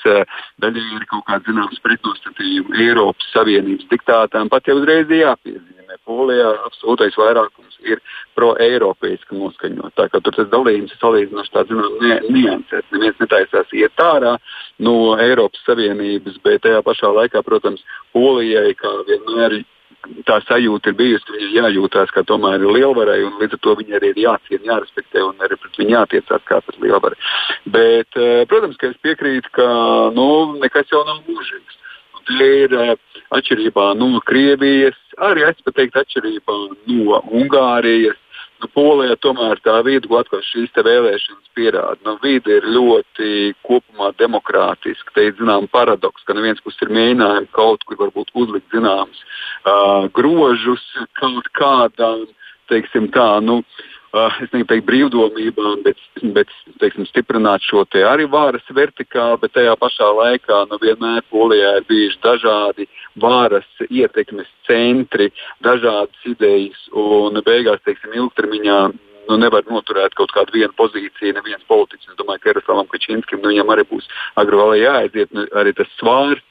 daļai 0.63 0.87
ir 0.99 1.07
kaut 1.11 1.27
kāda 1.29 1.45
zināmas 1.49 1.83
pretnostatījuma 1.85 2.81
Eiropas 2.87 3.35
Savienības 3.35 3.91
diktātām, 3.93 4.51
pat 4.53 4.71
jau 4.71 4.81
uzreiz 4.81 5.11
jāpiezīmē 5.11 5.99
Polijā 6.07 6.51
absolūtais 6.67 7.17
vairākums 7.19 7.79
ir 7.87 8.01
pro-eiropeiski 8.39 9.37
noskaņot. 9.39 9.95
Tā 9.99 10.07
kā 10.11 10.21
tur 10.23 10.37
tas 10.37 10.49
dalījums 10.53 10.93
ir 10.95 11.01
salīdzinoši 11.01 11.55
tāds 11.55 11.73
zinām, 11.73 11.97
niansēts. 12.35 12.91
Neviens 12.95 13.19
netaisās 13.23 13.75
iet 13.77 14.05
ārā 14.05 14.37
no 14.79 15.17
Eiropas 15.21 15.63
Savienības, 15.67 16.39
bet 16.45 16.63
tajā 16.67 16.83
pašā 16.87 17.13
laikā, 17.17 17.43
protams, 17.47 17.83
Polijai 18.15 18.73
kā 18.79 18.93
vienmēr 19.09 19.61
tā 20.29 20.39
sajūta 20.47 20.91
ir 20.91 20.97
bijusi, 20.99 21.27
ka 21.27 21.35
viņai 21.37 21.51
jājūtās 21.59 22.13
kā 22.15 22.25
tomēr 22.29 22.63
ir 22.63 22.73
lielvarai, 22.77 23.19
un 23.27 23.37
līdz 23.41 23.57
ar 23.57 23.63
to 23.65 23.75
viņai 23.81 23.99
arī 23.99 24.13
ir 24.15 24.23
jāciena, 24.25 24.69
jārespektē 24.73 25.25
un 25.27 25.45
arī 25.45 25.59
pret 25.61 25.81
viņu 25.81 25.97
jātiecās 25.97 26.47
kā 26.49 26.61
pret 26.65 26.81
lielvaru. 26.85 27.19
Bet, 27.67 28.17
eh, 28.17 28.47
protams, 28.51 28.79
ka 28.81 28.93
es 28.93 28.99
piekrītu, 29.05 29.53
ka 29.53 29.69
nu, 30.17 30.57
nekas 30.63 30.91
jau 30.93 31.05
nav 31.05 31.23
mūžīgs. 31.29 31.79
Tie 32.31 32.47
ir 32.63 32.75
uh, 32.77 32.95
atšķirībā 33.35 33.87
no 33.99 34.21
Krievijas, 34.27 34.99
arī 35.19 35.47
es 35.49 35.63
pat 35.65 35.75
teiktu 35.79 36.03
atšķirībā 36.03 36.57
no 36.91 37.21
Ungārijas. 37.41 38.19
Nu, 38.61 38.69
Polijā 38.75 39.17
tomēr 39.25 39.61
tā 39.65 39.79
vide, 39.87 40.09
ko 40.09 40.19
atkal 40.21 40.43
šīs 40.45 40.75
vēlēšanas 40.77 41.53
pierāda, 41.57 41.97
nu, 42.05 42.17
vide 42.21 42.59
ir 42.59 42.67
ļoti 42.69 43.55
kopumā 43.65 44.11
demokrātiska. 44.21 45.15
Te 45.17 45.29
ir 45.31 45.39
zināms 45.39 45.73
paradoks, 45.73 46.27
ka 46.29 46.37
no 46.37 46.45
vienas 46.45 46.61
puses 46.65 46.85
ir 46.85 46.93
mēģinājumi 46.93 47.49
kaut 47.57 47.87
kur 47.89 48.01
varbūt 48.03 48.35
uzlikt 48.37 48.69
zināmus 48.75 49.25
uh, 49.25 50.11
grožus 50.17 50.85
kaut 51.21 51.49
kādām, 51.57 52.27
teiksim 52.71 53.09
tā, 53.17 53.31
nu, 53.45 53.63
uh, 53.65 54.00
es 54.11 54.51
negribu 54.51 54.69
teikt 54.73 54.87
brīvdomībām, 54.89 55.83
bet, 55.85 56.01
bet 56.35 56.51
teiksim, 56.83 57.07
stiprināt 57.07 57.63
šo 57.63 57.85
te 57.87 58.03
arī 58.07 58.27
vāras 58.31 58.67
vertikāli, 58.75 59.39
bet 59.43 59.55
tajā 59.55 59.77
pašā 59.79 60.09
laikā 60.19 60.65
nu, 60.71 60.79
vienmēr 60.83 61.23
Polijā 61.31 61.77
ir 61.79 61.87
bijuši 61.87 62.19
dažādi 62.25 62.89
vāras 63.23 63.69
ietekmes 63.87 64.51
centri, 64.67 65.31
dažādas 65.63 66.27
idejas 66.27 66.83
un 66.91 67.39
beigās, 67.47 67.83
teiksim, 67.87 68.17
ilgtermiņā 68.19 68.81
nu, 69.31 69.39
nevar 69.39 69.63
noturēt 69.71 70.17
kaut 70.19 70.35
kādu 70.35 70.59
vienu 70.59 70.75
pozīciju, 70.79 71.37
neviens 71.39 71.67
politiķis. 71.71 72.11
Es 72.11 72.19
domāju, 72.19 72.43
ka 72.43 72.51
Jaroslavam 72.51 72.91
Kačinskim 72.91 73.45
nu, 73.45 73.55
arī 73.71 73.87
būs 73.87 74.11
agri 74.43 74.59
vēl 74.59 74.79
jāaiziet, 74.83 75.35
nu, 75.37 75.47
arī 75.61 75.77
tas 75.79 75.91
svārs 76.01 76.43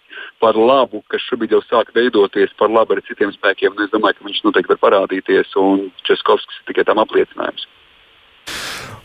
par 0.41 0.57
labu, 0.57 1.03
kas 1.11 1.23
šobrīd 1.27 1.53
jau 1.55 1.61
sāk 1.67 1.91
veidoties 1.95 2.53
par 2.59 2.71
labu 2.71 2.95
arī 2.95 3.03
citiem 3.07 3.33
spēkiem. 3.35 3.75
Es 3.83 3.91
domāju, 3.93 4.19
ka 4.19 4.27
viņš 4.27 4.45
noteikti 4.47 4.73
var 4.75 4.81
parādīties, 4.85 5.51
un 5.59 5.89
Českovskis 6.07 6.61
ir 6.61 6.71
tikai 6.71 6.87
tam 6.87 7.01
apliecinājums. 7.03 7.67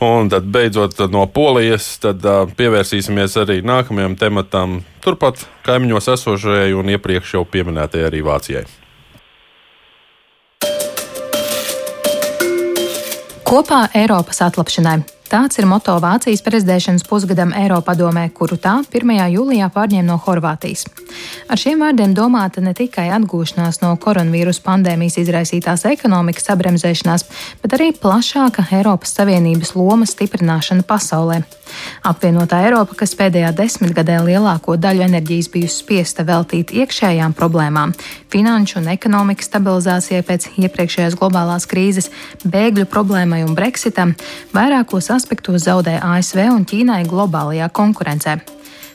Un 0.05 0.28
tad 0.28 0.47
beidzot 0.51 0.99
no 1.12 1.24
polijas 1.30 1.87
tad, 2.03 2.24
uh, 2.26 2.45
pievērsīsimies 2.59 3.37
arī 3.41 3.61
nākamajam 3.64 4.16
tematam, 4.18 4.80
turpat 5.05 5.47
kaimiņos 5.66 6.11
esošajai 6.16 6.74
un 6.76 6.91
iepriekš 6.97 7.37
jau 7.39 7.45
pieminētajai 7.49 8.09
arī 8.11 8.24
Vācijai. 8.26 8.64
Kopā 13.45 13.85
Eiropas 13.95 14.41
atlapšanai. 14.43 15.14
Tāds 15.25 15.57
ir 15.57 15.64
moto 15.64 15.95
Vācijas 16.05 16.43
prezidēšanas 16.45 17.07
pusgadam 17.09 17.55
Eiropadomē, 17.57 18.27
kuru 18.37 18.59
tā 18.61 18.75
1. 18.85 19.12
jūlijā 19.33 19.70
pārņēma 19.72 20.05
no 20.11 20.18
Horvātijas. 20.20 20.85
Ar 21.49 21.61
šiem 21.61 21.81
vārdiem 21.81 22.12
domāta 22.16 22.61
ne 22.61 22.75
tikai 22.77 23.07
atgūšanās 23.16 23.81
no 23.81 23.95
koronavīrus 24.01 24.61
pandēmijas 24.64 25.16
izraisītās 25.22 25.87
ekonomikas 25.89 26.45
sabremzēšanās, 26.51 27.25
bet 27.62 27.77
arī 27.79 27.91
plašāka 27.97 28.66
Eiropas 28.77 29.16
Savienības 29.16 29.72
lomas 29.79 30.12
stiprināšana 30.12 30.85
pasaulē. 30.85 31.41
Apvienotā 32.05 32.61
Eiropa, 32.66 32.97
kas 33.01 33.16
pēdējā 33.16 33.55
desmitgadē 33.57 34.18
lielāko 34.27 34.77
daļu 34.77 35.07
enerģijas 35.07 35.49
bijusi 35.55 35.81
spiesta 35.81 36.25
veltīt 36.29 36.75
iekšējām 36.77 37.33
problēmām, 37.37 37.95
finanšu 38.33 38.83
un 38.83 38.91
ekonomikas 38.93 39.49
stabilizācijai 39.49 40.20
pēc 40.29 40.51
iepriekšējās 40.61 41.16
globālās 41.18 41.66
krīzes, 41.70 42.11
bēgļu 42.45 42.87
problēmai 42.93 43.41
un 43.47 43.57
Brexitam, 43.57 44.12
vairākos 44.53 45.11
aspektos 45.15 45.65
zaudē 45.67 45.97
ASV 46.03 46.43
un 46.51 46.67
Ķīnai 46.69 47.05
globālajā 47.09 47.71
konkurencē. 47.75 48.39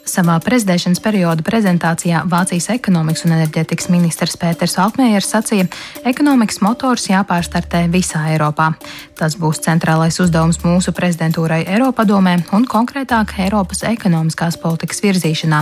Savā 0.10 0.40
prezidēšanas 0.42 1.02
perioda 1.06 1.44
prezentācijā 1.46 2.24
Vācijas 2.30 2.70
ekonomikas 2.74 3.28
un 3.28 3.36
enerģētikas 3.36 3.90
ministrs 3.94 4.38
Pēters 4.42 4.74
Altmējers 4.82 5.30
sacīja, 5.30 5.68
ka 5.70 6.10
ekonomikas 6.10 6.62
motors 6.66 7.06
jāpārstartē 7.12 7.84
visā 7.94 8.24
Eiropā. 8.32 8.72
Tas 9.20 9.36
būs 9.38 9.62
centrālais 9.66 10.18
uzdevums 10.24 10.62
mūsu 10.64 10.94
prezidentūrai 10.96 11.62
Eiropadomē 11.76 12.38
un 12.58 12.66
konkrētāk 12.70 13.36
Eiropas 13.44 13.84
ekonomiskās 13.86 14.58
politikas 14.62 15.04
virzīšanā. 15.04 15.62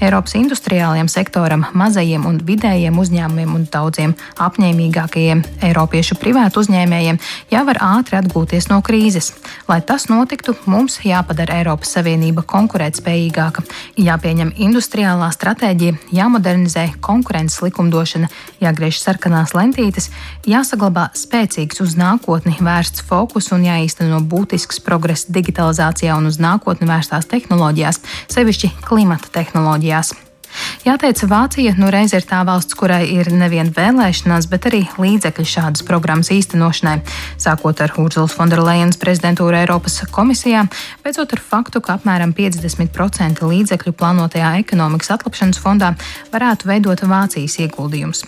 Eiropas 0.00 0.34
industriālajiem 0.36 1.08
sektoram, 1.12 1.66
mazajiem 1.76 2.26
un 2.28 2.40
vidējiem 2.44 2.98
uzņēmumiem 3.00 3.54
un 3.54 3.68
daudziem 3.72 4.16
apņēmīgākajiem 4.42 5.44
Eiropiešu 5.68 6.18
privātu 6.20 6.64
uzņēmējiem 6.64 7.20
jāvar 7.54 7.80
ātri 7.84 8.18
atgūties 8.18 8.70
no 8.72 8.82
krīzes. 8.84 9.32
Lai 9.68 9.78
tas 9.84 10.08
notiktu, 10.10 10.56
mums 10.66 10.98
jāpadara 11.06 11.60
Eiropas 11.60 11.94
Savienība 11.96 12.44
konkurētspējīgāka 12.48 13.64
Jāpieņem 14.00 14.52
industriālā 14.66 15.30
stratēģija, 15.34 15.96
jāmodernizē 16.14 16.86
konkurences 17.04 17.62
likumdošana, 17.64 18.30
jāgriež 18.60 19.00
sarkanās 19.00 19.54
lentītes, 19.56 20.10
jāsaglabā 20.48 21.08
spēcīgs 21.16 21.82
uz 21.84 21.96
nākotni 22.00 22.58
vērsts 22.60 23.06
fokus 23.06 23.52
un 23.56 23.66
jāīsteno 23.68 24.20
būtisks 24.26 24.82
progress 24.84 25.30
digitalizācijā 25.32 26.18
un 26.18 26.30
uz 26.30 26.40
nākotni 26.42 26.88
vērstās 26.90 27.28
tehnoloģijās, 27.32 28.02
sevišķi 28.36 28.76
klimata 28.86 29.32
tehnoloģijās. 29.40 30.25
Jāteic, 30.86 31.22
Vācija 31.26 31.74
nu 31.80 31.88
reiz 31.90 32.12
ir 32.14 32.24
tā 32.26 32.42
valsts, 32.46 32.76
kurai 32.78 33.04
ir 33.10 33.30
nevien 33.34 33.72
vēlēšanās, 33.74 34.48
bet 34.50 34.68
arī 34.70 34.82
līdzekļi 35.00 35.46
šādas 35.50 35.84
programmas 35.86 36.30
īstenošanai. 36.34 37.00
Sākot 37.42 37.80
ar 37.82 37.94
Urzulas 38.00 38.34
Fonderlejenas 38.36 39.00
prezidentūru 39.00 39.58
Eiropas 39.58 39.98
komisijā, 40.14 40.64
beidzot 41.04 41.34
ar 41.36 41.42
faktu, 41.42 41.82
ka 41.82 41.96
apmēram 41.98 42.34
50% 42.36 43.42
līdzekļu 43.46 43.94
plānotajā 43.98 44.52
ekonomikas 44.62 45.12
atlapšanas 45.16 45.60
fondā 45.62 45.94
varētu 46.34 46.70
veidot 46.70 47.02
Vācijas 47.06 47.58
ieguldījums. 47.64 48.24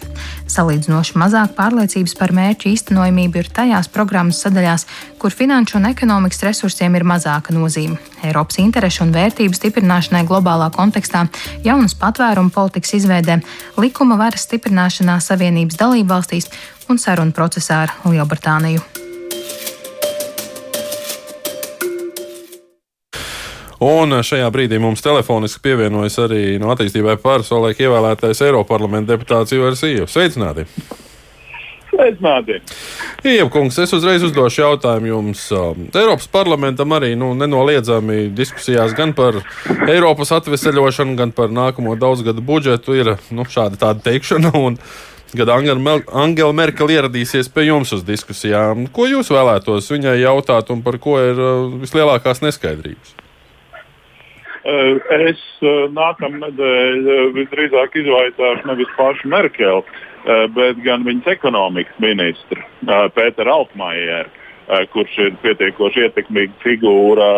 Salīdzinoši 0.48 1.18
mazāk 1.20 1.54
pārliecības 1.58 2.16
par 2.18 2.34
mērķu 2.36 2.72
īstenojamību 2.72 3.42
ir 3.42 3.52
tajās 3.54 3.90
programmas 3.92 4.42
sadaļās, 4.44 4.86
kur 5.18 5.34
finanšu 5.34 5.78
un 5.78 5.88
ekonomikas 5.90 6.42
resursiem 6.46 6.94
ir 6.96 7.04
mazāka 7.06 7.54
nozīme. 7.54 7.98
Eiropas 8.22 8.60
interešu 8.62 9.04
un 9.06 9.14
vērtību 9.14 9.56
stiprināšanai 9.56 10.24
globālā 10.28 10.70
kontekstā, 10.74 11.26
jaunas 11.66 11.96
patvērumu 11.98 12.54
politikas 12.54 12.94
izveidē, 13.00 13.40
likuma 13.76 14.18
varas 14.20 14.46
stiprināšanā 14.48 15.18
Savienības 15.22 15.80
dalībvalstīs 15.80 16.48
un 16.88 17.02
sarunu 17.02 17.34
procesā 17.36 17.82
ar 17.86 17.96
Lielbritāniju. 18.06 18.84
Un 23.78 24.16
šajā 24.26 24.46
brīdī 24.50 24.80
mums 24.82 25.04
telefoniski 25.04 25.62
pievienojas 25.62 26.18
arī 26.24 26.56
no 26.58 26.72
attīstībai 26.74 27.14
pārsolaik 27.22 27.78
ievēlētais 27.84 28.42
Eiropas 28.42 28.72
parlamenta 28.72 29.14
deputāts 29.14 29.54
Ivars 29.54 29.86
Ījus. 29.86 30.16
Sveicināti! 30.16 30.66
Sveicināti! 31.98 32.60
Iepkungs, 33.26 33.74
es 33.82 33.90
uzreiz 33.96 34.22
uzdošu 34.22 34.60
jautājumu 34.62 35.08
jums. 35.10 35.40
Um, 35.50 35.88
Eiropas 35.90 36.28
parlamentam 36.30 36.94
arī 36.94 37.16
nu, 37.18 37.32
nenoliedzami 37.34 38.28
diskusijās 38.38 38.94
gan 38.94 39.16
par 39.18 39.40
Eiropas 39.88 40.30
atveseļošanu, 40.36 41.16
gan 41.18 41.34
par 41.34 41.50
nākamo 41.50 41.96
daudzgadu 41.98 42.44
budžetu 42.46 42.94
ir 42.94 43.16
nu, 43.34 43.42
šāda 43.42 43.80
tāda 43.82 44.10
teikšana. 44.10 44.54
Un, 44.54 44.82
Kad 45.28 45.50
Angela 45.52 46.54
Merkel 46.56 46.88
ieradīsies 46.88 47.50
pie 47.52 47.66
jums 47.66 47.90
uz 47.92 48.00
diskusijām, 48.08 48.86
ko 48.88 49.04
jūs 49.04 49.28
vēlētos 49.28 49.90
viņai 49.92 50.14
jautāt 50.22 50.70
un 50.72 50.80
par 50.86 50.96
ko 51.04 51.18
ir 51.20 51.36
uh, 51.36 51.66
vislielākās 51.82 52.40
neskaidrības? 52.46 53.12
Es 54.64 55.42
nākamnedēļ 55.98 57.10
visdrīzāk 57.36 58.00
izvaicāšu 58.00 58.70
nevis 58.72 58.96
pašu 58.96 59.28
Merkeli, 59.32 59.84
bet 60.54 60.82
gan 60.84 61.06
viņas 61.06 61.32
ekonomikas 61.36 61.98
ministru 62.02 62.62
Pēteru 63.14 63.52
Altmajeru, 63.52 64.30
kurš 64.92 65.18
ir 65.24 65.36
pietiekoši 65.42 66.06
ietekmīga 66.06 66.62
figūra 66.64 67.28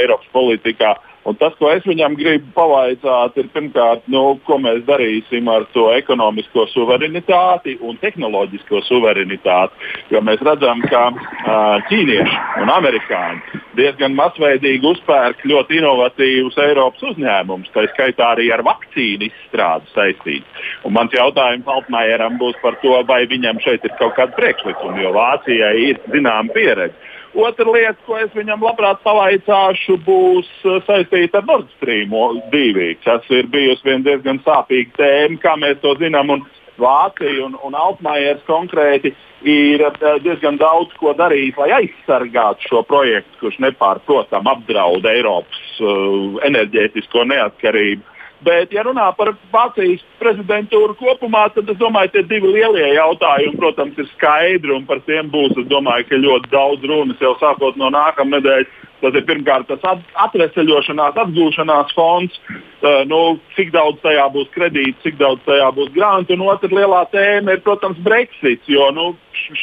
Eiropas 0.00 0.30
politikā. 0.34 0.94
Un 1.24 1.36
tas, 1.40 1.54
ko 1.56 1.70
es 1.72 1.84
viņam 1.88 2.18
gribu 2.18 2.50
pavaicāt, 2.56 3.38
ir 3.40 3.48
pirmkārt, 3.54 4.04
nu, 4.12 4.36
ko 4.44 4.58
mēs 4.60 4.82
darīsim 4.84 5.48
ar 5.48 5.64
to 5.72 5.86
ekonomisko 5.96 6.66
suverenitāti 6.74 7.78
un 7.80 7.96
tehnoloģisko 8.02 8.82
suverenitāti. 8.84 9.92
Jo 10.12 10.20
mēs 10.24 10.42
redzam, 10.44 10.84
ka 10.90 11.06
uh, 11.14 11.80
ķīnieši 11.88 12.40
un 12.60 12.72
amerikāņi 12.76 13.62
diezgan 13.78 14.14
masveidīgi 14.18 14.86
uzpērk 14.86 15.40
ļoti 15.48 15.80
inovatīvus 15.80 16.58
Eiropas 16.66 17.08
uzņēmumus, 17.10 17.72
tā 17.74 17.86
skaitā 17.94 18.34
arī 18.34 18.50
ar 18.54 18.62
vakcīnu 18.66 19.28
izstrādi 19.30 19.90
saistīts. 19.94 20.68
Un 20.84 20.94
mans 20.98 21.14
jautājums 21.16 21.68
Altmajeram 21.74 22.38
būs 22.38 22.60
par 22.62 22.78
to, 22.84 22.94
vai 23.08 23.24
viņam 23.30 23.62
šeit 23.64 23.84
ir 23.86 23.96
kaut 23.98 24.14
kāda 24.18 24.36
priekšlikuma, 24.36 25.00
jo 25.02 25.14
Vācijai 25.16 25.74
ir 25.88 26.00
zināma 26.12 26.52
pieredze. 26.54 27.13
Otra 27.34 27.66
lieta, 27.66 27.98
ko 28.06 28.14
es 28.22 28.30
viņam 28.30 28.62
labprāt 28.62 29.00
pavaicāšu, 29.02 29.96
būs 30.06 30.50
uh, 30.62 30.78
saistīta 30.86 31.40
ar 31.40 31.48
Nord 31.48 31.70
Stream 31.74 32.14
2, 32.52 32.90
kas 33.02 33.26
ir 33.34 33.48
bijusi 33.50 33.96
diezgan 34.06 34.38
sāpīga 34.46 34.94
tēma, 35.00 35.40
kā 35.42 35.56
mēs 35.58 35.80
to 35.82 35.96
zinām. 35.98 36.30
Un 36.30 36.44
Vācija 36.78 37.44
un, 37.44 37.52
un 37.62 37.74
Altmaiers 37.78 38.42
konkrēti 38.46 39.12
ir 39.46 39.82
uh, 39.86 40.14
diezgan 40.22 40.58
daudz 40.62 40.94
ko 40.98 41.12
darījis, 41.18 41.58
lai 41.58 41.70
aizsargātu 41.80 42.70
šo 42.70 42.82
projektu, 42.86 43.38
kurš 43.42 43.60
nepārprotami 43.66 44.50
apdraud 44.54 45.06
Eiropas 45.10 45.62
uh, 45.82 46.38
enerģētisko 46.46 47.26
neatkarību. 47.34 48.13
Bet, 48.44 48.72
ja 48.74 48.82
runā 48.84 49.06
par 49.16 49.30
Vācijas 49.52 50.02
prezidentūru 50.20 50.96
kopumā, 50.98 51.46
tad 51.54 51.68
es 51.70 51.78
domāju, 51.80 52.10
ka 52.10 52.18
tie 52.18 52.24
divi 52.34 52.50
lielie 52.52 52.90
jautājumi, 52.96 53.56
protams, 53.60 53.98
ir 54.00 54.08
skaidri 54.12 54.74
un 54.74 54.84
par 54.88 55.00
tiem 55.08 55.30
būs, 55.32 55.56
domāju, 55.70 56.20
ļoti 56.24 56.50
daudz 56.52 56.84
runas 56.90 57.22
jau 57.24 57.32
sākot 57.40 57.78
no 57.80 57.92
nākamā 57.94 58.38
nedēļas. 58.38 58.80
Tas 59.04 59.16
ir 59.18 59.24
pirmkārt 59.28 59.68
tas 59.68 59.82
atvesaļošanās, 60.22 61.18
atgūšanās 61.20 61.90
fonds, 61.96 62.38
uh, 62.48 63.02
nu, 63.10 63.18
cik 63.56 63.74
daudz 63.74 64.00
tajā 64.00 64.24
būs 64.32 64.48
kredīti, 64.54 64.96
cik 65.04 65.18
daudz 65.20 65.44
tajā 65.44 65.66
būs 65.76 65.92
grantu. 65.96 66.38
Un 66.38 66.46
otra 66.48 66.70
lielā 66.72 67.02
tēma 67.12 67.58
ir, 67.58 67.60
protams, 67.66 68.00
Brexit, 68.06 68.64
jo 68.70 68.88
nu, 68.96 69.10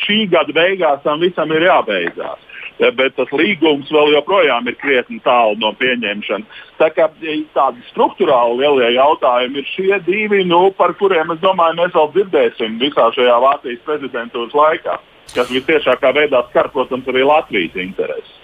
šī 0.04 0.28
gada 0.30 0.54
beigās 0.54 1.02
tam 1.08 1.26
visam 1.26 1.54
ir 1.58 1.66
jābeidzās 1.72 2.51
bet 2.90 3.16
tas 3.18 3.30
līgums 3.36 3.92
vēl 3.94 4.16
joprojām 4.16 4.68
ir 4.70 4.78
krietni 4.82 5.20
tālu 5.22 5.58
no 5.62 5.70
pieņemšanas. 5.78 6.62
Tā 6.82 6.90
kā 6.96 7.08
tādi 7.54 7.86
struktūrāli 7.92 8.64
lielie 8.64 8.92
jautājumi 8.96 9.62
ir 9.62 9.72
šie 9.76 10.00
divi, 10.08 10.44
nu, 10.48 10.64
par 10.78 10.96
kuriem 10.98 11.36
es 11.36 11.42
domāju, 11.44 11.78
mēs 11.78 11.94
vēl 11.94 12.10
dzirdēsim 12.16 12.80
visā 12.82 13.10
šajā 13.14 13.40
Vācijas 13.46 13.84
prezidentūras 13.86 14.56
laikā, 14.58 14.98
kas 15.36 15.52
visciešākā 15.54 16.14
veidā 16.18 16.42
skar, 16.50 16.72
protams, 16.74 17.10
arī 17.12 17.26
Latvijas 17.28 17.78
intereses. 17.78 18.40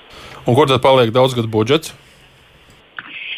Un 0.46 0.56
kur 0.56 0.70
tad 0.70 0.84
paliek 0.86 1.10
daudzgad 1.16 1.50
budžets? 1.52 1.96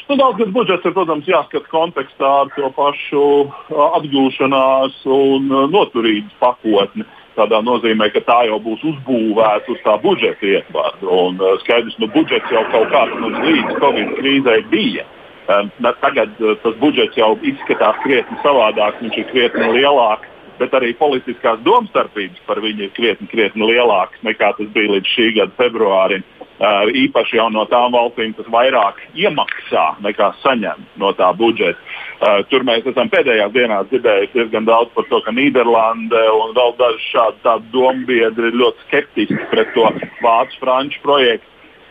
Nu, 0.10 0.16
Daudzgad 0.18 0.50
budžets 0.50 0.88
ir, 0.90 0.94
protams, 0.96 1.28
jāskata 1.30 1.70
kontekstā 1.70 2.30
ar 2.42 2.48
to 2.56 2.72
pašu 2.74 3.24
atgūšanās 3.70 5.04
un 5.14 5.52
noturības 5.70 6.34
pakotni. 6.42 7.06
Uh, 7.06 7.19
tādā 7.40 7.62
nozīmē, 7.66 8.10
ka 8.14 8.22
tā 8.28 8.40
jau 8.50 8.60
būs 8.64 8.84
uzbūvēta 8.92 9.72
uz 9.74 9.80
tā 9.86 9.96
budžeta 10.04 10.52
ietvaru. 10.54 11.10
Un 11.10 11.40
uh, 11.42 11.56
skaidrs, 11.64 11.96
ka 11.98 12.06
nu, 12.06 12.12
budžets 12.16 12.54
jau 12.54 12.66
kaut 12.74 12.92
kāds 12.94 13.16
mums 13.24 13.40
līdz 13.48 13.80
Covid 13.82 14.14
krīzei 14.20 14.60
bija. 14.74 15.08
Um, 15.50 15.72
tagad 16.04 16.36
uh, 16.44 16.54
tas 16.64 16.76
budžets 16.82 17.18
jau 17.18 17.32
izskatās 17.42 17.98
krietni 18.06 18.38
savādāk, 18.44 19.00
viņš 19.02 19.22
ir 19.24 19.30
krietni 19.32 19.72
lielāks. 19.80 20.29
Bet 20.60 20.74
arī 20.76 20.92
politiskās 21.00 21.62
domstarpības 21.64 22.44
par 22.48 22.60
viņu 22.64 22.88
ir 22.88 22.92
krietni, 22.96 23.30
krietni 23.32 23.68
lielākas 23.72 24.20
nekā 24.28 24.52
tas 24.58 24.72
bija 24.76 24.96
līdz 24.96 25.14
šī 25.16 25.28
gada 25.38 25.56
februārim. 25.60 26.26
Uh, 26.60 26.90
īpaši 26.92 27.38
jau 27.38 27.46
no 27.56 27.64
tām 27.72 27.94
valstīm, 27.96 28.34
kas 28.36 28.48
vairāk 28.52 28.98
iemaksā 29.16 29.86
nekā 30.04 30.34
saņem 30.42 30.82
no 31.00 31.14
tā 31.16 31.30
budžeta. 31.40 31.80
Uh, 32.20 32.42
tur 32.52 32.66
mēs 32.68 32.84
esam 32.92 33.08
pēdējās 33.14 33.54
dienās 33.56 33.88
dzirdējuši 33.88 34.36
diezgan 34.36 34.68
daudz 34.68 34.92
par 34.92 35.08
to, 35.08 35.22
ka 35.24 35.32
Nīderlande 35.32 36.26
un 36.36 36.52
vēl 36.58 36.76
daži 36.82 37.06
šādi 37.14 37.56
dombiedri 37.72 38.52
ir 38.52 38.60
ļoti 38.60 38.88
skeptiski 38.90 39.40
pret 39.54 39.72
to 39.78 39.88
vācu-franču 40.26 41.00
projektu. 41.06 41.48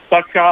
Tā 0.09 0.23
kā 0.33 0.49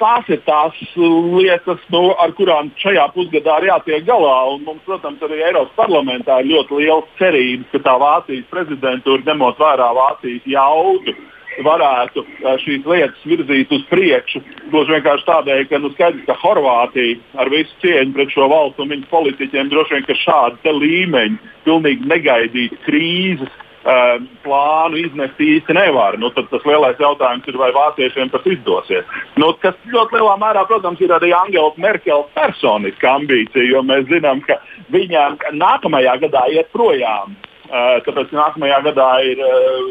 tās 0.00 0.26
ir 0.28 0.42
tās 0.44 0.76
lietas, 0.96 1.80
nu, 1.94 2.10
ar 2.20 2.34
kurām 2.36 2.68
šajā 2.82 3.06
pusgadā 3.14 3.56
ir 3.62 3.70
jātiek 3.70 4.04
galā. 4.08 4.36
Un 4.52 4.66
mums, 4.66 4.84
protams, 4.84 5.22
arī 5.24 5.40
Eiropas 5.46 5.72
parlamentā 5.78 6.42
ir 6.42 6.52
ļoti 6.52 6.82
liela 6.82 7.00
cerība, 7.20 7.64
ka 7.72 7.82
tā 7.86 7.96
Vācijas 8.02 8.52
prezidentūra, 8.52 9.24
ņemot 9.30 9.64
vērā 9.64 9.88
Vācijas 9.96 10.52
jaudu, 10.52 11.16
uh, 11.16 11.38
varētu 11.64 12.24
šīs 12.62 12.86
lietas 12.86 13.24
virzīt 13.26 13.72
uz 13.74 13.84
priekšu. 13.90 14.42
Gluži 14.72 14.94
vienkārši 14.96 15.26
tādēļ, 15.28 15.62
ka 15.70 15.80
nu, 15.82 15.90
skaidrs, 15.94 16.26
ka 16.26 16.36
Horvātija 16.42 17.18
ar 17.40 17.50
visu 17.52 17.74
cieņu 17.82 18.14
pret 18.16 18.34
šo 18.34 18.48
valstu 18.50 18.84
un 18.84 18.92
viņu 18.94 19.08
politiķiem 19.10 19.70
droši 19.72 19.96
vien, 19.96 20.06
ka 20.06 20.18
šādi 20.22 20.74
līmeņi, 20.78 21.40
pilnīgi 21.66 22.12
negaidīti 22.12 22.82
krīzes. 22.86 23.64
Uh, 23.88 24.18
plānu 24.44 24.98
iznest 25.00 25.38
īsti 25.40 25.72
nevar. 25.72 26.18
Nu, 26.20 26.28
tas 26.36 26.64
lielais 26.68 26.98
jautājums 27.00 27.46
ir, 27.48 27.56
vai 27.56 27.70
vāciešiem 27.72 28.28
tas 28.28 28.44
izdosies. 28.44 29.06
Nu, 29.40 29.54
kas 29.62 29.78
ļoti 29.88 30.18
lielā 30.18 30.34
mērā, 30.42 30.66
protams, 30.68 31.00
ir 31.00 31.14
arī 31.16 31.30
Angela 31.32 31.72
Merkele 31.80 32.26
personiska 32.34 33.14
ambīcija, 33.16 33.64
jo 33.70 33.80
mēs 33.88 34.04
zinām, 34.10 34.42
ka 34.44 34.58
viņa 34.92 35.24
nākamajā 35.56 36.18
gadā 36.26 36.44
iet 36.52 36.68
projām. 36.76 37.32
Uh, 37.68 37.96
tāpēc 38.04 38.36
nākamajā 38.36 38.82
gadā 38.90 39.08
ir 39.30 39.40
uh, 39.40 39.88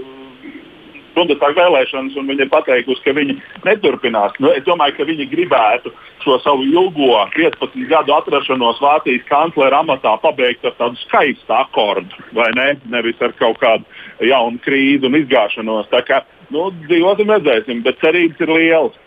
Bundestāga 1.17 1.65
vēlēšanas, 1.65 2.15
un 2.19 2.29
viņi 2.29 2.45
ir 2.45 2.51
pateikusi, 2.53 3.03
ka 3.05 3.15
viņi 3.17 3.37
neturpinās. 3.65 4.37
Nu, 4.43 4.51
es 4.53 4.65
domāju, 4.67 4.97
ka 4.99 5.07
viņi 5.09 5.27
gribētu 5.31 5.91
šo 6.23 6.37
savu 6.43 6.65
ilgo 6.67 7.23
15 7.35 7.89
gadu 7.89 8.15
atrašanos 8.17 8.81
Vācijas 8.83 9.25
kanclera 9.29 9.81
amatā 9.83 10.15
pabeigt 10.23 10.65
ar 10.67 10.77
tādu 10.79 10.99
skaistu 11.05 11.57
akordu, 11.57 12.23
vai 12.37 12.49
ne? 12.57 12.69
Nevis 12.93 13.21
ar 13.25 13.35
kaut 13.39 13.59
kādu 13.63 14.27
jaunu 14.29 14.61
krīzi 14.65 15.09
un 15.09 15.19
izgāšanos. 15.21 15.89
Tā 15.93 16.03
kā 16.07 16.23
nu, 16.53 16.69
dzīvosim, 16.87 17.35
redzēsim, 17.35 17.83
bet 17.85 18.01
cerības 18.03 18.45
ir 18.45 18.55
lielas. 18.59 19.03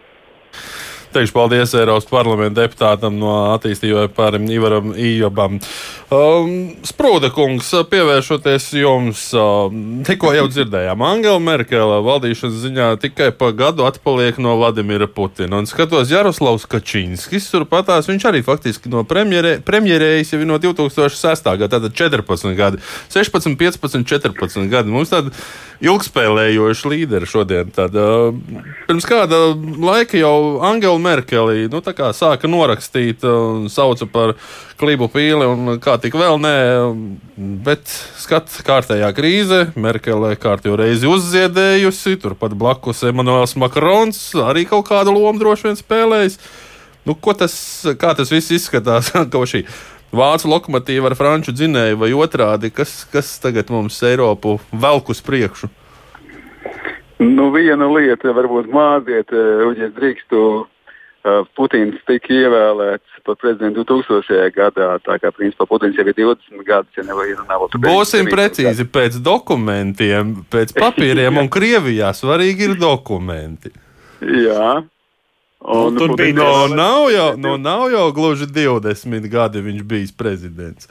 Teikšu 1.11 1.35
paldies 1.35 1.73
Eiropas 1.75 2.05
parlamenta 2.07 2.63
deputātam 2.63 3.17
no 3.19 3.33
attīstībai 3.57 4.05
par 4.15 4.37
Ivaram 4.39 4.93
Ijobam. 4.95 5.57
Um, 6.15 6.53
Sprūda 6.87 7.33
kungs, 7.35 7.67
pievēršoties 7.91 8.69
jums, 8.79 9.25
um, 9.35 9.81
tikko 10.07 10.31
jau 10.37 10.45
dzirdējām, 10.51 11.03
Angela 11.03 11.43
Merkele 11.43 11.97
valdīšanas 12.07 12.61
ziņā 12.63 12.87
tikai 13.03 13.33
pa 13.35 13.51
gadu 13.55 13.89
atpaliek 13.89 14.39
no 14.43 14.55
Vladimira 14.61 15.09
Putina. 15.11 15.59
Un 15.59 15.67
skatos, 15.71 16.13
Jaroslavs 16.15 16.69
Kačīnskis 16.71 17.51
turpatās, 17.51 18.07
viņš 18.11 18.29
arī 18.31 18.45
faktiski 18.47 18.93
no 18.93 19.03
premjerē, 19.03 19.57
premjerējas 19.67 20.37
jau 20.37 20.45
no 20.47 20.61
2006. 20.63 21.51
gada, 21.65 21.73
tātad 21.75 21.99
14 22.05 22.55
gadi, 22.59 22.79
16, 23.11 23.59
15, 23.59 24.07
14 24.07 24.71
gadi. 24.71 24.95
Mums 24.95 25.11
tāda 25.11 25.35
ilgspēlējoša 25.85 26.91
līdera 26.93 27.28
šodien. 27.28 27.70
Tad, 27.74 27.97
uh, 27.97 28.35
pirms 28.89 29.07
kāda 29.09 29.39
laika 29.81 30.18
jau 30.20 30.61
Angela 30.66 31.01
Merkeli 31.01 31.68
nu, 31.72 31.81
sāka 32.16 32.51
norakstīt 32.51 33.24
un 33.28 33.68
sauca 33.72 34.09
par 34.11 34.35
klibu 34.81 35.11
pīli 35.12 35.49
un 35.49 35.76
kā 35.83 35.97
tik 36.01 36.16
vēl 36.20 36.41
nē. 36.41 36.57
Bet 37.64 37.89
skat, 38.20 38.53
kārtējā 38.66 39.11
krīze, 39.16 39.61
Merkele 39.81 40.35
kārtējo 40.41 40.78
reizi 40.81 41.09
uzziedējusi, 41.11 42.18
turpat 42.20 42.57
blakus 42.59 43.05
Emanuels 43.09 43.57
Makrons 43.61 44.20
arī 44.45 44.66
kaut 44.68 44.89
kādu 44.91 45.16
lomu 45.16 45.41
droši 45.41 45.70
vien 45.70 45.81
spēlējis. 45.81 46.41
Nu, 47.09 47.16
tas, 47.16 47.55
kā 47.97 48.12
tas 48.16 48.28
viss 48.33 48.53
izskatās? 48.53 49.14
Ko 49.33 49.47
šī 49.49 49.64
vācu 50.13 50.51
lokomotīva 50.51 51.11
ar 51.11 51.17
franču 51.19 51.55
dzinēju 51.55 52.01
vai 52.01 52.11
otrādi, 52.17 52.73
kas, 52.75 53.05
kas 53.13 53.37
tagad 53.43 53.71
mums 53.71 54.01
Eiropu 54.07 54.59
velk 54.73 55.13
uz 55.15 55.23
priekšu? 55.25 55.71
Nu, 57.21 57.51
viena 57.53 57.85
lieta, 57.91 58.33
varbūt 58.33 58.71
māziet, 58.73 59.33
eh, 59.33 59.65
ja 59.77 59.89
drīkstu. 59.93 60.67
Eh, 61.21 61.43
Putins 61.53 61.99
tika 62.09 62.33
ievēlēts 62.33 63.19
par 63.27 63.37
prezidentu 63.37 63.85
2000. 63.85 64.49
gadā. 64.57 64.95
Tā 65.05 65.19
kā 65.21 65.29
principā 65.29 65.67
Putins 65.69 65.99
jau 65.99 66.07
ir 66.09 66.15
20 66.17 66.65
gadus, 66.65 66.97
ja 66.97 67.05
nevar 67.05 67.29
ierunāt. 67.29 67.77
Būsim 67.77 68.25
precīzi 68.33 68.87
gadu. 68.87 68.93
pēc 68.95 69.19
dokumentiem, 69.21 70.47
pēc 70.49 70.73
papīriem, 70.83 71.37
un 71.37 71.53
Krievijā 71.53 72.15
svarīgi 72.17 72.71
ir 72.71 72.75
dokumenti. 72.81 73.69
Jā. 74.21 74.81
Un, 75.61 75.95
nu, 75.95 76.01
tur 76.01 76.17
bija 76.17 76.33
no, 76.33 76.69
nav 76.73 77.11
jau, 77.13 77.31
no, 77.37 77.57
nav 77.61 77.91
jau 77.93 78.07
gluži 78.17 78.47
20 78.49 79.29
gadi 79.29 79.61
viņš 79.61 79.83
bijis 79.85 80.13
prezidents. 80.17 80.89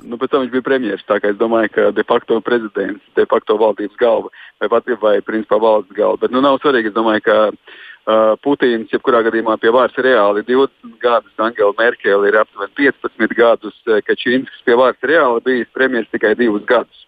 Nu, 0.00 0.16
pēc 0.16 0.32
tam 0.32 0.46
viņš 0.46 0.54
bija 0.54 0.64
premjerministrs. 0.64 1.08
Tā 1.10 1.18
kā 1.20 1.34
es 1.34 1.36
domāju, 1.36 1.68
ka 1.74 1.90
de 1.92 2.04
facto 2.08 2.38
prezidents, 2.40 3.04
de 3.18 3.26
facto 3.28 3.58
valdības 3.60 3.98
galva 4.00 4.32
vai 4.60 4.68
pat 4.68 4.88
vai 5.00 5.20
principā 5.24 5.58
valsts 5.60 5.92
galva. 5.96 6.20
Bet 6.20 6.32
nu, 6.32 6.40
nav 6.44 6.58
svarīgi. 6.60 6.90
Es 6.90 6.96
domāju, 6.96 7.24
ka 7.24 7.36
uh, 7.50 8.36
Putins 8.44 8.92
jebkurā 8.92 9.22
gadījumā 9.26 9.56
pie 9.60 9.72
varas 9.72 9.96
reāli 9.96 10.44
20 10.48 10.96
gadus, 11.00 11.36
Angela 11.40 11.76
Merkele 11.78 12.28
ir 12.28 12.40
aptuveni 12.40 12.72
15 12.76 13.36
gadus, 13.36 13.76
Kačīnskis 14.08 14.64
pie 14.64 14.76
varas 14.80 15.00
reāli 15.04 15.44
bijis 15.46 15.72
premjerministrs 15.76 16.16
tikai 16.16 16.34
divus 16.40 16.66
gadus. 16.68 17.06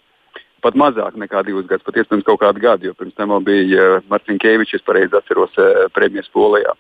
Pat 0.63 0.79
mazāk 0.79 1.17
nekā 1.19 1.43
divus 1.47 1.67
gadus, 1.67 1.85
pat 1.87 1.99
iespējams 1.99 2.27
kaut 2.29 2.41
kādu 2.43 2.63
gadu, 2.63 2.87
jo 2.89 2.97
pirms 2.99 3.17
tam 3.19 3.35
bija 3.45 3.99
uh, 3.99 4.09
Marcinkēvičs, 4.13 4.79
es 4.79 4.87
pareizi 4.87 5.19
atceros, 5.19 5.55
uh, 5.59 5.87
premjerministrs 5.95 6.35
Polijā. 6.35 6.75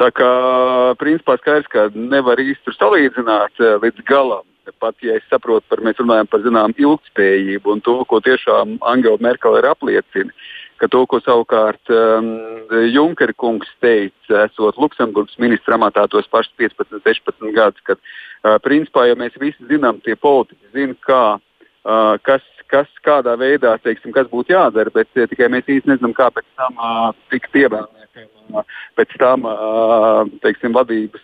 Tā 0.00 0.08
kā 0.16 0.30
principā 0.98 1.36
skaidrs, 1.38 1.68
ka 1.70 1.88
nevar 1.94 2.40
īsti 2.42 2.74
salīdzināt 2.74 3.62
uh, 3.62 3.76
līdz 3.84 4.06
galam 4.08 4.46
pat 4.78 4.96
ja 5.02 5.16
es 5.18 5.26
saprotu, 5.30 5.64
par, 5.70 5.82
mēs 5.84 5.98
runājam 6.00 6.28
par 6.30 6.42
zināmu 6.44 6.76
ilgspējību 6.78 7.74
un 7.74 7.82
to, 7.84 7.96
ko 8.08 8.20
tiešām 8.24 8.78
Angela 8.86 9.18
Merkele 9.22 9.60
ir 9.62 9.68
apliecina, 9.70 10.34
ka 10.80 10.88
to, 10.88 11.02
ko 11.10 11.20
savukārt 11.24 11.92
um, 11.92 12.30
Junkera 12.88 13.34
kungs 13.36 13.68
teica, 13.84 14.46
esot 14.46 14.78
Luksemburgas 14.80 15.36
ministra 15.42 15.76
amatā 15.76 16.06
tos 16.12 16.28
pašus 16.32 16.54
15, 16.60 17.02
16 17.04 17.56
gadus, 17.56 17.84
kad 17.88 18.00
uh, 18.00 18.56
principā 18.64 19.08
jau 19.10 19.18
mēs 19.20 19.36
visi 19.42 19.68
zinām, 19.70 20.00
tie 20.04 20.16
politiķi 20.16 20.72
zina, 20.76 20.96
kā, 21.04 21.22
uh, 21.36 22.14
kas, 22.24 22.44
kas 22.70 22.90
kādā 23.06 23.36
veidā, 23.40 23.76
teiksim, 23.84 24.14
kas 24.16 24.30
būtu 24.32 24.54
jādara, 24.54 24.92
bet 24.94 25.10
uh, 25.16 25.26
tikai 25.30 25.50
mēs 25.52 25.68
īsti 25.68 25.92
nezinām, 25.92 26.16
kā 26.16 26.30
pēc 26.34 26.46
tam 26.60 26.78
uh, 26.78 27.10
tikt 27.32 27.56
ievēlētiem 27.62 28.00
pēc 28.98 29.14
tam 29.20 29.44
teiksim, 30.42 30.74
vadības 30.74 31.22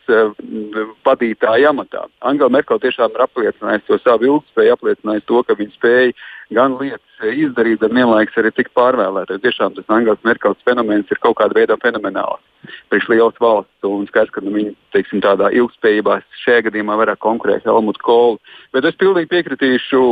vadītāja 1.07 1.72
amatā. 1.72 2.05
Angela 2.26 2.53
Merkel 2.53 2.80
tiešām 2.82 3.14
ir 3.14 3.24
apliecinājusi 3.26 3.88
to 3.88 3.99
savu 4.05 4.28
ilgspēju, 4.30 4.76
apliecinājusi 4.76 5.26
to, 5.30 5.42
ka 5.47 5.57
viņa 5.59 5.74
spēja 5.74 6.12
gan 6.55 6.76
lietas 6.78 7.30
izdarīt, 7.32 7.80
gan 7.80 7.94
vienlaikus 7.97 8.36
arī 8.38 8.53
tikt 8.55 8.74
pārvēlētai. 8.76 9.38
Tiešām 9.42 9.74
tas 9.76 9.88
Angela 9.92 10.18
Merkels 10.26 10.61
fenomens 10.66 11.11
ir 11.11 11.20
kaut 11.22 11.38
kādā 11.40 11.57
veidā 11.59 11.76
fenomenāls. 11.82 12.42
Priekš 12.90 13.09
lielas 13.11 13.40
valsts 13.42 13.86
un 13.86 14.07
skaidrs, 14.11 14.32
ka 14.34 14.42
nu, 14.44 14.53
viņi 14.55 14.74
teiksim, 14.94 15.22
tādā 15.24 15.51
ilgspējībā 15.55 16.18
šajā 16.44 16.66
gadījumā 16.68 16.99
varētu 17.03 17.22
konkurēt 17.22 17.66
Helmutu 17.66 18.03
Kolu. 18.07 18.38
Bet 18.74 18.86
es 18.88 18.99
pilnīgi 19.01 19.30
piekritīšu 19.32 20.03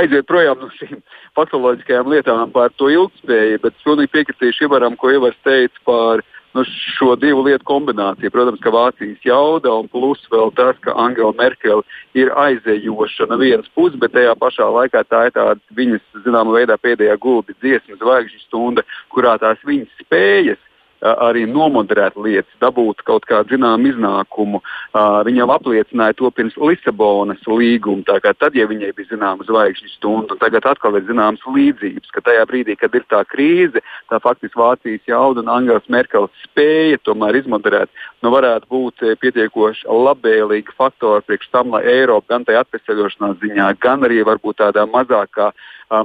aiziet 0.00 0.28
projām 0.28 0.60
no 0.60 0.70
šīm 0.78 1.00
faktoloģiskajām 1.38 2.12
lietām 2.12 2.52
par 2.54 2.72
to 2.80 2.90
ilgspēju, 2.92 3.62
bet 3.64 3.76
es 3.76 3.88
pilnīgi 3.88 4.14
piekritīšu 4.16 4.68
Ivaram, 4.68 4.96
ko 5.00 5.12
Ivars 5.12 5.38
teica 5.46 5.86
par 5.88 6.24
nu, 6.54 6.64
šo 6.96 7.14
divu 7.20 7.44
lietu 7.46 7.64
kombināciju. 7.68 8.32
Protams, 8.32 8.60
ka 8.62 8.72
Vācijas 8.74 9.24
jauda 9.26 9.72
un 9.80 9.88
plus 9.92 10.22
vēl 10.32 10.52
tas, 10.56 10.78
ka 10.84 10.94
Angela 10.98 11.32
Merkele 11.38 11.82
ir 12.18 12.32
aizējoša 12.36 13.28
no 13.30 13.38
vienas 13.40 13.70
puses, 13.76 13.98
bet 14.00 14.14
tajā 14.16 14.34
pašā 14.40 14.68
laikā 14.78 15.04
tā 15.08 15.26
ir 15.28 15.36
tāda 15.36 15.78
viņas, 15.78 16.04
zināmā 16.26 16.58
veidā, 16.58 16.78
pēdējā 16.80 17.16
gulbi 17.22 17.56
dziesmu 17.62 17.98
zvaigžņu 18.00 18.44
stunda, 18.46 18.84
kurā 19.14 19.38
tās 19.42 19.62
viņas 19.68 20.04
spējas 20.04 20.60
arī 21.02 21.44
nomoderēt 21.50 22.16
lietas, 22.16 22.52
dabūt 22.62 23.02
kaut 23.06 23.26
kādu 23.28 23.56
zināmu 23.56 23.90
iznākumu. 23.90 24.60
Viņa 25.26 25.42
jau 25.42 25.48
apliecināja 25.54 26.16
to 26.18 26.30
pirms 26.34 26.56
Lisabonas 26.60 27.42
līguma. 27.48 28.04
Tad, 28.06 28.54
ja 28.54 28.66
viņai 28.70 28.92
bija 28.96 29.12
zināma 29.12 29.46
zvaigžņu 29.48 29.90
stunda, 29.96 30.38
tagad 30.40 30.66
atkal 30.70 30.96
ir 30.98 31.06
zināmas 31.08 31.42
līdzības, 31.46 32.12
ka 32.14 32.24
tajā 32.28 32.46
brīdī, 32.50 32.76
kad 32.78 32.94
ir 32.94 33.06
tā 33.10 33.24
krīze, 33.28 33.82
tā 34.10 34.20
faktiski 34.22 34.58
Vācijas 34.58 35.10
jauda 35.10 35.42
un 35.42 35.50
Angela 35.52 35.82
Merkele 35.92 36.30
spēja 36.44 37.00
tomēr 37.06 37.40
izmoderēt, 37.42 37.90
nu 38.22 38.32
varētu 38.34 38.70
būt 38.70 39.06
pietiekoši 39.20 39.88
labvēlīgi 39.90 40.76
faktori 40.78 41.24
priekš 41.26 41.50
tam, 41.52 41.74
lai 41.74 41.82
Eiropa 41.90 42.34
gan 42.34 42.46
tajā 42.46 42.62
atvesaļošanās 42.66 43.40
ziņā, 43.42 43.72
gan 43.82 44.06
arī 44.06 44.22
varbūt 44.26 44.60
tādā 44.62 44.86
mazākā 44.90 45.50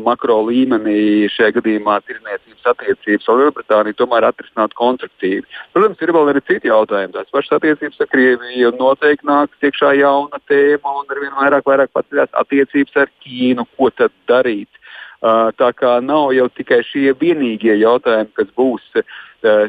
makro 0.04 0.42
līmenī, 0.50 1.30
šajā 1.32 1.54
gadījumā 1.58 2.00
tirzniecības 2.04 2.72
attiecības 2.74 3.30
ar 3.32 3.40
Lielbritāniju, 3.42 3.98
tomēr 4.02 4.28
atrisināt 4.28 4.76
konstruktīvi. 4.88 5.46
Protams, 5.76 6.02
ir 6.02 6.16
vēl 6.16 6.32
arī 6.34 6.42
citi 6.48 6.72
jautājumi. 6.72 7.14
Tās 7.14 7.30
pašas 7.36 7.60
attiecības 7.60 8.02
ar 8.02 8.12
Krieviju 8.16 8.74
noteikti 8.80 9.30
nāks 9.30 9.70
iekšā 9.70 9.94
jauna 10.00 10.42
tēma 10.50 10.98
un 11.04 11.14
ar 11.14 11.22
vien 11.22 11.38
vairāk, 11.38 11.68
vairāk 11.68 11.94
paceļās 11.94 12.34
attiecības 12.42 13.04
ar 13.04 13.14
Ķīnu. 13.26 13.68
Ko 13.78 13.92
tad 13.94 14.16
darīt? 14.32 14.72
Tā 15.58 15.72
kā 15.74 15.96
nav 16.06 16.30
jau 16.38 16.46
tikai 16.54 16.84
šie 16.86 17.10
vienīgie 17.18 17.74
jautājumi, 17.82 18.30
kas 18.38 18.52
būs 18.58 18.84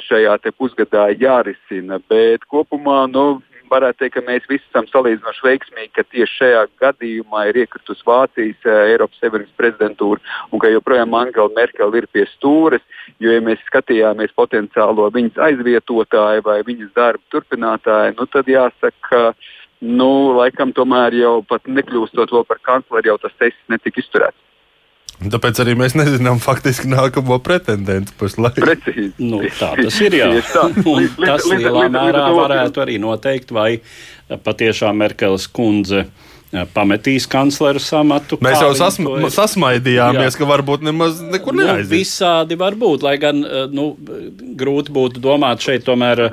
šajā 0.05 0.35
pusgadā 0.57 1.07
jārisina, 1.17 2.01
bet 2.09 2.45
kopumā 2.53 3.07
nu, 3.09 3.41
varētu 3.71 4.03
teikt, 4.03 4.15
ka 4.17 4.23
mēs 4.27 4.49
visi 4.51 4.65
esam 4.71 4.89
salīdzinoši 4.91 5.45
veiksmīgi, 5.47 5.93
ka 5.97 6.05
tieši 6.09 6.39
šajā 6.41 6.63
gadījumā 6.83 7.45
ir 7.51 7.61
iekritusi 7.65 8.07
Vācijas 8.09 8.67
uh, 8.69 8.81
Eiropas 8.93 9.21
Savienības 9.23 9.55
prezidentūra 9.61 10.37
un 10.53 10.63
ka 10.63 10.73
joprojām 10.73 11.17
Angela 11.19 11.53
Merkele 11.57 12.03
ir 12.03 12.09
pie 12.13 12.27
stūres. 12.35 12.85
Jo, 13.23 13.33
ja 13.35 13.45
mēs 13.45 13.63
skatījāmies 13.67 14.35
potenciālo 14.39 15.09
viņas 15.15 15.41
aizvietotāju 15.49 16.45
vai 16.47 16.59
viņas 16.67 16.93
darba 16.97 17.25
turpinātāju, 17.35 18.19
nu, 18.19 18.29
tad 18.33 18.51
jāsaka, 18.51 18.93
ka 19.09 19.23
nu, 19.81 20.11
laikam 20.39 20.75
tomēr 20.77 21.17
jau 21.17 21.39
pat 21.49 21.67
nekļūstot 21.71 22.35
par 22.49 22.61
kancleru, 22.63 23.13
jau 23.13 23.19
tas 23.23 23.35
tests 23.39 23.73
netika 23.73 24.03
izturēts. 24.03 24.39
Tāpēc 25.19 25.59
arī 25.65 25.75
mēs 25.79 25.97
nezinām 25.99 26.39
faktiski 26.39 26.87
nākamo 26.93 27.41
pretendentu 27.43 28.15
pašlaik. 28.21 28.61
Precīzi. 28.63 29.11
Nu, 29.19 29.43
tā 29.59 29.73
tas 29.81 29.99
ir. 30.05 30.15
Jā. 30.15 30.31
Un 30.93 31.09
tas 31.19 31.47
lielā 31.51 31.89
mērā 31.91 32.29
varētu 32.37 32.85
arī 32.85 33.01
noteikt, 33.03 33.51
vai 33.55 33.81
patiešām 34.29 35.03
Merkeles 35.03 35.49
kundze 35.51 36.07
pametīs 36.73 37.27
kancleru 37.29 37.83
samatu. 37.83 38.39
Mēs 38.45 38.63
jau 38.63 38.71
sasma, 38.79 39.19
ir... 39.19 39.27
sasmaidījāmies, 39.35 40.31
jā. 40.31 40.39
ka 40.39 40.49
varbūt 40.49 40.87
nemaz 40.87 41.19
nekur 41.21 41.59
neaizies. 41.59 41.91
Nu, 41.91 41.99
visādi 41.99 42.57
var 42.61 42.79
būt, 42.79 43.05
lai 43.05 43.19
gan 43.21 43.43
nu, 43.75 43.91
grūti 44.57 44.95
būtu 44.95 45.25
domāt 45.25 45.67
šeit 45.67 45.85
tomēr. 45.89 46.29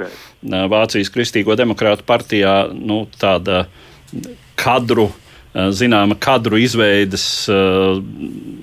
Vācijas 0.45 1.09
Kristīgo 1.09 1.57
demokrātu 1.57 2.05
partijā 2.05 2.59
nu, 2.69 3.07
tāda 3.19 3.65
kadru 4.61 5.09
Eh, 5.09 5.24
zināma 5.55 6.17
kadru 6.19 6.59
izveides 6.59 7.25
uh, 7.51 7.99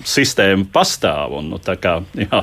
sistēma 0.05 0.67
pastāv. 0.73 1.33
Un, 1.39 1.49
nu, 1.53 1.59
kā, 1.59 1.95
jā, 2.25 2.41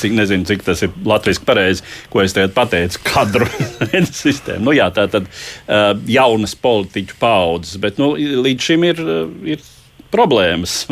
cik, 0.00 0.14
nezinu, 0.14 0.46
cik 0.48 0.62
tas 0.66 0.84
ir 0.86 0.94
latviešu 1.06 1.46
pareizi, 1.46 1.86
ko 2.12 2.22
es 2.22 2.36
tagad 2.36 2.54
pateicu, 2.56 3.02
kadru 3.06 3.48
sistēma. 4.22 4.62
Nu, 4.68 4.76
jā, 4.76 4.86
tā 4.94 5.08
tad 5.12 5.26
uh, 5.26 5.92
jaunas 6.10 6.54
politiķu 6.62 7.18
paudzes, 7.22 7.80
bet 7.82 8.02
nu, 8.02 8.14
līdz 8.16 8.70
šim 8.70 8.86
ir. 8.92 9.02
ir 9.56 9.72
problēmas. 10.16 10.86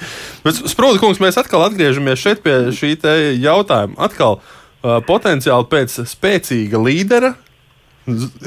Sprūdi 0.74 1.00
kungs, 1.00 1.18
mēs 1.22 1.38
atkal 1.40 1.64
atgriežamies 1.64 2.20
šeit 2.20 2.42
pie 2.44 2.68
šī 2.76 2.92
jautājuma. 3.40 3.96
Atkal 4.06 4.36
uh, 4.38 4.98
potenciāli 5.08 5.66
pēc 5.72 5.96
spēcīga 6.06 6.78
līdera 6.84 7.32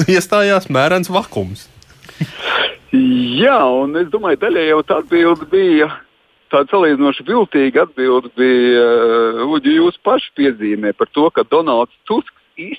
iestājās 0.08 0.70
mērens 0.72 1.12
vakums. 1.12 1.66
Jā, 2.92 3.60
un 3.72 3.96
es 3.96 4.10
domāju, 4.12 4.42
daļai 4.42 4.66
jau 4.68 4.82
tā 4.84 4.98
atbilde 5.00 5.46
bija 5.52 5.88
tāda 6.52 6.68
salīdzinoši 6.74 7.24
viltīga 7.24 7.86
atbilde 7.86 8.28
bija 8.36 8.84
uh, 8.84 9.44
Uģi 9.56 9.78
jūsu 9.78 10.02
pašu 10.04 10.34
piezīmē 10.36 10.92
par 11.00 11.08
to, 11.16 11.30
ka 11.32 11.46
Donalds 11.48 11.96
Tusks 12.10 12.36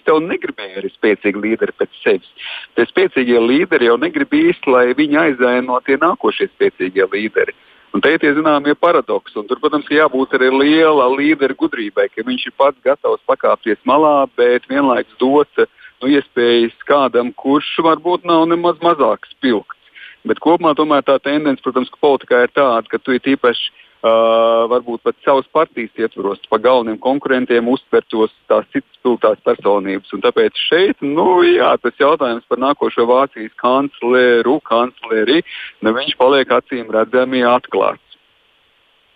jau 0.06 0.18
negribēja 0.20 0.82
arī 0.82 0.90
spēcīgu 0.92 1.40
līderi 1.42 1.72
pēc 1.80 1.96
sevis. 2.02 2.28
Tie 2.76 2.84
spēcīgie 2.90 3.40
līderi 3.40 3.88
jau 3.88 3.96
negrib 3.98 4.36
īsti, 4.36 4.68
lai 4.70 4.92
viņi 4.98 5.18
aizēno 5.24 5.80
tie 5.86 5.96
nākošie 5.96 6.50
spēcīgie 6.52 7.08
līderi. 7.08 7.56
Un 7.92 8.04
te 8.04 8.12
ir 8.12 8.20
tie 8.20 8.30
zināmie 8.36 8.76
paradoksi. 8.78 9.34
Tur, 9.48 9.58
protams, 9.60 9.88
jābūt 9.90 10.36
arī 10.36 10.52
liela 10.52 11.08
līdera 11.12 11.56
gudrībai, 11.56 12.08
ka 12.12 12.24
viņš 12.24 12.46
ir 12.48 12.54
pats 12.60 12.80
gatavs 12.84 13.24
pakāpties 13.28 13.80
malā, 13.88 14.28
bet 14.36 14.68
vienlaikus 14.70 15.16
dot 15.20 15.64
nu, 15.64 16.08
iespējas 16.08 16.76
kādam, 16.88 17.32
kurš 17.36 17.74
varbūt 17.84 18.28
nav 18.28 18.46
nemaz 18.52 18.80
mazāk 18.84 19.28
spilgts. 19.34 19.81
Bet 20.28 20.38
kopumā 20.42 20.74
tomēr 20.78 21.02
tā 21.06 21.16
tendence, 21.22 21.62
protams, 21.64 21.90
ka 21.90 21.98
politikā 22.02 22.44
ir 22.46 22.52
tāda, 22.54 22.86
ka 22.90 23.00
tu 23.02 23.16
ir 23.16 23.32
īpaši 23.34 23.70
uh, 23.72 24.68
varbūt 24.70 25.02
pat 25.06 25.16
savas 25.26 25.48
partijas 25.54 25.90
ietvaros 25.98 26.42
pa 26.50 26.60
galveniem 26.62 27.00
konkurentiem 27.02 27.70
uztver 27.72 28.04
tos 28.10 28.30
tās 28.50 28.68
citas 28.70 29.00
spilgtās 29.00 29.42
personības. 29.46 30.12
Un 30.14 30.22
tāpēc 30.22 30.62
šeit, 30.68 31.02
nu 31.02 31.42
jā, 31.46 31.72
tas 31.82 31.98
jautājums 31.98 32.46
par 32.50 32.62
nākošo 32.62 33.06
Vācijas 33.10 33.54
kancleru, 33.62 34.60
kancleri, 34.68 35.42
nu, 35.82 35.94
viņš 35.98 36.16
paliek 36.20 36.54
acīm 36.54 36.92
redzami 36.94 37.42
atklāts. 37.46 38.18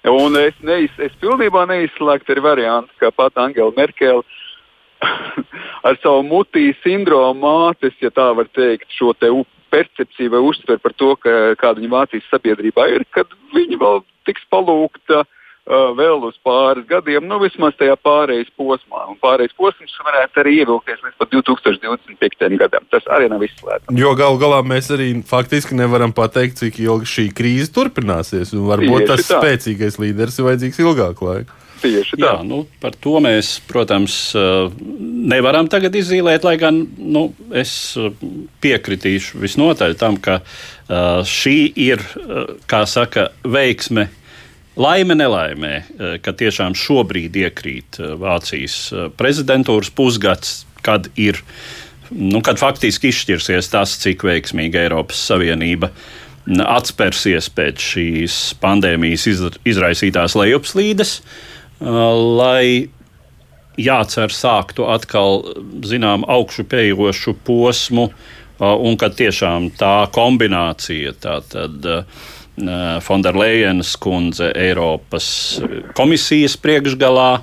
Un 0.07 0.39
es, 0.39 0.55
neiz, 0.63 0.93
es 1.03 1.15
pilnībā 1.19 1.65
neizslēgtu 1.67 2.35
arī 2.35 2.43
variantu, 2.45 2.95
ka 3.03 3.11
pat 3.11 3.39
Angela 3.43 3.75
Merkele 3.75 4.23
ar 5.87 5.99
savu 5.99 6.23
mutīs 6.27 6.79
sindromu 6.85 7.43
mātes, 7.43 7.95
ja 7.99 8.13
tā 8.15 8.29
var 8.39 8.47
teikt, 8.55 8.87
šo 8.95 9.11
te 9.19 9.33
percepciju 9.77 10.35
vai 10.35 10.43
uztveri 10.51 10.83
par 10.83 10.97
to, 10.97 11.15
ka, 11.21 11.39
kāda 11.61 11.83
viņa 11.83 11.95
Vācijas 11.95 12.29
sabiedrībā 12.33 12.91
ir, 12.95 13.07
kad 13.15 13.33
viņa 13.55 13.81
vēl 13.83 14.05
tiks 14.29 14.47
palūgta 14.53 15.23
uh, 15.23 15.91
vēl 15.99 16.25
uz 16.29 16.37
pāris 16.47 16.87
gadiem, 16.89 17.27
nu 17.29 17.39
vismaz 17.43 17.77
tajā 17.79 17.97
pārejas 18.01 18.49
posmā. 18.59 19.05
Un 19.11 19.19
pārejas 19.23 19.55
posms 19.59 19.95
varētu 20.07 20.43
arī 20.43 20.55
ievilkties 20.63 21.03
līdz 21.05 21.19
pat 21.21 21.35
2025. 21.35 22.57
gadam. 22.63 22.89
Tas 22.95 23.07
arī 23.19 23.29
nav 23.33 23.45
izslēgts. 23.47 23.93
Jo 23.99 24.15
galu 24.19 24.41
galā 24.43 24.63
mēs 24.67 24.91
arī 24.95 25.13
faktiski 25.27 25.79
nevaram 25.79 26.15
pateikt, 26.17 26.63
cik 26.63 26.81
ilgi 26.87 27.13
šī 27.13 27.29
krīze 27.37 27.71
turpināsies. 27.77 28.55
Varbūt 28.55 29.05
Tieši 29.05 29.13
tas 29.13 29.31
tā. 29.31 29.43
spēcīgais 29.43 30.01
līderis 30.03 30.41
ir 30.41 30.51
vajadzīgs 30.51 30.83
ilgāku 30.87 31.31
laiku. 31.31 31.63
Tieši 31.83 32.17
tā. 32.17 32.25
Jā, 32.25 32.35
nu, 32.47 32.63
par 32.81 32.97
to 33.01 33.19
mēs, 33.25 33.57
protams, 33.69 34.17
eh, 34.37 34.71
nevaram 35.33 35.69
tagad 35.69 35.97
izzīmēt, 35.99 36.47
lai 36.47 36.57
gan 36.61 36.83
nu, 36.97 37.29
es 37.53 37.73
eh, 38.01 38.13
piekritīšu 38.65 39.41
visnotaļ 39.43 39.97
tam, 40.01 40.17
ka 40.17 40.41
eh, 40.41 41.25
šī 41.27 41.59
ir, 41.87 42.05
kā 42.71 42.85
saka, 42.89 43.31
veiksme. 43.45 44.09
Laime, 44.77 45.15
nelaimē, 45.17 45.73
ka 46.21 46.35
tiešām 46.37 46.75
šobrīd 46.77 47.33
iekrīt 47.41 47.97
Vācijas 48.21 48.75
prezidentūras 49.17 49.89
pusgads, 49.89 50.67
kad 50.85 51.09
ir, 51.17 51.41
nu, 52.13 52.43
kad 52.45 52.61
faktiski 52.61 53.09
izšķirsies 53.09 53.73
tas, 53.73 53.95
cik 54.03 54.27
veiksmīgi 54.29 54.83
Eiropas 54.83 55.23
Savienība 55.31 55.89
atspērsies 56.47 57.49
pēc 57.57 57.83
šīs 57.83 58.37
pandēmijas 58.63 59.27
izra- 59.33 59.57
izraisītās 59.67 60.37
lejupslīdes. 60.39 61.21
Uh, 61.77 62.15
lai 62.39 62.89
jācer 63.77 64.33
sāktu 64.33 64.87
atkal 64.89 65.43
zinām 65.85 66.25
augšupējošu 66.25 67.37
posmu, 67.45 68.09
uh, 68.09 68.73
un 68.81 68.97
ka 68.97 69.11
tiešām 69.13 69.71
tā 69.77 70.07
kombinācija, 70.15 71.17
tātad 71.21 72.07
Fonderlejenas 73.05 73.91
kundze 74.01 74.47
Eiropas 74.57 75.27
komisijas 75.93 76.55
priekšgalā, 76.57 77.43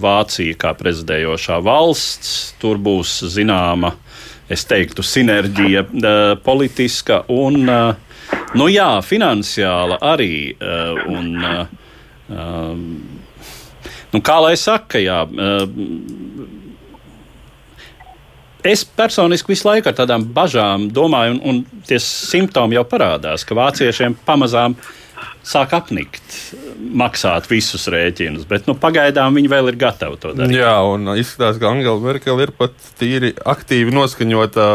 Vācija 0.00 0.56
kā 0.60 0.74
prezidējošā 0.76 1.58
valsts, 1.64 2.54
tur 2.60 2.78
būs 2.80 3.18
zināma, 3.32 3.94
es 4.52 4.64
teiktu, 4.68 5.04
sinerģija 5.04 5.82
uh, 5.88 6.20
politiska 6.44 7.22
un, 7.32 7.64
uh, 7.68 8.36
nu 8.56 8.68
jā, 8.72 8.90
finansiāla 9.04 10.00
arī. 10.12 10.54
Uh, 10.56 11.02
un, 11.08 11.28
uh, 11.44 11.66
um, 12.32 12.86
Nu, 14.10 14.20
kā 14.24 14.40
lai 14.42 14.56
saka, 14.58 14.98
jā, 14.98 15.20
es 18.66 18.82
personiski 18.84 19.52
visu 19.52 19.68
laiku 19.68 19.90
ar 19.90 19.96
tādām 20.00 20.24
bažām 20.34 20.88
domāju, 20.92 21.36
un, 21.38 21.42
un 21.44 21.84
tie 21.86 22.00
simptomi 22.02 22.76
jau 22.78 22.84
parādās, 22.88 23.46
ka 23.46 23.56
vāciešiem 23.56 24.18
pamazām 24.26 24.74
sāk 25.50 25.74
apnikt 25.74 26.36
maksāt 26.78 27.48
visus 27.50 27.86
rēķinus, 27.90 28.46
bet 28.50 28.68
nu, 28.68 28.74
pagaidām 28.78 29.36
viņi 29.36 29.50
vēl 29.50 29.70
ir 29.72 29.78
gatavi 29.80 30.18
to 30.20 30.32
darīt. 30.36 30.58
Jā, 30.60 30.76
un 30.86 31.10
izskatās, 31.18 31.58
ka 31.60 31.70
Angela 31.72 32.00
Merkele 32.02 32.46
ir 32.46 32.52
pat 32.56 32.74
tīri 33.00 33.32
aktīvi 33.48 33.94
noskaņota 33.94 34.66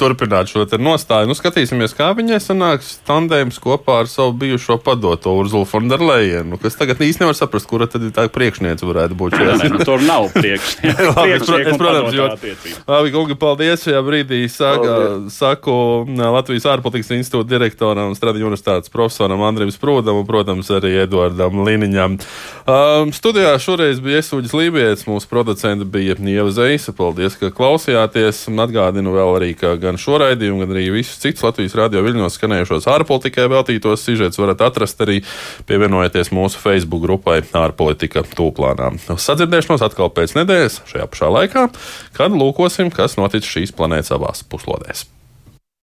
turpināt 0.00 0.50
šo 0.50 0.66
nostāju. 0.82 1.30
Nu, 1.30 1.36
skatīsimies, 1.38 1.94
kā 1.96 2.10
viņai 2.16 2.40
sanāks 2.42 2.96
tandēms 3.06 3.60
kopā 3.62 4.00
ar 4.02 4.10
savu 4.10 4.34
bijušo 4.40 4.78
padoto 4.84 5.34
Urzulu 5.38 5.68
Fonderlejenu, 5.68 6.58
kas 6.62 6.78
tagad 6.78 7.00
īsti 7.06 7.24
nevar 7.24 7.38
saprast, 7.38 7.68
kura 7.70 7.88
tad 7.90 8.04
ir 8.06 8.14
tā 8.16 8.26
priekšniece 8.32 8.86
varētu 8.86 9.18
būt. 9.18 9.38
Nē, 9.38 9.56
nē, 9.62 9.70
nu, 9.76 9.82
tur 9.86 10.02
nav 10.04 10.28
priekšnieku. 10.34 11.08
Labi, 11.16 11.36
es, 11.38 11.46
es, 11.46 11.78
protams, 11.78 12.20
attiecības. 12.26 12.82
Labi, 12.90 13.14
Gunga, 13.14 13.38
paldies 13.40 13.86
šajā 13.86 14.02
brīdī. 14.06 14.42
Saka, 14.52 14.96
saku 15.32 15.76
nā, 16.10 16.30
Latvijas 16.34 16.68
ārpolitikas 16.74 17.14
institūta 17.16 17.50
direktoram, 17.54 18.14
Stradiņu 18.18 18.50
universitātes 18.50 18.92
profesoram 18.92 19.44
Andrim 19.46 19.72
Sprūdam 19.74 20.15
un, 20.20 20.26
protams, 20.28 20.70
arī 20.74 20.94
Eduardam 21.04 21.62
Liniņam. 21.66 22.18
Um, 22.66 23.12
studijā 23.14 23.54
šoreiz 23.62 24.00
bija 24.02 24.20
Esuģis 24.22 24.54
Lībijams, 24.56 25.06
mūsu 25.08 25.30
producents 25.30 25.86
bija 25.92 26.16
Nieva 26.18 26.50
Zeisa. 26.54 26.94
Paldies, 26.96 27.38
ka 27.40 27.52
klausījāties. 27.54 28.44
Atgādinu 28.66 29.12
vēl 29.14 29.32
arī, 29.36 29.50
ka 29.54 29.74
gan 29.78 29.98
šo 30.00 30.18
raidījumu, 30.18 30.64
gan 30.64 30.72
arī 30.74 30.88
visus 30.96 31.20
citus 31.22 31.44
Latvijas 31.46 31.76
radio 31.78 32.02
viļņos 32.02 32.38
skanējušos 32.38 32.88
ārpolitikai 32.90 33.46
veltītos 33.52 34.02
sižetus 34.02 34.40
varat 34.42 34.64
atrast 34.66 35.02
arī 35.04 35.20
pievienojoties 35.68 36.32
mūsu 36.34 36.58
Facebook 36.62 37.04
grupai 37.04 37.42
ārpolitika 37.46 38.24
tūplānā. 38.36 38.94
Sadzirdēšanos 39.06 39.84
atkal 39.86 40.10
pēc 40.16 40.34
nedēļas 40.40 40.80
šajā 40.90 41.10
pašā 41.12 41.30
laikā, 41.38 41.68
kad 42.16 42.34
lūkosim, 42.34 42.90
kas 42.94 43.20
noticis 43.20 43.52
šīs 43.52 43.76
planētas 43.76 44.16
abās 44.16 44.42
puslodēs. 44.46 45.06